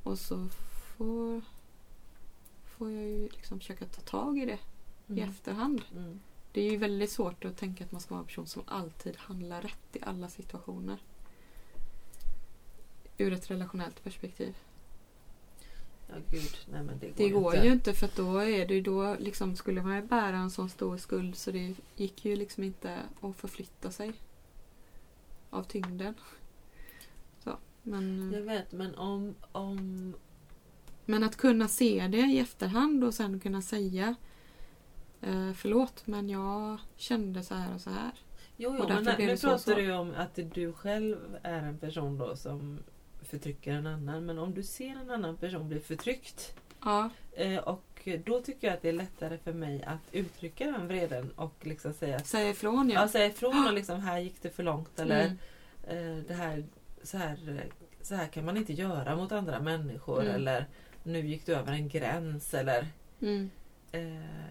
Och 0.02 0.18
så 0.18 0.48
får, 0.96 1.40
får 2.64 2.90
jag 2.90 3.02
ju 3.02 3.28
liksom 3.28 3.60
försöka 3.60 3.84
ta 3.84 4.00
tag 4.00 4.38
i 4.38 4.46
det 4.46 4.58
i 5.06 5.20
efterhand. 5.20 5.82
Mm. 5.96 6.20
Det 6.52 6.60
är 6.60 6.70
ju 6.70 6.76
väldigt 6.76 7.10
svårt 7.10 7.44
att 7.44 7.56
tänka 7.56 7.84
att 7.84 7.92
man 7.92 8.00
ska 8.00 8.14
vara 8.14 8.20
en 8.20 8.26
person 8.26 8.46
som 8.46 8.62
alltid 8.66 9.16
handlar 9.16 9.62
rätt 9.62 9.96
i 9.96 9.98
alla 10.02 10.28
situationer. 10.28 10.98
Ur 13.18 13.32
ett 13.32 13.50
relationellt 13.50 14.04
perspektiv. 14.04 14.54
Ja, 16.14 16.18
gud. 16.30 16.56
Nej, 16.72 16.82
men 16.82 16.98
det 16.98 17.06
går, 17.06 17.14
Det 17.16 17.28
går 17.28 17.54
inte. 17.54 17.66
ju 17.66 17.72
inte 17.72 17.92
för 17.92 18.08
då 18.16 18.38
är 18.38 18.66
det 18.66 18.80
då 18.80 19.16
liksom 19.18 19.56
skulle 19.56 19.82
man 19.82 19.96
ju 19.96 20.02
bära 20.02 20.36
en 20.36 20.50
sån 20.50 20.68
stor 20.70 20.96
skuld 20.96 21.36
så 21.36 21.50
det 21.50 21.74
gick 21.96 22.24
ju 22.24 22.36
liksom 22.36 22.64
inte 22.64 22.98
att 23.20 23.36
förflytta 23.36 23.90
sig. 23.90 24.12
Av 25.50 25.62
tyngden. 25.62 26.14
Så, 27.44 27.56
men, 27.82 28.32
Jag 28.34 28.42
vet, 28.42 28.72
men 28.72 28.94
om... 28.94 29.34
om 29.52 30.14
men 31.04 31.22
att 31.22 31.36
kunna 31.36 31.68
se 31.68 32.08
det 32.08 32.18
i 32.18 32.38
efterhand 32.38 33.04
och 33.04 33.14
sen 33.14 33.40
kunna 33.40 33.62
säga 33.62 34.14
eh, 35.20 35.52
Förlåt 35.52 36.06
men 36.06 36.28
jag 36.28 36.78
kände 36.96 37.42
så 37.42 37.54
här 37.54 37.74
och 37.74 37.80
så 37.80 37.90
här. 37.90 38.12
jo, 38.56 38.76
jo, 38.78 38.86
men 38.88 39.04
nu 39.18 39.36
så 39.36 39.46
pratar 39.48 39.58
så. 39.58 39.74
du 39.74 39.92
om 39.92 40.14
att 40.16 40.38
du 40.54 40.72
själv 40.72 41.38
är 41.42 41.62
en 41.62 41.78
person 41.78 42.18
då 42.18 42.36
som 42.36 42.78
förtrycker 43.32 43.72
en 43.72 43.86
annan. 43.86 44.26
Men 44.26 44.38
om 44.38 44.54
du 44.54 44.62
ser 44.62 44.90
en 44.90 45.10
annan 45.10 45.36
person 45.36 45.68
bli 45.68 45.80
förtryckt 45.80 46.54
Ja, 46.84 47.10
eh, 47.36 47.56
och 47.58 48.08
då 48.24 48.40
tycker 48.40 48.66
jag 48.66 48.74
att 48.74 48.82
det 48.82 48.88
är 48.88 48.92
lättare 48.92 49.38
för 49.38 49.52
mig 49.52 49.82
att 49.84 50.00
uttrycka 50.12 50.64
den 50.66 50.88
vreden 50.88 51.30
och 51.30 51.54
liksom 51.60 51.92
säga 51.92 52.18
säga 52.18 52.50
ifrån 52.50 52.90
Ja, 52.90 53.00
ja. 53.00 53.08
säga 53.08 53.26
ifrån 53.26 53.66
och 53.66 53.72
liksom 53.80 54.00
här 54.00 54.18
gick 54.18 54.42
det 54.42 54.50
för 54.50 54.62
långt 54.62 54.98
eller 55.00 55.24
Mm. 55.86 56.18
eh, 56.18 56.24
det 56.28 56.34
här, 56.34 56.64
så, 57.02 57.16
här, 57.18 57.64
så 58.02 58.14
här 58.14 58.26
kan 58.26 58.44
man 58.44 58.56
inte 58.56 58.72
göra 58.72 59.16
mot 59.16 59.32
andra 59.32 59.60
människor 59.60 60.20
Mm. 60.22 60.34
eller 60.34 60.66
nu 61.02 61.26
gick 61.26 61.46
du 61.46 61.54
över 61.54 61.72
en 61.72 61.88
gräns 61.88 62.54
eller 62.54 62.86
Mm. 63.22 63.50
eh, 63.92 64.46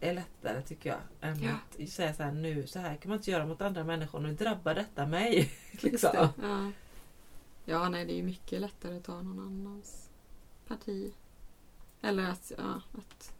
är 0.00 0.14
lättare 0.14 0.62
tycker 0.62 0.90
jag 0.90 0.98
än 1.30 1.42
Ja. 1.42 1.50
att 1.82 1.88
säga 1.88 2.14
så 2.14 2.22
här 2.22 2.32
nu 2.32 2.66
så 2.66 2.78
här 2.78 2.96
kan 2.96 3.08
man 3.08 3.18
inte 3.18 3.30
göra 3.30 3.46
mot 3.46 3.60
andra 3.62 3.84
människor 3.84 4.20
nu 4.20 4.32
drabbar 4.34 4.74
detta 4.74 5.06
mig. 5.06 5.50
Liksom. 5.82 6.10
det. 6.12 6.30
Ja. 6.46 6.70
Ja, 7.64 7.88
nej 7.88 8.04
det 8.04 8.12
är 8.12 8.16
ju 8.16 8.22
mycket 8.22 8.60
lättare 8.60 8.96
att 8.96 9.04
ta 9.04 9.22
någon 9.22 9.38
annans 9.38 10.10
parti. 10.66 11.12
Eller 12.00 12.30
att, 12.30 12.52
ja, 12.58 12.82
att 12.92 13.34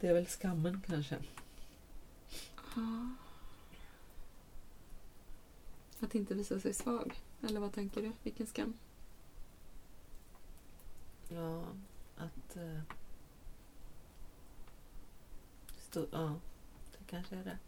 Det 0.00 0.08
är 0.08 0.14
väl 0.14 0.26
skammen 0.26 0.82
kanske. 0.86 1.18
Ja. 2.76 3.14
Att 6.00 6.14
inte 6.14 6.34
visa 6.34 6.60
sig 6.60 6.74
svag. 6.74 7.20
Eller 7.42 7.60
vad 7.60 7.72
tänker 7.72 8.02
du? 8.02 8.12
Vilken 8.22 8.46
skam? 8.46 8.74
Ja, 11.28 11.64
att... 12.16 12.56
Eh, 12.56 12.80
stå, 15.78 16.06
ja, 16.12 16.34
det 16.92 17.04
kanske 17.06 17.36
är 17.36 17.44
det. 17.44 17.58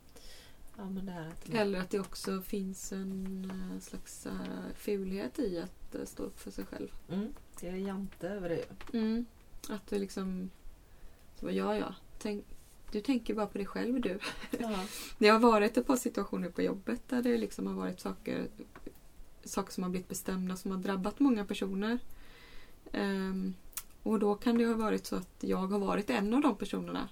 Ja, 0.79 0.91
men 0.91 1.07
det 1.07 1.12
här 1.12 1.29
att... 1.29 1.49
Eller 1.49 1.81
att 1.81 1.91
det 1.91 2.01
också 2.01 2.43
finns 2.43 2.93
en 2.93 3.51
eh, 3.51 3.81
slags 3.81 4.24
här, 4.24 4.72
fulhet 4.74 5.39
i 5.39 5.59
att 5.59 5.95
eh, 5.95 6.05
stå 6.05 6.22
upp 6.22 6.41
för 6.41 6.51
sig 6.51 6.64
själv. 6.64 6.89
Mm, 7.09 7.35
det 7.61 7.68
är 7.68 7.76
jante 7.76 8.29
över 8.29 8.49
det. 8.49 8.97
Mm. 8.99 9.26
Att 9.68 9.87
det 9.87 9.99
liksom... 9.99 10.51
Så, 11.37 11.47
bara, 11.47 11.53
ja, 11.53 11.76
ja. 11.76 11.95
Tänk, 12.18 12.45
du 12.93 13.01
tänker 13.01 13.35
bara 13.35 13.47
på 13.47 13.59
dig 13.59 13.66
själv 13.66 14.01
du. 14.01 14.18
Ja. 14.59 14.85
Det 15.18 15.29
har 15.29 15.39
varit 15.39 15.76
ett 15.76 15.87
par 15.87 15.97
situationer 15.97 16.51
på 16.51 16.62
jobbet 16.62 17.09
där 17.09 17.22
det 17.22 17.39
liksom 17.39 17.66
har 17.66 17.74
varit 17.74 18.01
saker, 18.01 18.49
saker 19.45 19.72
som 19.72 19.83
har 19.83 19.91
blivit 19.91 20.09
bestämda 20.09 20.57
som 20.57 20.70
har 20.70 20.79
drabbat 20.79 21.20
många 21.20 21.45
personer. 21.45 21.99
Ehm, 22.93 23.55
och 24.03 24.18
då 24.18 24.35
kan 24.35 24.59
det 24.59 24.66
ha 24.66 24.74
varit 24.74 25.07
så 25.07 25.16
att 25.16 25.37
jag 25.41 25.66
har 25.66 25.79
varit 25.79 26.11
en 26.11 26.35
av 26.35 26.41
de 26.41 26.57
personerna. 26.57 27.09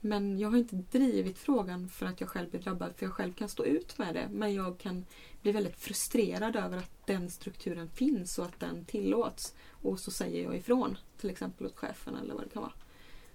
Men 0.00 0.38
jag 0.38 0.50
har 0.50 0.58
inte 0.58 0.76
drivit 0.76 1.38
frågan 1.38 1.88
för 1.88 2.06
att 2.06 2.20
jag 2.20 2.30
själv 2.30 2.50
blir 2.50 2.60
drabbad, 2.60 2.92
för 2.96 3.06
jag 3.06 3.12
själv 3.12 3.32
kan 3.32 3.48
stå 3.48 3.64
ut 3.64 3.98
med 3.98 4.14
det. 4.14 4.28
Men 4.32 4.54
jag 4.54 4.78
kan 4.78 5.06
bli 5.42 5.52
väldigt 5.52 5.76
frustrerad 5.76 6.56
över 6.56 6.76
att 6.78 7.06
den 7.06 7.30
strukturen 7.30 7.90
finns 7.90 8.38
och 8.38 8.44
att 8.44 8.60
den 8.60 8.84
tillåts. 8.84 9.54
Och 9.70 10.00
så 10.00 10.10
säger 10.10 10.44
jag 10.44 10.56
ifrån, 10.56 10.98
till 11.20 11.30
exempel 11.30 11.66
åt 11.66 11.76
chefen 11.76 12.16
eller 12.16 12.34
vad 12.34 12.44
det 12.44 12.48
kan 12.48 12.62
vara. 12.62 12.72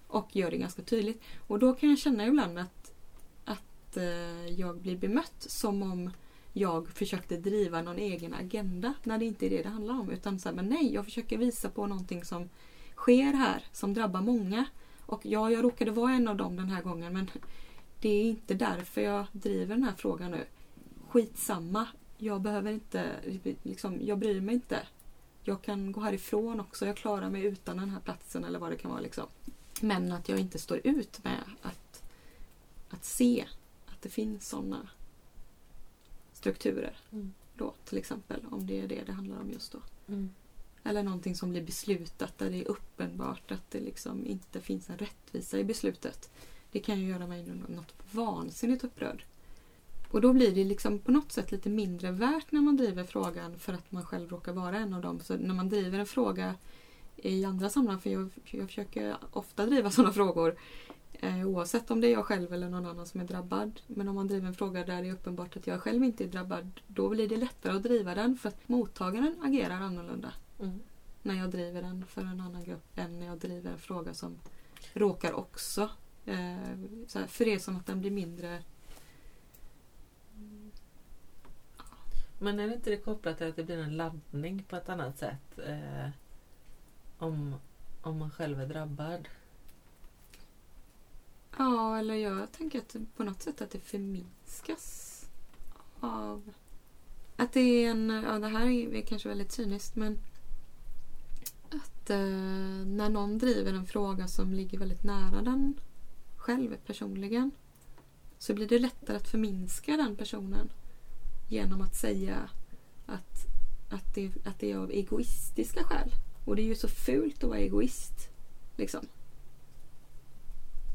Och 0.06 0.36
gör 0.36 0.50
det 0.50 0.56
ganska 0.56 0.82
tydligt. 0.82 1.22
Och 1.46 1.58
då 1.58 1.74
kan 1.74 1.88
jag 1.88 1.98
känna 1.98 2.26
ibland 2.26 2.58
att, 2.58 2.92
att 3.44 3.96
eh, 3.96 4.46
jag 4.46 4.78
blir 4.78 4.96
bemött 4.96 5.36
som 5.38 5.82
om 5.82 6.10
jag 6.52 6.88
försökte 6.88 7.36
driva 7.36 7.82
någon 7.82 7.98
egen 7.98 8.34
agenda 8.34 8.94
när 9.02 9.18
det 9.18 9.24
inte 9.24 9.46
är 9.46 9.50
det 9.50 9.62
det 9.62 9.68
handlar 9.68 9.94
om. 9.94 10.10
Utan 10.10 10.38
så 10.38 10.48
här, 10.48 10.56
men 10.56 10.68
nej, 10.68 10.94
jag 10.94 11.04
försöker 11.04 11.38
visa 11.38 11.70
på 11.70 11.86
någonting 11.86 12.24
som 12.24 12.48
sker 12.96 13.32
här, 13.32 13.64
som 13.72 13.94
drabbar 13.94 14.20
många. 14.20 14.66
Och 15.06 15.26
ja, 15.26 15.50
jag 15.50 15.64
råkade 15.64 15.90
vara 15.90 16.12
en 16.12 16.28
av 16.28 16.36
dem 16.36 16.56
den 16.56 16.68
här 16.68 16.82
gången 16.82 17.12
men 17.12 17.30
det 18.00 18.08
är 18.08 18.24
inte 18.24 18.54
därför 18.54 19.00
jag 19.00 19.26
driver 19.32 19.74
den 19.74 19.84
här 19.84 19.94
frågan 19.96 20.30
nu. 20.30 20.44
Skitsamma. 21.08 21.88
Jag 22.18 22.40
behöver 22.40 22.72
inte, 22.72 23.10
liksom, 23.62 23.98
jag 24.02 24.18
bryr 24.18 24.40
mig 24.40 24.54
inte. 24.54 24.86
Jag 25.42 25.62
kan 25.62 25.92
gå 25.92 26.00
härifrån 26.00 26.60
också. 26.60 26.86
Jag 26.86 26.96
klarar 26.96 27.30
mig 27.30 27.44
utan 27.44 27.76
den 27.76 27.90
här 27.90 28.00
platsen 28.00 28.44
eller 28.44 28.58
vad 28.58 28.70
det 28.70 28.76
kan 28.76 28.90
vara. 28.90 29.00
Liksom. 29.00 29.26
Men 29.80 30.12
att 30.12 30.28
jag 30.28 30.38
inte 30.38 30.58
står 30.58 30.80
ut 30.84 31.24
med 31.24 31.42
att, 31.62 32.02
att 32.90 33.04
se 33.04 33.44
att 33.86 34.02
det 34.02 34.08
finns 34.08 34.48
sådana 34.48 34.88
strukturer. 36.32 36.96
Mm. 37.12 37.32
Då, 37.54 37.74
till 37.84 37.98
exempel, 37.98 38.40
om 38.50 38.66
det 38.66 38.80
är 38.80 38.88
det 38.88 39.02
det 39.06 39.12
handlar 39.12 39.40
om 39.40 39.50
just 39.50 39.72
då. 39.72 39.78
Mm. 40.08 40.30
Eller 40.86 41.02
någonting 41.02 41.34
som 41.34 41.50
blir 41.50 41.62
beslutat 41.62 42.38
där 42.38 42.50
det 42.50 42.60
är 42.60 42.68
uppenbart 42.68 43.52
att 43.52 43.70
det 43.70 43.80
liksom 43.80 44.26
inte 44.26 44.60
finns 44.60 44.90
en 44.90 44.98
rättvisa 44.98 45.58
i 45.58 45.64
beslutet. 45.64 46.30
Det 46.72 46.80
kan 46.80 47.00
ju 47.00 47.08
göra 47.08 47.26
mig 47.26 47.46
något 47.68 47.94
vansinnigt 48.12 48.84
upprörd. 48.84 49.24
Och 50.10 50.20
då 50.20 50.32
blir 50.32 50.54
det 50.54 50.64
liksom 50.64 50.98
på 50.98 51.10
något 51.10 51.32
sätt 51.32 51.52
lite 51.52 51.68
mindre 51.68 52.10
värt 52.10 52.52
när 52.52 52.60
man 52.60 52.76
driver 52.76 53.04
frågan 53.04 53.58
för 53.58 53.72
att 53.72 53.92
man 53.92 54.04
själv 54.04 54.30
råkar 54.30 54.52
vara 54.52 54.76
en 54.76 54.94
av 54.94 55.02
dem. 55.02 55.20
Så 55.20 55.36
när 55.36 55.54
man 55.54 55.68
driver 55.68 55.98
en 55.98 56.06
fråga 56.06 56.54
i 57.16 57.44
andra 57.44 57.68
sammanhang, 57.70 58.00
för 58.00 58.10
jag, 58.10 58.30
jag 58.44 58.66
försöker 58.66 59.16
ofta 59.30 59.66
driva 59.66 59.90
sådana 59.90 60.12
frågor 60.12 60.56
eh, 61.12 61.48
oavsett 61.48 61.90
om 61.90 62.00
det 62.00 62.08
är 62.08 62.12
jag 62.12 62.24
själv 62.24 62.52
eller 62.52 62.68
någon 62.68 62.86
annan 62.86 63.06
som 63.06 63.20
är 63.20 63.24
drabbad. 63.24 63.80
Men 63.86 64.08
om 64.08 64.14
man 64.14 64.26
driver 64.26 64.48
en 64.48 64.54
fråga 64.54 64.84
där 64.84 65.02
det 65.02 65.08
är 65.08 65.12
uppenbart 65.12 65.56
att 65.56 65.66
jag 65.66 65.80
själv 65.80 66.04
inte 66.04 66.24
är 66.24 66.28
drabbad, 66.28 66.80
då 66.86 67.08
blir 67.08 67.28
det 67.28 67.36
lättare 67.36 67.76
att 67.76 67.82
driva 67.82 68.14
den 68.14 68.36
för 68.36 68.48
att 68.48 68.68
mottagaren 68.68 69.34
agerar 69.42 69.80
annorlunda 69.80 70.32
Mm. 70.58 70.80
när 71.22 71.34
jag 71.34 71.50
driver 71.50 71.82
den 71.82 72.06
för 72.06 72.20
en 72.20 72.40
annan 72.40 72.64
grupp 72.64 72.98
än 72.98 73.20
när 73.20 73.26
jag 73.26 73.38
driver 73.38 73.70
en 73.70 73.78
fråga 73.78 74.14
som 74.14 74.38
råkar 74.92 75.32
också 75.32 75.90
eh, 76.24 76.56
så 77.06 77.18
här, 77.18 77.26
för 77.26 77.44
det 77.44 77.54
är 77.54 77.58
som 77.58 77.76
att 77.76 77.86
den 77.86 78.00
blir 78.00 78.10
mindre 78.10 78.62
Men 82.38 82.60
är 82.60 82.68
det 82.68 82.74
inte 82.74 82.90
det 82.90 82.96
kopplat 82.96 83.38
till 83.38 83.48
att 83.48 83.56
det 83.56 83.64
blir 83.64 83.78
en 83.78 83.96
laddning 83.96 84.64
på 84.68 84.76
ett 84.76 84.88
annat 84.88 85.18
sätt? 85.18 85.58
Eh, 85.58 86.08
om, 87.18 87.54
om 88.02 88.18
man 88.18 88.30
själv 88.30 88.60
är 88.60 88.66
drabbad? 88.66 89.28
Ja, 91.58 91.98
eller 91.98 92.14
jag 92.14 92.52
tänker 92.52 92.78
att 92.78 92.96
på 93.16 93.24
något 93.24 93.42
sätt 93.42 93.60
att 93.60 93.70
det 93.70 93.80
förminskas 93.80 95.24
av 96.00 96.52
att 97.36 97.52
det 97.52 97.60
är 97.60 97.90
en, 97.90 98.10
ja 98.10 98.38
det 98.38 98.48
här 98.48 98.66
är 98.66 99.00
kanske 99.00 99.28
väldigt 99.28 99.52
cyniskt 99.52 99.96
men 99.96 100.18
att 101.70 102.10
eh, 102.10 102.18
när 102.86 103.08
någon 103.08 103.38
driver 103.38 103.72
en 103.72 103.86
fråga 103.86 104.28
som 104.28 104.52
ligger 104.52 104.78
väldigt 104.78 105.04
nära 105.04 105.42
den 105.42 105.74
själv 106.36 106.76
personligen 106.86 107.50
så 108.38 108.54
blir 108.54 108.68
det 108.68 108.78
lättare 108.78 109.16
att 109.16 109.28
förminska 109.28 109.96
den 109.96 110.16
personen 110.16 110.68
genom 111.48 111.80
att 111.80 111.94
säga 111.94 112.50
att, 113.06 113.46
att, 113.90 114.14
det, 114.14 114.30
att 114.44 114.58
det 114.58 114.72
är 114.72 114.76
av 114.76 114.90
egoistiska 114.90 115.84
skäl. 115.84 116.10
Och 116.44 116.56
det 116.56 116.62
är 116.62 116.66
ju 116.66 116.74
så 116.74 116.88
fult 116.88 117.44
att 117.44 117.48
vara 117.48 117.58
egoist. 117.58 118.28
Liksom. 118.76 119.06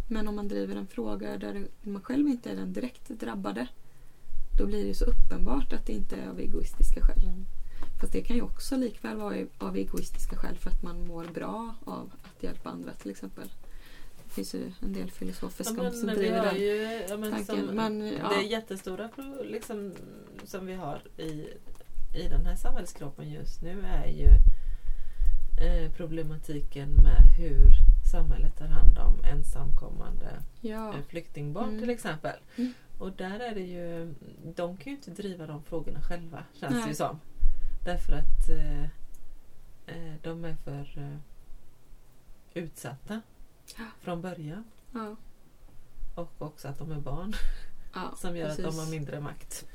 Men 0.10 0.28
om 0.28 0.36
man 0.36 0.48
driver 0.48 0.76
en 0.76 0.88
fråga 0.88 1.38
där 1.38 1.68
man 1.82 2.02
själv 2.02 2.28
inte 2.28 2.52
är 2.52 2.56
den 2.56 2.74
direkt 2.74 3.10
drabbade 3.10 3.68
då 4.58 4.66
blir 4.66 4.88
det 4.88 4.96
så 4.96 5.06
uppenbart 5.06 5.74
att 5.74 5.86
det 5.86 5.94
inte 5.94 6.16
är 6.16 6.30
av 6.30 6.40
egoistiska 6.40 7.02
skäl. 7.02 7.24
Mm. 7.24 7.46
Fast 8.02 8.14
det 8.14 8.22
kan 8.22 8.36
ju 8.36 8.42
också 8.42 8.76
likväl 8.78 9.18
vara 9.18 9.36
av 9.58 9.78
egoistiska 9.78 10.36
skäl 10.36 10.56
för 10.58 10.70
att 10.70 10.84
man 10.84 11.08
mår 11.08 11.26
bra 11.26 11.76
av 11.86 12.12
att 12.24 12.44
hjälpa 12.44 12.70
andra 12.70 12.92
till 12.94 13.12
exempel. 13.12 13.48
Det 14.28 14.34
finns 14.34 14.56
ju 14.56 14.72
en 14.82 14.94
del 14.94 15.12
filosofer 15.12 15.64
som, 15.64 15.76
men 15.76 15.94
som 15.94 16.08
driver 16.08 16.46
den. 16.46 16.56
ju, 16.56 17.06
ja, 17.10 17.18
men 17.18 17.32
tanken, 17.32 17.66
som, 17.68 17.76
men, 17.76 18.08
ja. 18.08 18.30
Det 18.30 18.42
jättestora 18.48 19.08
pro- 19.08 19.44
liksom, 19.44 19.94
som 20.44 20.66
vi 20.66 20.74
har 20.74 21.02
i, 21.18 21.32
i 22.18 22.28
den 22.30 22.46
här 22.46 22.56
samhällskroppen 22.56 23.30
just 23.32 23.62
nu 23.62 23.82
är 23.86 24.08
ju 24.08 24.28
eh, 25.66 25.92
problematiken 25.92 26.90
med 26.90 27.22
hur 27.38 27.68
samhället 28.12 28.58
tar 28.58 28.68
hand 28.68 28.98
om 28.98 29.24
ensamkommande 29.24 30.42
Ja. 30.62 30.90
eh, 30.90 31.02
flyktingbarn 31.08 31.68
Mm. 31.70 31.80
till 31.80 31.90
exempel. 31.90 32.36
Mm. 32.58 32.74
Och 32.98 33.12
där 33.12 33.40
är 33.40 33.56
det 33.56 33.62
ju, 33.62 34.14
de 34.56 34.78
kan 34.78 34.92
ju 34.92 34.98
inte 34.98 35.12
driva 35.12 35.48
de 35.48 35.64
frågorna 35.64 36.02
själva 36.02 36.44
känns 36.60 36.74
det 36.74 36.80
Nej. 36.80 36.88
ju 36.90 36.96
som. 36.96 37.20
Därför 37.84 38.14
att 38.14 38.50
eh, 38.50 38.84
eh, 39.86 40.16
de 40.22 40.46
är 40.46 40.56
för 40.56 40.98
eh, 40.98 41.18
utsatta 42.54 43.22
Ja. 43.78 43.86
från 44.00 44.22
början. 44.22 44.64
Ja. 44.94 45.16
Och 46.16 46.42
också 46.42 46.68
att 46.68 46.78
de 46.78 46.92
är 46.92 47.00
barn 47.00 47.34
Ja, 47.94 48.14
som 48.18 48.38
gör 48.38 48.50
att 48.50 48.58
de 48.58 48.64
precis. 48.64 48.80
har 48.80 48.92
mindre 48.92 49.20
makt. 49.20 49.66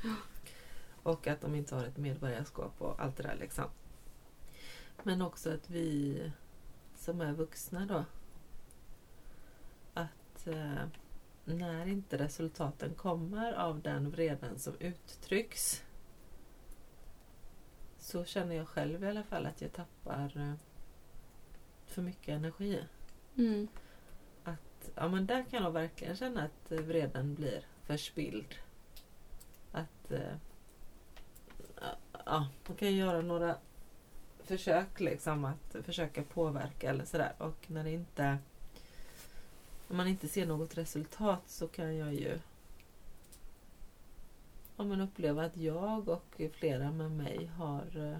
Och 1.03 1.27
att 1.27 1.41
de 1.41 1.55
inte 1.55 1.75
har 1.75 1.83
ett 1.85 1.97
medborgarskap 1.97 2.73
och 2.81 3.01
allt 3.03 3.17
det 3.17 3.23
där 3.23 3.35
liksom. 3.39 3.65
Men 5.03 5.21
också 5.21 5.53
att 5.53 5.69
vi 5.69 6.31
som 6.95 7.21
är 7.21 7.33
vuxna 7.33 7.85
då 7.85 8.05
att 9.93 10.47
eh, 10.47 10.83
när 11.45 11.87
inte 11.87 12.17
resultaten 12.17 12.93
kommer 12.93 13.53
av 13.53 13.81
den 13.81 14.09
vreden 14.11 14.59
som 14.59 14.73
uttrycks 14.79 15.83
så 18.07 18.25
känner 18.25 18.55
jag 18.55 18.67
själv 18.67 19.03
i 19.03 19.07
alla 19.07 19.23
fall 19.23 19.45
att 19.45 19.61
jag 19.61 19.73
tappar 19.73 20.37
eh, 20.37 20.53
för 21.87 22.01
mycket 22.01 22.27
energi. 22.27 22.83
Mm. 23.37 23.67
Att, 24.43 24.89
ja 24.95 25.07
men 25.07 25.25
där 25.25 25.45
kan 25.49 25.63
jag 25.63 25.71
verkligen 25.71 26.15
känna 26.15 26.43
att 26.43 26.71
vreden 26.71 27.35
blir 27.35 27.65
förspilld. 27.83 28.55
Att 29.71 30.11
eh, 30.11 30.35
ja, 32.25 32.47
man 32.67 32.77
kan 32.77 32.95
göra 32.95 33.21
några 33.21 33.55
försök 34.43 34.99
liksom 34.99 35.45
att 35.45 35.75
försöka 35.85 36.23
påverka 36.23 36.89
eller 36.89 37.05
sådär 37.05 37.33
och 37.37 37.65
när 37.67 37.83
det 37.83 37.91
inte 37.91 38.37
om 39.87 39.97
man 39.97 40.07
inte 40.07 40.27
ser 40.27 40.45
något 40.45 40.77
resultat 40.77 41.41
så 41.47 41.67
kan 41.67 41.95
jag 41.95 42.13
ju 42.13 42.39
ja, 44.77 44.83
men 44.83 45.01
uppleva 45.01 45.45
att 45.45 45.57
jag 45.57 46.09
och 46.09 46.41
flera 46.53 46.91
med 46.91 47.11
mig 47.11 47.45
har 47.45 48.11
eh, 48.11 48.19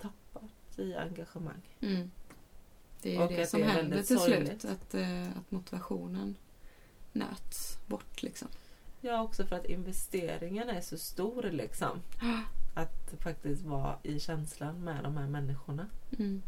tappat 0.00 0.78
i 0.78 0.94
engagemang. 0.94 1.62
Mm. 1.80 2.10
Det 3.02 3.10
är 3.10 3.14
ju 3.14 3.22
Och 3.22 3.32
det 3.32 3.46
som 3.46 3.60
det 3.60 3.66
händer 3.66 4.02
till 4.02 4.18
sorgligt. 4.18 4.60
slut. 4.60 4.72
Att, 4.72 4.94
eh, 4.94 5.28
att 5.28 5.50
motivationen 5.50 6.34
nöts 7.12 7.78
bort 7.86 8.22
liksom. 8.22 8.48
Ja, 9.00 9.22
också 9.22 9.46
för 9.46 9.56
att 9.56 9.64
investeringen 9.64 10.68
är 10.68 10.80
så 10.80 10.98
stor 10.98 11.42
liksom. 11.42 12.00
Att 12.74 13.14
faktiskt 13.20 13.62
vara 13.62 13.98
i 14.02 14.20
känslan 14.20 14.84
med 14.84 15.04
de 15.04 15.16
här 15.16 15.26
människorna. 15.26 15.86
Mm. 16.18 16.42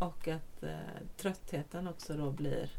Och 0.00 0.28
att 0.28 0.62
eh, 0.62 0.78
tröttheten 1.16 1.88
också 1.88 2.16
då 2.16 2.30
blir 2.30 2.70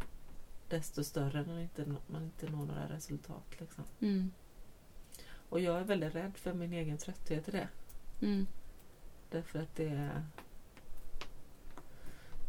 desto 0.69 1.03
större 1.03 1.43
när 1.43 1.69
man 2.07 2.23
inte 2.23 2.49
når 2.49 2.65
några 2.65 2.89
resultat. 2.89 3.45
Liksom. 3.59 3.83
Mm. 3.99 4.31
Och 5.51 5.59
jag 5.59 5.79
är 5.79 5.83
väldigt 5.83 6.15
rädd 6.15 6.31
för 6.37 6.53
min 6.53 6.73
egen 6.73 6.97
trötthet 6.97 7.47
i 7.47 7.51
det. 7.51 7.67
Mm. 8.21 8.47
Därför 9.29 9.59
att 9.59 9.75
det 9.75 9.87
är... 9.87 10.23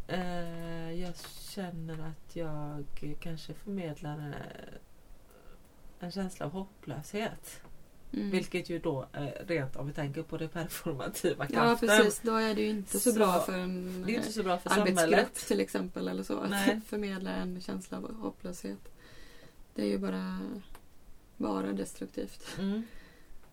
Eh, 0.08 1.00
jag 1.00 1.14
känner 1.40 2.08
att 2.08 2.36
jag 2.36 2.84
kanske 3.20 3.54
förmedlar 3.54 4.18
eh, 4.28 4.74
en 6.00 6.10
känsla 6.10 6.46
av 6.46 6.52
hopplöshet. 6.52 7.60
Mm. 8.12 8.30
Vilket 8.30 8.70
ju 8.70 8.78
då 8.78 9.06
eh, 9.12 9.46
rent 9.46 9.76
om 9.76 9.86
vi 9.86 9.92
tänker 9.92 10.22
på 10.22 10.36
det 10.38 10.48
performativa 10.48 11.46
Ja 11.50 11.54
kraften. 11.54 11.88
precis, 11.88 12.20
då 12.20 12.34
är 12.36 12.54
det 12.54 12.62
ju 12.62 12.68
inte 12.68 13.00
så, 13.00 13.10
Så, 13.12 13.18
bra 13.18 13.40
för 13.40 13.58
en 13.58 14.02
Det 14.06 14.12
är 14.12 14.16
inte 14.16 14.32
så 14.32 14.42
bra 14.42 14.58
för 14.58 14.70
arbetsgrupp 14.70 14.98
samhället. 14.98 15.34
till 15.34 15.60
exempel 15.60 16.08
eller 16.08 16.22
så. 16.22 16.44
Nej. 16.44 16.76
Att 16.76 16.84
förmedla 16.88 17.30
en 17.30 17.60
känsla 17.60 17.98
av 17.98 18.14
hopplöshet. 18.20 18.88
Det 19.74 19.82
är 19.82 19.86
ju 19.88 19.98
bara, 19.98 20.38
bara 21.42 21.72
destruktivt. 21.72 22.58
Mm. 22.58 22.82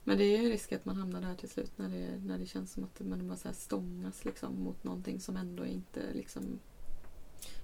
Men 0.04 0.18
det 0.18 0.24
är 0.24 0.42
ju 0.42 0.50
risk 0.50 0.72
att 0.72 0.86
man 0.86 0.98
hamnar 0.98 1.22
där 1.22 1.36
till 1.36 1.50
slut 1.50 1.72
när 1.76 1.90
det, 1.90 2.20
när 2.26 2.38
det 2.38 2.46
känns 2.46 2.74
som 2.74 2.84
att 2.84 3.00
man 3.00 3.28
bara 3.28 3.38
så 3.38 3.48
här 3.48 3.56
stångas 3.56 4.26
liksom 4.26 4.64
mot 4.64 4.84
någonting 4.84 5.20
som 5.20 5.38
ändå 5.38 5.66
inte 5.66 6.14
liksom... 6.14 6.60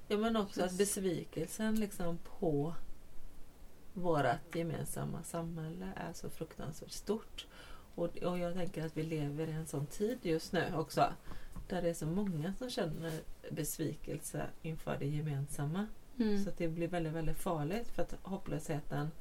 Ja 0.07 0.17
men 0.17 0.35
också 0.35 0.63
att 0.63 0.77
besvikelsen 0.77 1.75
liksom 1.75 2.17
på 2.17 2.73
vårt 3.93 4.55
gemensamma 4.55 5.23
samhälle 5.23 5.93
är 5.95 6.13
så 6.13 6.29
fruktansvärt 6.29 6.91
stort. 6.91 7.47
Och, 7.95 8.17
och 8.17 8.39
jag 8.39 8.53
tänker 8.53 8.85
att 8.85 8.97
vi 8.97 9.03
lever 9.03 9.47
i 9.47 9.51
en 9.51 9.67
sån 9.67 9.85
tid 9.85 10.17
just 10.21 10.53
nu 10.53 10.63
också. 10.75 11.13
Där 11.67 11.81
det 11.81 11.89
är 11.89 11.93
så 11.93 12.05
många 12.05 12.53
som 12.55 12.69
känner 12.69 13.13
besvikelse 13.51 14.45
inför 14.61 14.97
det 14.99 15.05
gemensamma. 15.05 15.87
Mm. 16.19 16.43
Så 16.43 16.51
det 16.57 16.67
blir 16.67 16.87
väldigt, 16.87 17.13
väldigt 17.13 17.39
farligt 17.39 17.87
för 17.87 18.01
att 18.01 18.15
hopplösheten 18.21 19.11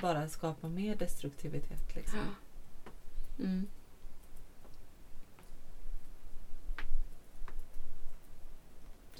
bara 0.00 0.28
skapar 0.28 0.68
mer 0.68 0.96
destruktivitet. 0.96 1.94
Liksom. 1.94 2.20
Mm. 3.38 3.66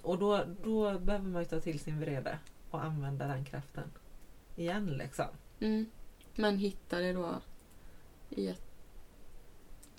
Och 0.02 0.18
då, 0.18 0.44
då 0.64 0.98
behöver 0.98 1.28
man 1.28 1.42
ju 1.42 1.48
ta 1.48 1.60
till 1.60 1.80
sin 1.80 2.00
vrede 2.00 2.38
och 2.70 2.84
använda 2.84 3.26
den 3.26 3.44
kraften 3.44 3.90
igen. 4.56 4.86
Liksom. 4.86 5.26
Mm. 5.60 5.86
Men 6.34 6.58
hitta 6.58 6.98
det 6.98 7.12
då 7.12 7.40
i 8.28 8.50
att 8.50 8.62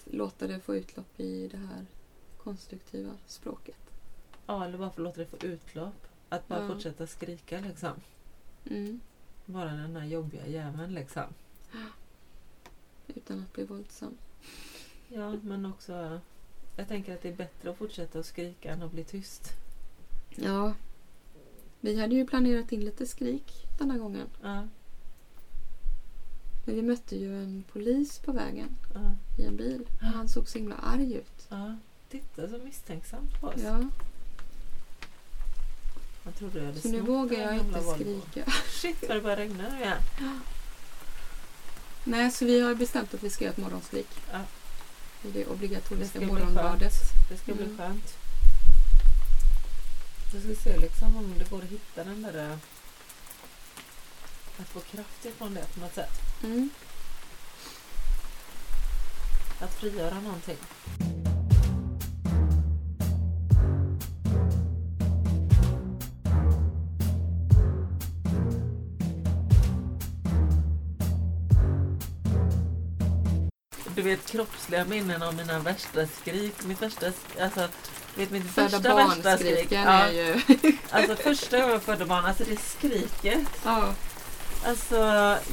låta 0.05 0.47
det 0.47 0.59
få 0.59 0.75
utlopp 0.75 1.19
i 1.19 1.47
det 1.47 1.57
här 1.57 1.85
konstruktiva 2.37 3.11
språket. 3.25 3.91
Ja, 4.45 4.65
eller 4.65 4.89
få 4.89 5.01
låta 5.01 5.19
det 5.19 5.25
få 5.25 5.37
utlopp. 5.37 6.07
Att 6.29 6.47
bara 6.47 6.61
Ja. 6.61 6.67
fortsätta 6.67 7.07
skrika 7.07 7.59
liksom. 7.59 7.93
Mm. 8.69 8.99
Vara 9.45 9.71
den 9.71 9.93
där 9.93 10.05
jobbiga 10.05 10.47
jäveln 10.47 10.93
liksom. 10.93 11.23
Utan 13.07 13.39
att 13.39 13.53
bli 13.53 13.63
våldsam. 13.63 14.17
Ja, 15.07 15.35
men 15.43 15.65
också... 15.65 16.19
Jag 16.75 16.87
tänker 16.87 17.13
att 17.13 17.21
det 17.21 17.29
är 17.29 17.35
bättre 17.35 17.69
att 17.69 17.77
fortsätta 17.77 18.19
att 18.19 18.25
skrika 18.25 18.71
än 18.71 18.81
att 18.81 18.91
bli 18.91 19.03
tyst. 19.03 19.49
Ja. 20.35 20.73
Vi 21.79 21.99
hade 21.99 22.15
ju 22.15 22.27
planerat 22.27 22.71
in 22.71 22.85
lite 22.85 23.07
skrik 23.07 23.53
den 23.79 23.91
här 23.91 23.97
gången. 23.97 24.27
Ja, 24.41 24.67
Men 26.65 26.75
vi 26.75 26.81
mötte 26.81 27.15
ju 27.15 27.43
en 27.43 27.63
polis 27.71 28.19
på 28.19 28.31
vägen 28.31 28.75
ja, 28.93 29.11
i 29.43 29.45
en 29.45 29.57
bil. 29.57 29.85
Och 29.95 30.01
han 30.05 30.27
såg 30.27 30.47
så 30.47 30.57
himla 30.57 30.75
arg 30.75 31.13
ut. 31.13 31.47
ja. 31.49 31.75
Titta 32.09 32.49
så 32.49 32.57
misstänksamt 32.57 33.39
på 33.41 33.47
oss. 33.47 33.61
Ja, 33.63 33.89
Jag 36.23 36.35
trodde 36.35 36.59
jag 36.59 36.65
hade 36.65 36.81
så 36.81 36.87
nu 36.87 37.01
vågar 37.01 37.39
jag 37.39 37.55
inte 37.57 37.79
Volvo. 37.79 38.21
skrika. 38.21 38.51
Shit 38.81 38.97
vad 39.07 39.17
det 39.17 39.21
börjar 39.21 39.37
regna 39.37 39.69
nu 39.69 39.77
igen. 39.83 39.97
Nej, 42.03 42.31
så 42.31 42.45
vi 42.45 42.61
har 42.61 42.75
bestämt 42.75 43.13
att 43.13 43.23
vi 43.23 43.29
ska 43.29 43.43
göra 43.43 43.53
ett 43.53 43.57
morgonskrik. 43.57 44.07
Ja. 44.31 44.39
I 45.23 45.31
det 45.31 45.45
obligatoriska 45.45 45.97
Det 46.03 46.07
ska 46.07 46.19
bli 46.19 46.27
morgonbadet. 46.27 46.93
Det 47.29 47.37
ska 47.37 47.53
bli 47.53 47.63
Mm. 47.65 47.77
skönt. 47.77 48.13
Jag 50.33 50.41
ska 50.55 50.63
se 50.63 50.77
liksom 50.77 51.17
om 51.17 51.33
det 51.37 51.49
går 51.49 51.57
att 51.57 51.69
hitta 51.69 52.03
den 52.03 52.21
där... 52.21 52.49
eh, 52.51 52.57
Att 54.61 54.67
få 54.67 54.79
kraft 54.79 55.25
ifrån 55.25 55.53
det 55.53 55.65
på 55.73 55.79
något 55.79 55.93
sätt. 55.95 56.11
Mm. 56.43 56.69
Att 59.59 59.73
frigöra 59.73 60.19
någonting. 60.19 60.57
Du 74.01 74.09
vet 74.09 74.31
kroppsliga 74.31 74.85
minnen 74.85 75.23
av 75.23 75.35
mina 75.35 75.59
värsta 75.59 76.07
skrik. 76.07 76.65
Mitt 76.65 76.79
första, 76.79 77.05
alltså, 77.41 77.67
vet 78.15 78.31
mitt 78.31 78.51
Föda 78.51 78.69
första 78.69 78.95
värsta 78.95 79.37
skrik. 79.37 79.67
Ja, 79.69 79.79
är 79.79 80.11
ju... 80.11 80.41
alltså 80.91 81.15
första 81.15 81.57
gången 81.57 81.71
jag 81.73 81.83
födde 81.83 82.05
barn, 82.05 82.25
alltså 82.25 82.43
det 82.43 82.57
skriket. 82.59 83.47
ja. 83.65 83.93
Alltså 84.65 84.97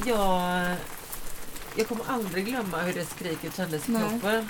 jag, 0.05 0.75
jag 1.75 1.87
kommer 1.87 2.03
aldrig 2.07 2.45
glömma 2.45 2.77
hur 2.77 2.93
det 2.93 3.05
skriket 3.05 3.55
kändes 3.55 3.89
i 3.89 3.91
Nej. 3.91 4.01
kroppen. 4.01 4.49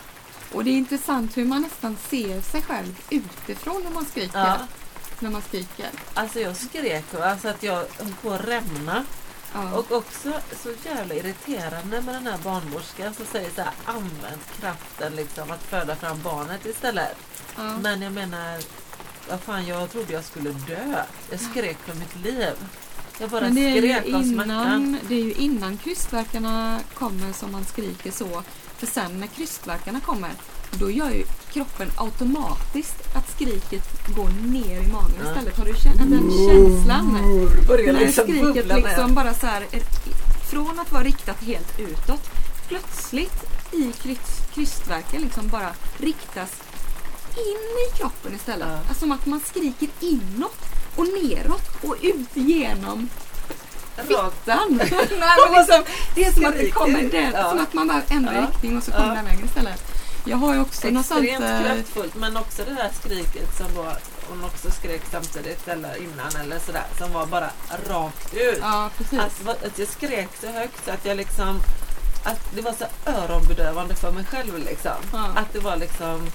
Och 0.53 0.63
det 0.63 0.69
är 0.69 0.77
intressant 0.77 1.37
hur 1.37 1.45
man 1.45 1.61
nästan 1.61 1.97
ser 2.09 2.41
sig 2.41 2.61
själv 2.61 2.99
utifrån 3.09 3.83
när 3.83 3.91
man 3.91 4.05
skriker. 4.05 4.39
Ja, 4.39 4.57
När 5.19 5.29
man 5.29 5.41
skriker. 5.41 5.89
alltså 6.13 6.39
jag 6.39 6.55
skrek 6.57 7.13
alltså 7.13 7.47
att 7.47 7.63
jag 7.63 7.75
höll 7.75 8.13
på 8.21 8.31
att 8.31 8.47
rämna. 8.47 9.05
Ja. 9.53 9.73
Och 9.73 9.91
också 9.91 10.31
så 10.63 10.69
jävla 10.85 11.15
irriterande 11.15 12.01
med 12.01 12.15
den 12.15 12.27
här 12.27 12.37
barnmorskan 12.43 13.13
som 13.13 13.25
säger 13.25 13.49
så 13.55 13.61
här 13.61 13.71
använd 13.85 14.41
kraften 14.59 15.15
liksom 15.15 15.51
att 15.51 15.63
föda 15.63 15.95
fram 15.95 16.21
barnet 16.23 16.65
istället. 16.65 17.17
ja. 17.57 17.77
Men 17.77 18.01
jag 18.01 18.13
menar, 18.13 18.63
vad 19.29 19.39
fan 19.41 19.67
jag 19.67 19.91
trodde 19.91 20.13
jag 20.13 20.23
skulle 20.23 20.49
dö. 20.49 21.03
Jag 21.31 21.39
skrek 21.39 21.77
för 21.77 21.93
mitt 21.95 22.15
liv. 22.15 22.53
Jag 23.19 23.29
bara 23.29 23.41
Men 23.41 23.55
det 23.55 23.61
är, 23.61 23.77
skrek 23.77 24.13
av 24.15 24.23
smärtan. 24.23 24.97
det 25.07 25.15
är 25.15 25.23
ju 25.23 25.33
innan 25.33 25.77
krystverkarna 25.77 26.79
kommer 26.93 27.33
som 27.33 27.51
man 27.51 27.65
skriker 27.65 28.11
så. 28.11 28.43
För 28.77 28.87
sen 28.87 29.19
när 29.19 29.27
krystverkarna 29.27 29.99
kommer, 29.99 30.31
då 30.71 30.91
gör 30.91 31.09
ju 31.09 31.23
kroppen 31.53 31.91
automatiskt 31.95 33.15
att 33.15 33.31
skriket 33.35 33.83
går 34.15 34.29
ner 34.29 34.79
i 34.81 34.87
magen 34.87 35.11
Ja. 35.23 35.29
istället. 35.31 35.57
Har 35.57 35.65
du 35.65 35.73
känt 35.73 35.97
den 35.97 36.31
känslan? 36.31 37.17
När 37.67 37.99
liksom 37.99 38.23
skriket 38.23 38.67
liksom 38.67 39.15
bara 39.15 39.33
så 39.33 39.45
här, 39.45 39.61
är- 39.71 40.49
från 40.51 40.79
att 40.79 40.91
vara 40.91 41.03
riktat 41.03 41.43
helt 41.43 41.79
utåt, 41.79 42.29
plötsligt 42.67 43.43
i 43.71 43.91
kryst, 44.03 44.53
krystverken 44.53 45.21
liksom 45.21 45.47
bara 45.47 45.69
riktas 45.97 46.49
in 47.35 47.93
i 47.95 47.97
kroppen 47.97 48.35
istället. 48.35 48.67
Ja. 48.67 48.77
Alltså 48.77 48.93
som 48.99 49.11
att 49.11 49.25
man 49.25 49.39
skriker 49.39 49.89
inåt 49.99 50.57
och 50.95 51.05
neråt 51.23 51.83
och 51.83 51.95
ut 52.01 52.29
genom 52.33 53.09
fittan. 54.07 54.69
Liksom, 55.57 55.83
det 56.15 56.23
är 56.25 56.31
som 56.31 56.45
att 56.45 56.53
det 56.57 56.69
kommer 56.71 57.03
den, 57.03 57.31
Ja. 57.33 57.49
som 57.49 57.59
att 57.59 57.73
man 57.73 57.87
bara 57.87 58.01
ändrar 58.09 58.33
Ja. 58.33 58.41
riktning 58.41 58.77
och 58.77 58.83
så 58.83 58.91
Ja. 58.91 58.97
kommer 58.97 59.15
den 59.15 59.25
vägen 59.25 59.45
istället. 59.45 59.81
Jag 60.25 60.37
har 60.37 60.53
ju 60.53 60.61
också. 60.61 60.87
Extremt 60.87 61.43
eh, 61.43 61.61
kraftfullt 61.63 62.15
men 62.15 62.37
också 62.37 62.63
det 62.65 62.73
där 62.73 62.89
skriket 63.01 63.57
som 63.57 63.67
då 63.75 63.91
hon 64.29 64.43
också 64.43 64.71
skrek 64.71 65.01
samtidigt 65.11 65.67
eller 65.67 65.95
innan 66.03 66.35
eller 66.41 66.59
sådär 66.59 66.83
som 66.97 67.13
var 67.13 67.25
bara 67.25 67.49
rakt 67.87 68.33
ut. 68.33 68.57
Ja, 68.61 68.89
vad- 69.43 69.63
att 69.63 69.79
jag 69.79 69.87
skrek 69.87 70.29
så 70.41 70.47
högt 70.47 70.85
så 70.85 70.91
att 70.91 71.05
jag 71.05 71.17
liksom 71.17 71.59
att 72.25 72.55
det 72.55 72.61
var 72.61 72.73
så 72.73 72.85
öronbedövande 73.11 73.95
för 73.95 74.11
mig 74.11 74.25
själv 74.25 74.57
liksom. 74.57 74.91
Ja. 75.13 75.25
Att 75.35 75.53
det 75.53 75.59
var 75.59 75.75
liksom 75.77 76.27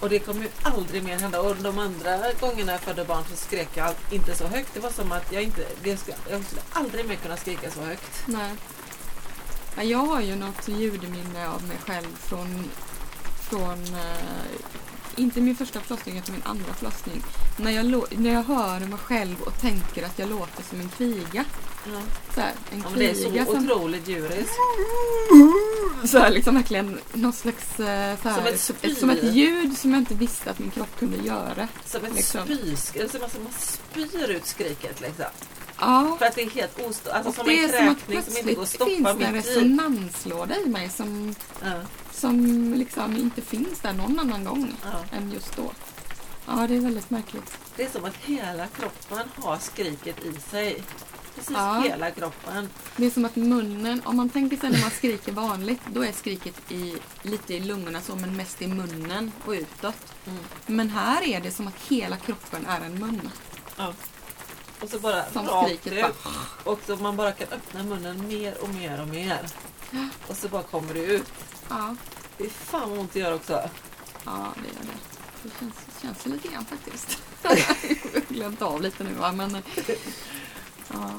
och 0.00 0.08
det 0.10 0.18
kommer 0.18 0.40
ju 0.42 0.48
aldrig 0.62 1.02
mer 1.04 1.18
hända. 1.18 1.40
Och 1.40 1.56
de 1.56 1.78
andra 1.78 2.18
gångerna 2.40 2.72
jag 2.72 2.80
födde 2.80 3.04
barn 3.04 3.24
så 3.30 3.36
skrek 3.36 3.68
jag 3.74 3.94
inte 4.10 4.34
så 4.36 4.46
högt. 4.46 4.68
Det 4.74 4.80
var 4.80 4.90
som 4.90 5.12
att 5.12 5.32
jag 5.32 5.42
inte, 5.42 5.64
det 5.82 5.96
skulle, 5.96 6.16
jag 6.30 6.44
skulle 6.44 6.60
aldrig 6.72 7.06
mer 7.08 7.16
kunna 7.16 7.36
skrika 7.36 7.70
så 7.70 7.80
högt. 7.80 8.22
Nej. 8.26 8.50
Ja, 9.80 9.84
jag 9.84 9.98
har 9.98 10.20
ju 10.20 10.36
något 10.36 10.68
ljudminne 10.68 11.48
av 11.48 11.62
mig 11.62 11.76
själv 11.86 12.16
från, 12.16 12.64
från 13.50 13.82
eh, 13.94 14.50
inte 15.16 15.40
min 15.40 15.56
första 15.56 15.80
förlossning 15.80 16.18
utan 16.18 16.32
min 16.34 16.42
andra 16.44 16.74
förlossning. 16.74 17.22
När 17.56 17.70
jag, 17.70 18.04
när 18.18 18.32
jag 18.32 18.42
hör 18.42 18.80
mig 18.80 18.98
själv 18.98 19.40
och 19.42 19.60
tänker 19.60 20.06
att 20.06 20.18
jag 20.18 20.28
låter 20.30 20.62
som 20.62 20.80
en 20.80 20.88
kviga. 20.88 21.44
Ja. 21.86 22.00
Så 22.34 22.40
här, 22.40 22.52
en 22.72 22.80
Ja, 22.80 22.88
det 22.96 23.10
är 23.10 23.14
så 23.44 23.52
som, 23.52 23.64
otroligt 23.70 24.08
djuriskt. 24.08 24.50
så 26.04 26.18
här, 26.18 26.30
liksom 26.30 26.54
verkligen 26.54 26.98
någon 27.12 27.32
slags 27.32 27.80
eh, 27.80 28.16
så 28.22 28.28
här, 28.28 28.36
Som 28.36 28.46
ett 28.46 28.60
spy. 28.60 28.94
som 28.94 29.10
ett 29.10 29.34
ljud 29.34 29.78
som 29.78 29.90
jag 29.92 30.00
inte 30.00 30.14
visste 30.14 30.50
att 30.50 30.58
min 30.58 30.70
kropp 30.70 30.98
kunde 30.98 31.16
göra. 31.16 31.68
Som 31.86 32.04
ett 32.04 32.14
Liksom. 32.14 32.44
spysk, 32.44 32.92
som 33.10 33.22
att 33.24 33.42
man 33.42 33.52
spyr 33.58 34.30
ut 34.30 34.46
skriket 34.46 35.00
liksom. 35.00 35.24
Ja. 35.80 36.16
För 36.18 36.26
att 36.26 36.34
det 36.34 36.42
är 36.42 36.50
helt 36.50 36.80
ostört. 36.88 37.12
Alltså 37.12 37.28
och 37.28 37.34
som 37.34 37.46
det 37.46 37.58
en 37.58 37.70
är 37.70 37.78
som 37.78 37.88
att 37.88 37.98
kräkning 38.06 38.22
som 38.22 38.36
inte 38.36 38.54
går 38.54 38.62
att 38.62 38.68
plötsligt 38.78 38.88
finns 38.88 39.02
stoppa 39.04 39.14
det 39.14 39.24
en 39.24 39.32
mitt 39.36 39.46
i. 39.46 39.48
resonanslåda 39.50 40.56
i 40.56 40.66
mig 40.68 40.88
som, 40.88 41.34
Ja, 41.62 41.72
som 42.12 42.74
liksom 42.74 43.16
inte 43.16 43.42
finns 43.42 43.80
där 43.80 43.92
någon 43.92 44.18
annan 44.18 44.44
gång 44.44 44.72
ja. 44.84 45.16
än 45.16 45.30
just 45.32 45.56
då. 45.56 45.72
Ja, 46.46 46.66
det 46.66 46.74
är 46.76 46.80
väldigt 46.80 47.10
märkligt. 47.10 47.58
Det 47.76 47.82
är 47.84 47.90
som 47.90 48.04
att 48.04 48.16
hela 48.16 48.66
kroppen 48.66 49.28
har 49.36 49.58
skriket 49.58 50.24
i 50.24 50.32
sig. 50.50 50.82
Precis 51.34 51.56
Ja. 51.56 51.80
hela 51.84 52.10
kroppen. 52.10 52.68
Det 52.96 53.06
är 53.06 53.10
som 53.10 53.24
att 53.24 53.36
munnen, 53.36 54.02
om 54.04 54.16
man 54.16 54.28
tänker 54.30 54.56
sig 54.56 54.70
när 54.70 54.80
man 54.80 54.90
skriker 54.90 55.32
vanligt, 55.32 55.80
då 55.92 56.04
är 56.04 56.12
skriket 56.12 56.72
i, 56.72 56.94
lite 57.22 57.54
i 57.54 57.60
lungorna 57.60 58.00
så, 58.00 58.16
men 58.16 58.36
mest 58.36 58.62
i 58.62 58.66
munnen 58.66 59.32
och 59.46 59.52
utåt. 59.52 59.96
Mm. 60.26 60.38
Men 60.66 60.90
här 60.90 61.22
är 61.22 61.40
det 61.40 61.50
som 61.50 61.68
att 61.68 61.74
hela 61.88 62.16
kroppen 62.16 62.66
är 62.66 62.80
en 62.80 62.98
mun. 62.98 63.30
Ja. 63.76 63.92
Och 64.80 64.88
så 64.88 64.98
bara 64.98 65.30
Som 65.32 65.46
rakt 65.46 65.86
ut. 65.86 66.04
Och 66.64 66.80
så 66.86 66.96
man 66.96 67.16
bara 67.16 67.32
kan 67.32 67.48
öppna 67.48 67.82
munnen 67.82 68.28
mer 68.28 68.54
och 68.62 68.68
mer 68.68 69.00
och 69.00 69.08
mer. 69.08 69.46
Och 70.26 70.36
så 70.36 70.48
bara 70.48 70.62
kommer 70.62 70.94
det 70.94 71.04
ut. 71.04 71.32
Ja, 71.68 71.96
Det 72.38 72.44
är 72.44 72.50
fan 72.50 72.90
vad 72.90 72.98
ont 72.98 73.12
det 73.12 73.18
gör 73.20 73.34
också. 73.34 73.52
ja 74.24 74.52
det 74.54 74.68
gör 74.68 74.92
det. 74.92 74.98
Det 75.42 75.50
känns, 75.60 75.74
känns 76.02 76.26
lite 76.26 76.48
grann 76.48 76.64
faktiskt. 76.64 77.18
Jag 77.42 77.50
har 77.50 78.34
glömt 78.34 78.62
av 78.62 78.82
lite 78.82 79.04
nu 79.04 79.12
va, 79.12 79.32
men... 79.32 79.62
Ja. 80.92 81.10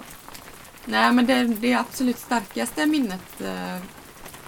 Nej, 0.86 1.12
men 1.12 1.26
det, 1.26 1.44
det 1.44 1.74
absolut 1.74 2.20
starkaste 2.20 2.86
minnet 2.86 3.42
eh, 3.42 3.78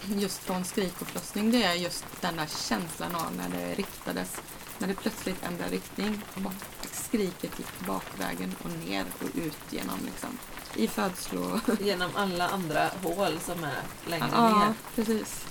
just 0.06 0.40
från 0.44 0.66
skrik 0.66 0.94
och 1.02 1.08
förlossning 1.08 1.52
det 1.52 1.64
är 1.64 1.74
just 1.74 2.06
den 2.22 2.36
där 2.36 2.48
känslan 2.70 3.16
av 3.16 3.36
när 3.38 3.50
det 3.50 3.74
riktades, 3.74 4.36
när 4.84 4.88
det 4.88 5.02
plötsligt 5.02 5.44
ändrade 5.44 5.72
riktning. 5.72 6.22
Och 6.36 6.42
bara 6.42 6.54
skriket 6.92 7.60
gick 7.60 7.80
bakvägen 7.88 8.56
och 8.64 8.70
ner 8.88 9.06
och 9.20 9.30
ut 9.36 9.58
genom 9.70 10.00
liksom 10.06 10.38
i 10.76 10.88
födslo... 10.88 11.60
Genom 11.80 12.12
alla 12.16 12.50
andra 12.50 12.90
hål 13.04 13.40
som 13.46 13.64
är 13.64 13.82
längre 14.10 14.28
Ja, 14.32 14.60
ner. 14.60 14.74
precis. 14.96 15.46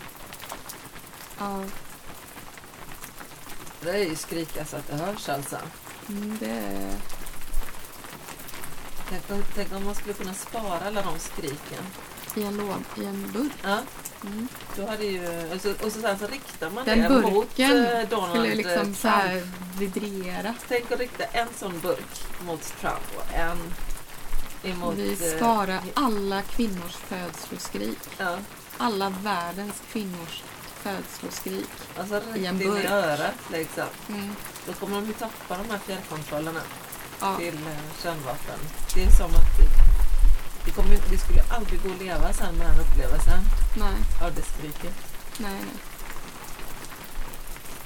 Ja, 1.39 1.65
Det 3.81 3.91
är 3.91 4.05
ju 4.09 4.17
skrika 4.17 4.65
så 4.65 4.77
att 4.77 4.87
det 4.87 4.97
hörs 4.97 5.29
alltså. 5.29 5.59
mm, 6.09 6.37
det 6.41 6.51
är... 6.51 6.93
Tänk 9.09 9.45
tänk 9.55 9.73
om 9.73 9.85
man 9.85 9.95
skulle 9.95 10.15
kunna 10.15 10.35
spara 10.35 10.81
alla 10.87 11.03
de 11.03 11.19
skriken. 11.19 11.85
I 12.35 12.43
en, 12.43 12.57
lån, 12.57 12.85
i 12.97 13.05
en 13.05 13.33
burk. 13.33 13.53
Ja, 13.63 13.79
Mm. 14.25 14.49
då 14.77 14.87
hade 14.87 15.05
ju, 15.05 15.29
och, 15.55 15.61
så, 15.61 15.71
och 15.87 15.93
så 15.93 16.01
sen 16.01 16.19
så 16.19 16.27
riktar 16.27 16.71
man 16.71 16.85
Den 16.85 16.99
det 17.03 17.09
burken 17.09 17.35
mot 17.35 17.59
eh, 17.59 18.09
Donald 18.09 18.31
Skulle 18.31 18.49
eh, 18.49 18.57
liksom 18.57 18.95
Trump. 18.95 19.45
vibrera. 19.79 20.55
Tänk 20.69 20.93
att 20.93 20.99
rikta 20.99 21.25
en 21.25 21.49
sån 21.59 21.81
burk 21.81 22.25
mot 22.47 22.63
Trump 22.81 23.17
och 23.17 23.35
en 23.35 23.59
emot... 24.73 24.95
Vi 24.95 25.11
eh, 25.13 25.37
sparar 25.37 25.81
alla 25.95 26.43
kvinnors 26.43 26.95
födsloskrik. 26.97 27.99
Ja, 28.19 28.39
Alla 28.79 29.11
världens 29.11 29.83
kvinnors 29.93 30.43
födsloskrik. 30.83 31.69
alltså 31.99 32.23
I 32.35 32.47
en 32.47 32.55
in 32.55 32.63
i 32.63 32.71
burk. 32.71 32.85
örat 32.91 33.35
liksom. 33.53 33.85
Mm. 34.09 34.35
Då 34.67 34.73
kommer 34.73 34.97
de 34.97 35.07
ju 35.07 35.13
tappa 35.13 35.57
de 35.57 35.71
här 35.71 35.79
fjärrkontrollerna 35.79 36.61
Ja. 37.21 37.37
till 37.37 37.55
eh, 37.55 38.03
kärnvapen. 38.03 38.59
Det 38.95 39.03
är 39.05 39.11
som 39.11 39.27
att 39.27 39.59
det, 40.65 40.71
kommer, 40.71 40.99
det 41.11 41.19
skulle 41.19 41.43
aldrig 41.51 41.83
gå 41.83 41.91
att 41.91 41.99
leva 41.99 42.33
sen 42.33 42.55
med 42.55 42.67
den 42.67 42.81
upplevelsen 42.81 43.41
Nej, 43.77 43.95
av 44.23 44.35
det 44.35 44.43
skriket. 44.43 44.95
nej, 45.39 45.53
nej. 45.55 45.77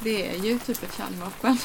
Det 0.01 0.31
är 0.37 0.39
ju 0.39 0.59
typ 0.59 0.83
ett 0.83 0.97
kärnvapen. 0.97 1.59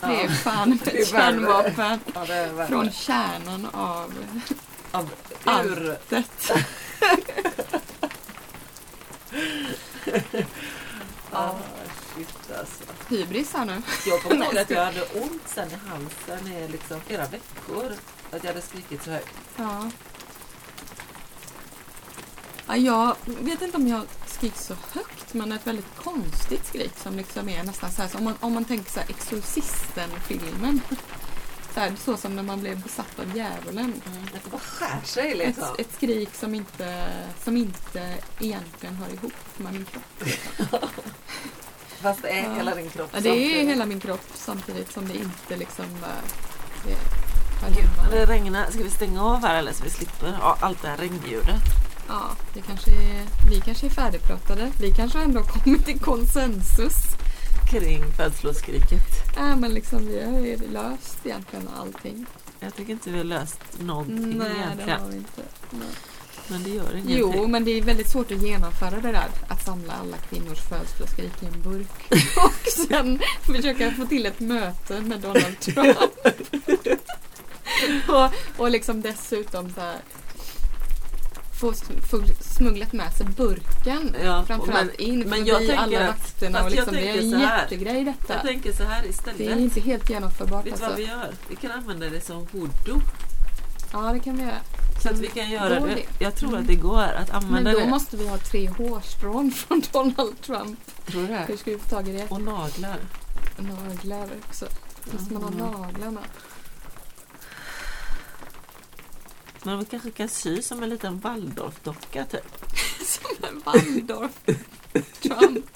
Ja. 0.00 0.08
Det 0.08 0.22
är 0.22 0.28
fan 0.28 0.78
Det 0.84 0.98
är 0.98 1.02
ett 1.02 1.08
kärnvapen. 1.08 2.00
Ja, 2.14 2.24
det 2.26 2.34
är. 2.34 2.66
Från 2.66 2.90
kärnan 2.92 3.66
av 3.72 4.14
Av 4.92 5.10
ur... 5.66 5.98
det. 6.08 6.24
Ja, 11.32 11.58
shit 12.14 12.58
alltså. 12.58 12.84
Hybris 13.08 13.52
här 13.54 13.64
nu. 13.64 13.82
Jag 14.06 14.22
kommer 14.22 14.44
ihåg 14.44 14.58
att 14.58 14.70
jag 14.70 14.84
hade 14.84 15.02
ont 15.02 15.42
sen 15.46 15.68
i 15.70 15.74
halsen 15.88 16.52
i 16.52 16.68
liksom 16.68 17.00
flera 17.00 17.26
veckor. 17.26 17.92
Att 18.30 18.44
jag 18.44 18.50
hade 18.50 18.62
skrikit 18.62 19.04
så 19.04 19.10
högt. 19.10 19.34
Ja. 19.56 19.90
Ja. 22.76 23.16
Jag 23.26 23.34
vet 23.44 23.62
inte 23.62 23.76
om 23.76 23.88
jag 23.88 24.02
skrik 24.26 24.56
så 24.56 24.74
högt 24.92 25.34
men 25.34 25.52
ett 25.52 25.66
väldigt 25.66 25.96
konstigt 26.04 26.66
skrik 26.66 26.92
som 27.02 27.16
liksom 27.16 27.48
är 27.48 27.62
nästan 27.64 27.90
så 27.90 28.02
här, 28.02 28.08
så 28.08 28.18
om, 28.18 28.24
man, 28.24 28.34
om 28.40 28.52
man 28.54 28.64
tänker 28.64 28.90
så 28.92 29.00
här 29.00 29.08
Exorcisten-filmen. 29.10 30.80
Så, 31.74 31.80
här, 31.80 31.92
så 32.04 32.16
som 32.16 32.36
när 32.36 32.42
man 32.42 32.60
blev 32.60 32.82
besatt 32.82 33.18
av 33.18 33.36
djävulen. 33.36 34.02
Att 34.34 34.44
det 34.44 34.50
bara 34.50 34.60
skär 34.60 35.00
sig 35.04 35.30
Ett, 35.32 35.38
liksom. 35.38 35.64
ett 35.78 35.94
skrik 35.94 36.34
som 36.34 36.54
inte, 36.54 37.06
som 37.44 37.56
inte 37.56 38.14
egentligen 38.40 38.94
hör 38.94 39.08
ihop 39.14 39.32
med 39.56 39.72
min 39.72 39.84
kropp. 39.84 40.28
Fast 42.00 42.22
det 42.22 42.28
är 42.28 42.44
Ja. 42.44 42.54
hela 42.54 42.74
din 42.74 42.90
kropp 42.90 43.10
Ja, 43.14 43.20
det 43.20 43.28
är 43.28 43.32
samtidigt. 43.32 43.68
hela 43.68 43.86
min 43.86 44.00
kropp 44.00 44.24
samtidigt 44.34 44.92
som 44.92 45.08
det 45.08 45.14
inte 45.14 45.56
liksom 45.56 45.86
det 46.84 46.96
Gud. 47.68 48.10
Det 48.10 48.26
regnar. 48.26 48.70
Ska 48.70 48.82
vi 48.82 48.90
stänga 48.90 49.24
av 49.24 49.40
här 49.42 49.58
eller 49.58 49.72
så 49.72 49.84
vi 49.84 49.90
slipper 49.90 50.36
ja, 50.40 50.56
allt 50.60 50.82
det 50.82 50.88
här 50.88 50.96
regnljudet? 50.96 51.62
Ja, 52.10 52.36
det 52.54 52.60
kanske 52.60 52.90
är, 52.90 53.26
vi 53.50 53.60
kanske 53.60 53.86
är 53.86 53.90
färdigpratade. 53.90 54.72
Vi 54.80 54.90
kanske 54.90 55.18
ändå 55.18 55.40
har 55.40 55.46
kommit 55.46 55.84
till 55.84 56.00
konsensus. 56.00 56.94
Kring 57.70 58.12
födsloskriket. 58.16 59.36
Nej, 59.38 59.56
men 59.56 59.74
liksom 59.74 60.06
vi 60.06 60.24
har 60.24 60.72
löst 60.72 61.18
egentligen 61.24 61.68
allting. 61.76 62.26
Jag 62.60 62.74
tycker 62.74 62.92
inte 62.92 63.10
vi 63.10 63.18
har 63.18 63.24
löst 63.24 63.60
någonting 63.78 64.38
Nej, 64.38 64.48
det 64.48 64.54
egentligen. 64.54 65.00
har 65.00 65.08
vi 65.08 65.16
inte. 65.16 65.42
Nej. 65.70 65.88
Men 66.48 66.62
det 66.62 66.70
gör 66.70 66.92
ingenting. 66.92 67.18
Jo, 67.18 67.46
men 67.46 67.64
det 67.64 67.70
är 67.70 67.82
väldigt 67.82 68.10
svårt 68.10 68.32
att 68.32 68.42
genomföra 68.42 69.00
det 69.00 69.12
där. 69.12 69.28
Att 69.48 69.64
samla 69.64 69.92
alla 69.92 70.16
kvinnors 70.16 70.60
födelsedagsskrik 70.68 71.42
i 71.42 71.46
en 71.46 71.62
burk. 71.62 72.10
Och 72.36 72.72
sen 72.86 73.20
försöka 73.42 73.90
få 73.90 74.06
till 74.06 74.26
ett 74.26 74.40
möte 74.40 75.00
med 75.00 75.20
Donald 75.20 75.60
Trump. 75.60 75.98
och, 78.08 78.60
och 78.60 78.70
liksom 78.70 79.00
dessutom 79.00 79.72
så 79.74 79.80
här, 79.80 79.98
få, 81.60 81.72
smugglat 82.40 82.92
med 82.92 83.12
sig 83.12 83.26
burken 83.26 84.16
Ja, 84.24 84.44
framförallt 84.46 84.90
men- 84.98 85.06
in 85.08 85.18
men 85.28 85.46
jag 85.46 85.70
alla 85.70 86.06
vakterna. 86.06 86.58
Och 86.58 86.64
jag 86.66 86.72
liksom, 86.72 86.94
det 86.94 87.08
är 87.08 87.22
en 87.22 87.34
här. 87.34 87.62
jättegrej 87.62 88.04
detta. 88.04 88.32
Jag 88.34 88.42
tänker 88.42 88.72
så 88.72 88.82
här 88.82 89.02
Det 89.02 89.06
är 89.08 89.10
istället. 89.10 89.58
inte 89.58 89.80
helt 89.80 90.10
genomförbart 90.10 90.66
Vet 90.66 90.74
du 90.74 90.80
vad 90.80 90.90
alltså. 90.90 90.96
vi 91.06 91.08
gör? 91.08 91.30
Vi 91.48 91.56
kan 91.56 91.70
använda 91.70 92.10
det 92.10 92.20
som 92.20 92.46
voodoo. 92.52 93.00
Ja, 93.92 93.98
det 94.12 94.20
kan 94.20 94.36
vi 94.36 94.42
göra. 94.42 94.58
Så 95.02 95.08
att 95.08 95.18
vi 95.18 95.26
kan 95.28 95.50
göra 95.50 95.80
det. 95.80 95.86
det? 95.94 96.24
Jag 96.24 96.34
tror 96.36 96.48
Mm. 96.48 96.60
att 96.60 96.66
det 96.66 96.74
går 96.74 97.02
att 97.02 97.28
Men 97.32 97.36
använda 97.44 97.72
då 97.72 97.78
det. 97.80 97.86
måste 97.86 98.16
vi 98.16 98.28
ha 98.28 98.38
tre 98.38 98.68
hårstrån 98.68 99.50
från 99.56 99.82
Donald 99.92 100.40
Trump. 100.42 100.78
Tror 101.06 101.22
du 101.22 101.26
Hur 101.34 101.46
det? 101.46 101.56
ska 101.58 101.70
vi 101.70 101.78
få 101.78 101.88
tag 101.88 102.08
i 102.08 102.12
det? 102.12 102.26
Och 102.30 102.40
naglar. 102.40 102.96
Naglar 103.58 104.28
också. 104.48 104.66
Måste 105.12 105.34
man 105.34 105.42
ha 105.42 105.50
Mm. 105.50 105.80
naglar 105.80 106.10
med? 106.10 106.22
Men 109.62 109.78
vi 109.78 109.84
kanske 109.84 110.10
kan 110.10 110.28
sy 110.28 110.62
som 110.62 110.82
en 110.82 110.88
liten 110.90 111.18
Waldorfdocka 111.20 112.24
typ. 112.24 112.66
Som 113.06 113.44
en 113.48 113.60
Waldorf 113.64 114.32
Trump. 115.22 115.66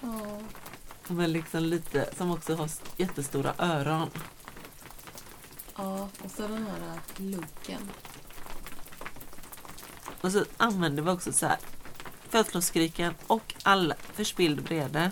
Ja. 0.00 0.40
Men 1.08 1.32
liksom 1.32 1.62
lite, 1.62 2.08
som 2.16 2.30
också 2.30 2.54
har 2.54 2.70
jättestora 2.96 3.54
öron. 3.58 4.10
ja, 5.76 6.08
och 6.24 6.30
så 6.30 6.42
den 6.48 6.66
här 6.66 7.00
looken. 7.16 7.90
Och 10.20 10.32
så 10.32 10.44
använder 10.56 11.02
vi 11.02 11.10
också 11.10 11.32
så 11.32 11.46
här 11.46 11.58
födsloskriken 12.28 13.14
och 13.26 13.54
all 13.62 13.94
förspilld 14.14 14.60
vrede. 14.60 15.10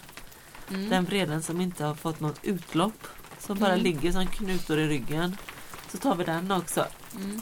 Mm. 0.71 0.89
Den 0.89 1.05
vreden 1.05 1.43
som 1.43 1.61
inte 1.61 1.85
har 1.85 1.95
fått 1.95 2.21
något 2.21 2.39
utlopp. 2.43 3.07
Som 3.39 3.59
bara 3.59 3.73
Mm. 3.73 3.85
ligger 3.85 4.13
som 4.13 4.27
knutor 4.27 4.79
i 4.79 4.89
ryggen. 4.89 5.37
Så 5.93 5.99
tar 5.99 6.14
vi 6.14 6.24
den 6.24 6.51
också. 6.51 6.86
Mm. 7.14 7.40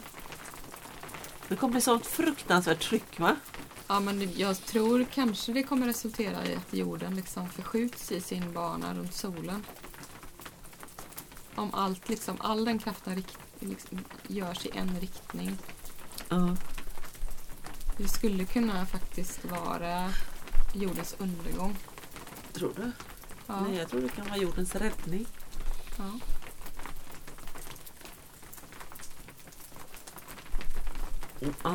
Det 1.48 1.56
kommer 1.56 1.72
bli 1.72 1.80
sånt 1.80 2.06
fruktansvärt 2.06 2.80
tryck 2.80 3.20
va? 3.20 3.36
Ja, 3.88 4.00
men 4.00 4.32
jag 4.36 4.56
tror 4.56 5.04
kanske 5.04 5.52
det 5.52 5.62
kommer 5.62 5.86
resultera 5.86 6.46
i 6.46 6.56
att 6.56 6.74
jorden 6.74 7.14
liksom 7.14 7.48
förskjuts 7.48 8.12
i 8.12 8.20
sin 8.20 8.52
bana 8.52 8.94
runt 8.94 9.14
solen. 9.14 9.64
Om 11.54 11.74
allt 11.74 12.08
liksom, 12.08 12.36
all 12.40 12.64
den 12.64 12.78
kraften 12.78 13.16
rikt, 13.16 13.38
liksom, 13.58 14.04
görs 14.26 14.66
i 14.66 14.70
en 14.74 15.00
riktning. 15.00 15.58
Ja. 16.28 16.56
Det 17.96 18.08
skulle 18.08 18.44
kunna 18.44 18.86
faktiskt 18.86 19.44
vara 19.44 20.10
jordens 20.74 21.14
undergång. 21.18 21.76
Tror 22.52 22.72
du? 22.76 22.92
Ja. 23.46 23.60
Nej, 23.60 23.78
jag 23.78 23.88
tror 23.88 24.00
det 24.00 24.08
kan 24.08 24.26
vara 24.28 24.38
jordens 24.38 24.74
räddning. 24.74 25.26
ja. 25.98 26.10
Ja, 31.40 31.70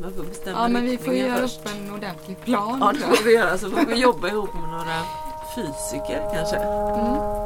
man 0.00 0.12
får 0.16 0.22
bestämma 0.22 0.58
ja, 0.62 0.68
men 0.68 0.82
vi 0.82 0.88
får 0.88 0.92
riktningen 0.96 1.26
göra 1.26 1.40
först. 1.40 1.60
upp 1.60 1.70
en 1.76 1.92
ordentlig 1.94 2.40
plan. 2.40 2.78
Ja, 2.80 2.92
det 2.92 3.16
får 3.16 3.24
vi 3.24 3.32
göra. 3.34 3.58
Så 3.58 3.70
får 3.70 3.86
vi 3.86 3.94
jobba 3.94 4.28
ihop 4.28 4.54
med 4.54 4.70
några 4.70 5.02
fysiker 5.54 6.30
kanske. 6.34 6.56
Mm. 6.56 7.45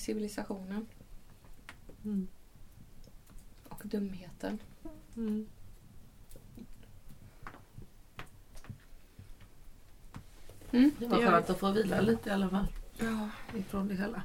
Till 0.00 0.04
civilisationen 0.04 0.86
Mm. 2.04 2.28
och 3.68 3.82
dumheten. 3.84 4.58
Mm. 5.16 5.46
Mm. 10.72 10.90
Det 10.98 11.06
var 11.06 11.18
skönt 11.18 11.50
att 11.50 11.58
få 11.58 11.70
vila 11.72 12.00
lite 12.00 12.28
i 12.30 12.32
alla 12.32 12.48
fall. 12.48 12.66
Ja. 12.98 13.28
ifrån 13.58 13.88
det 13.88 13.94
hela. 13.94 14.22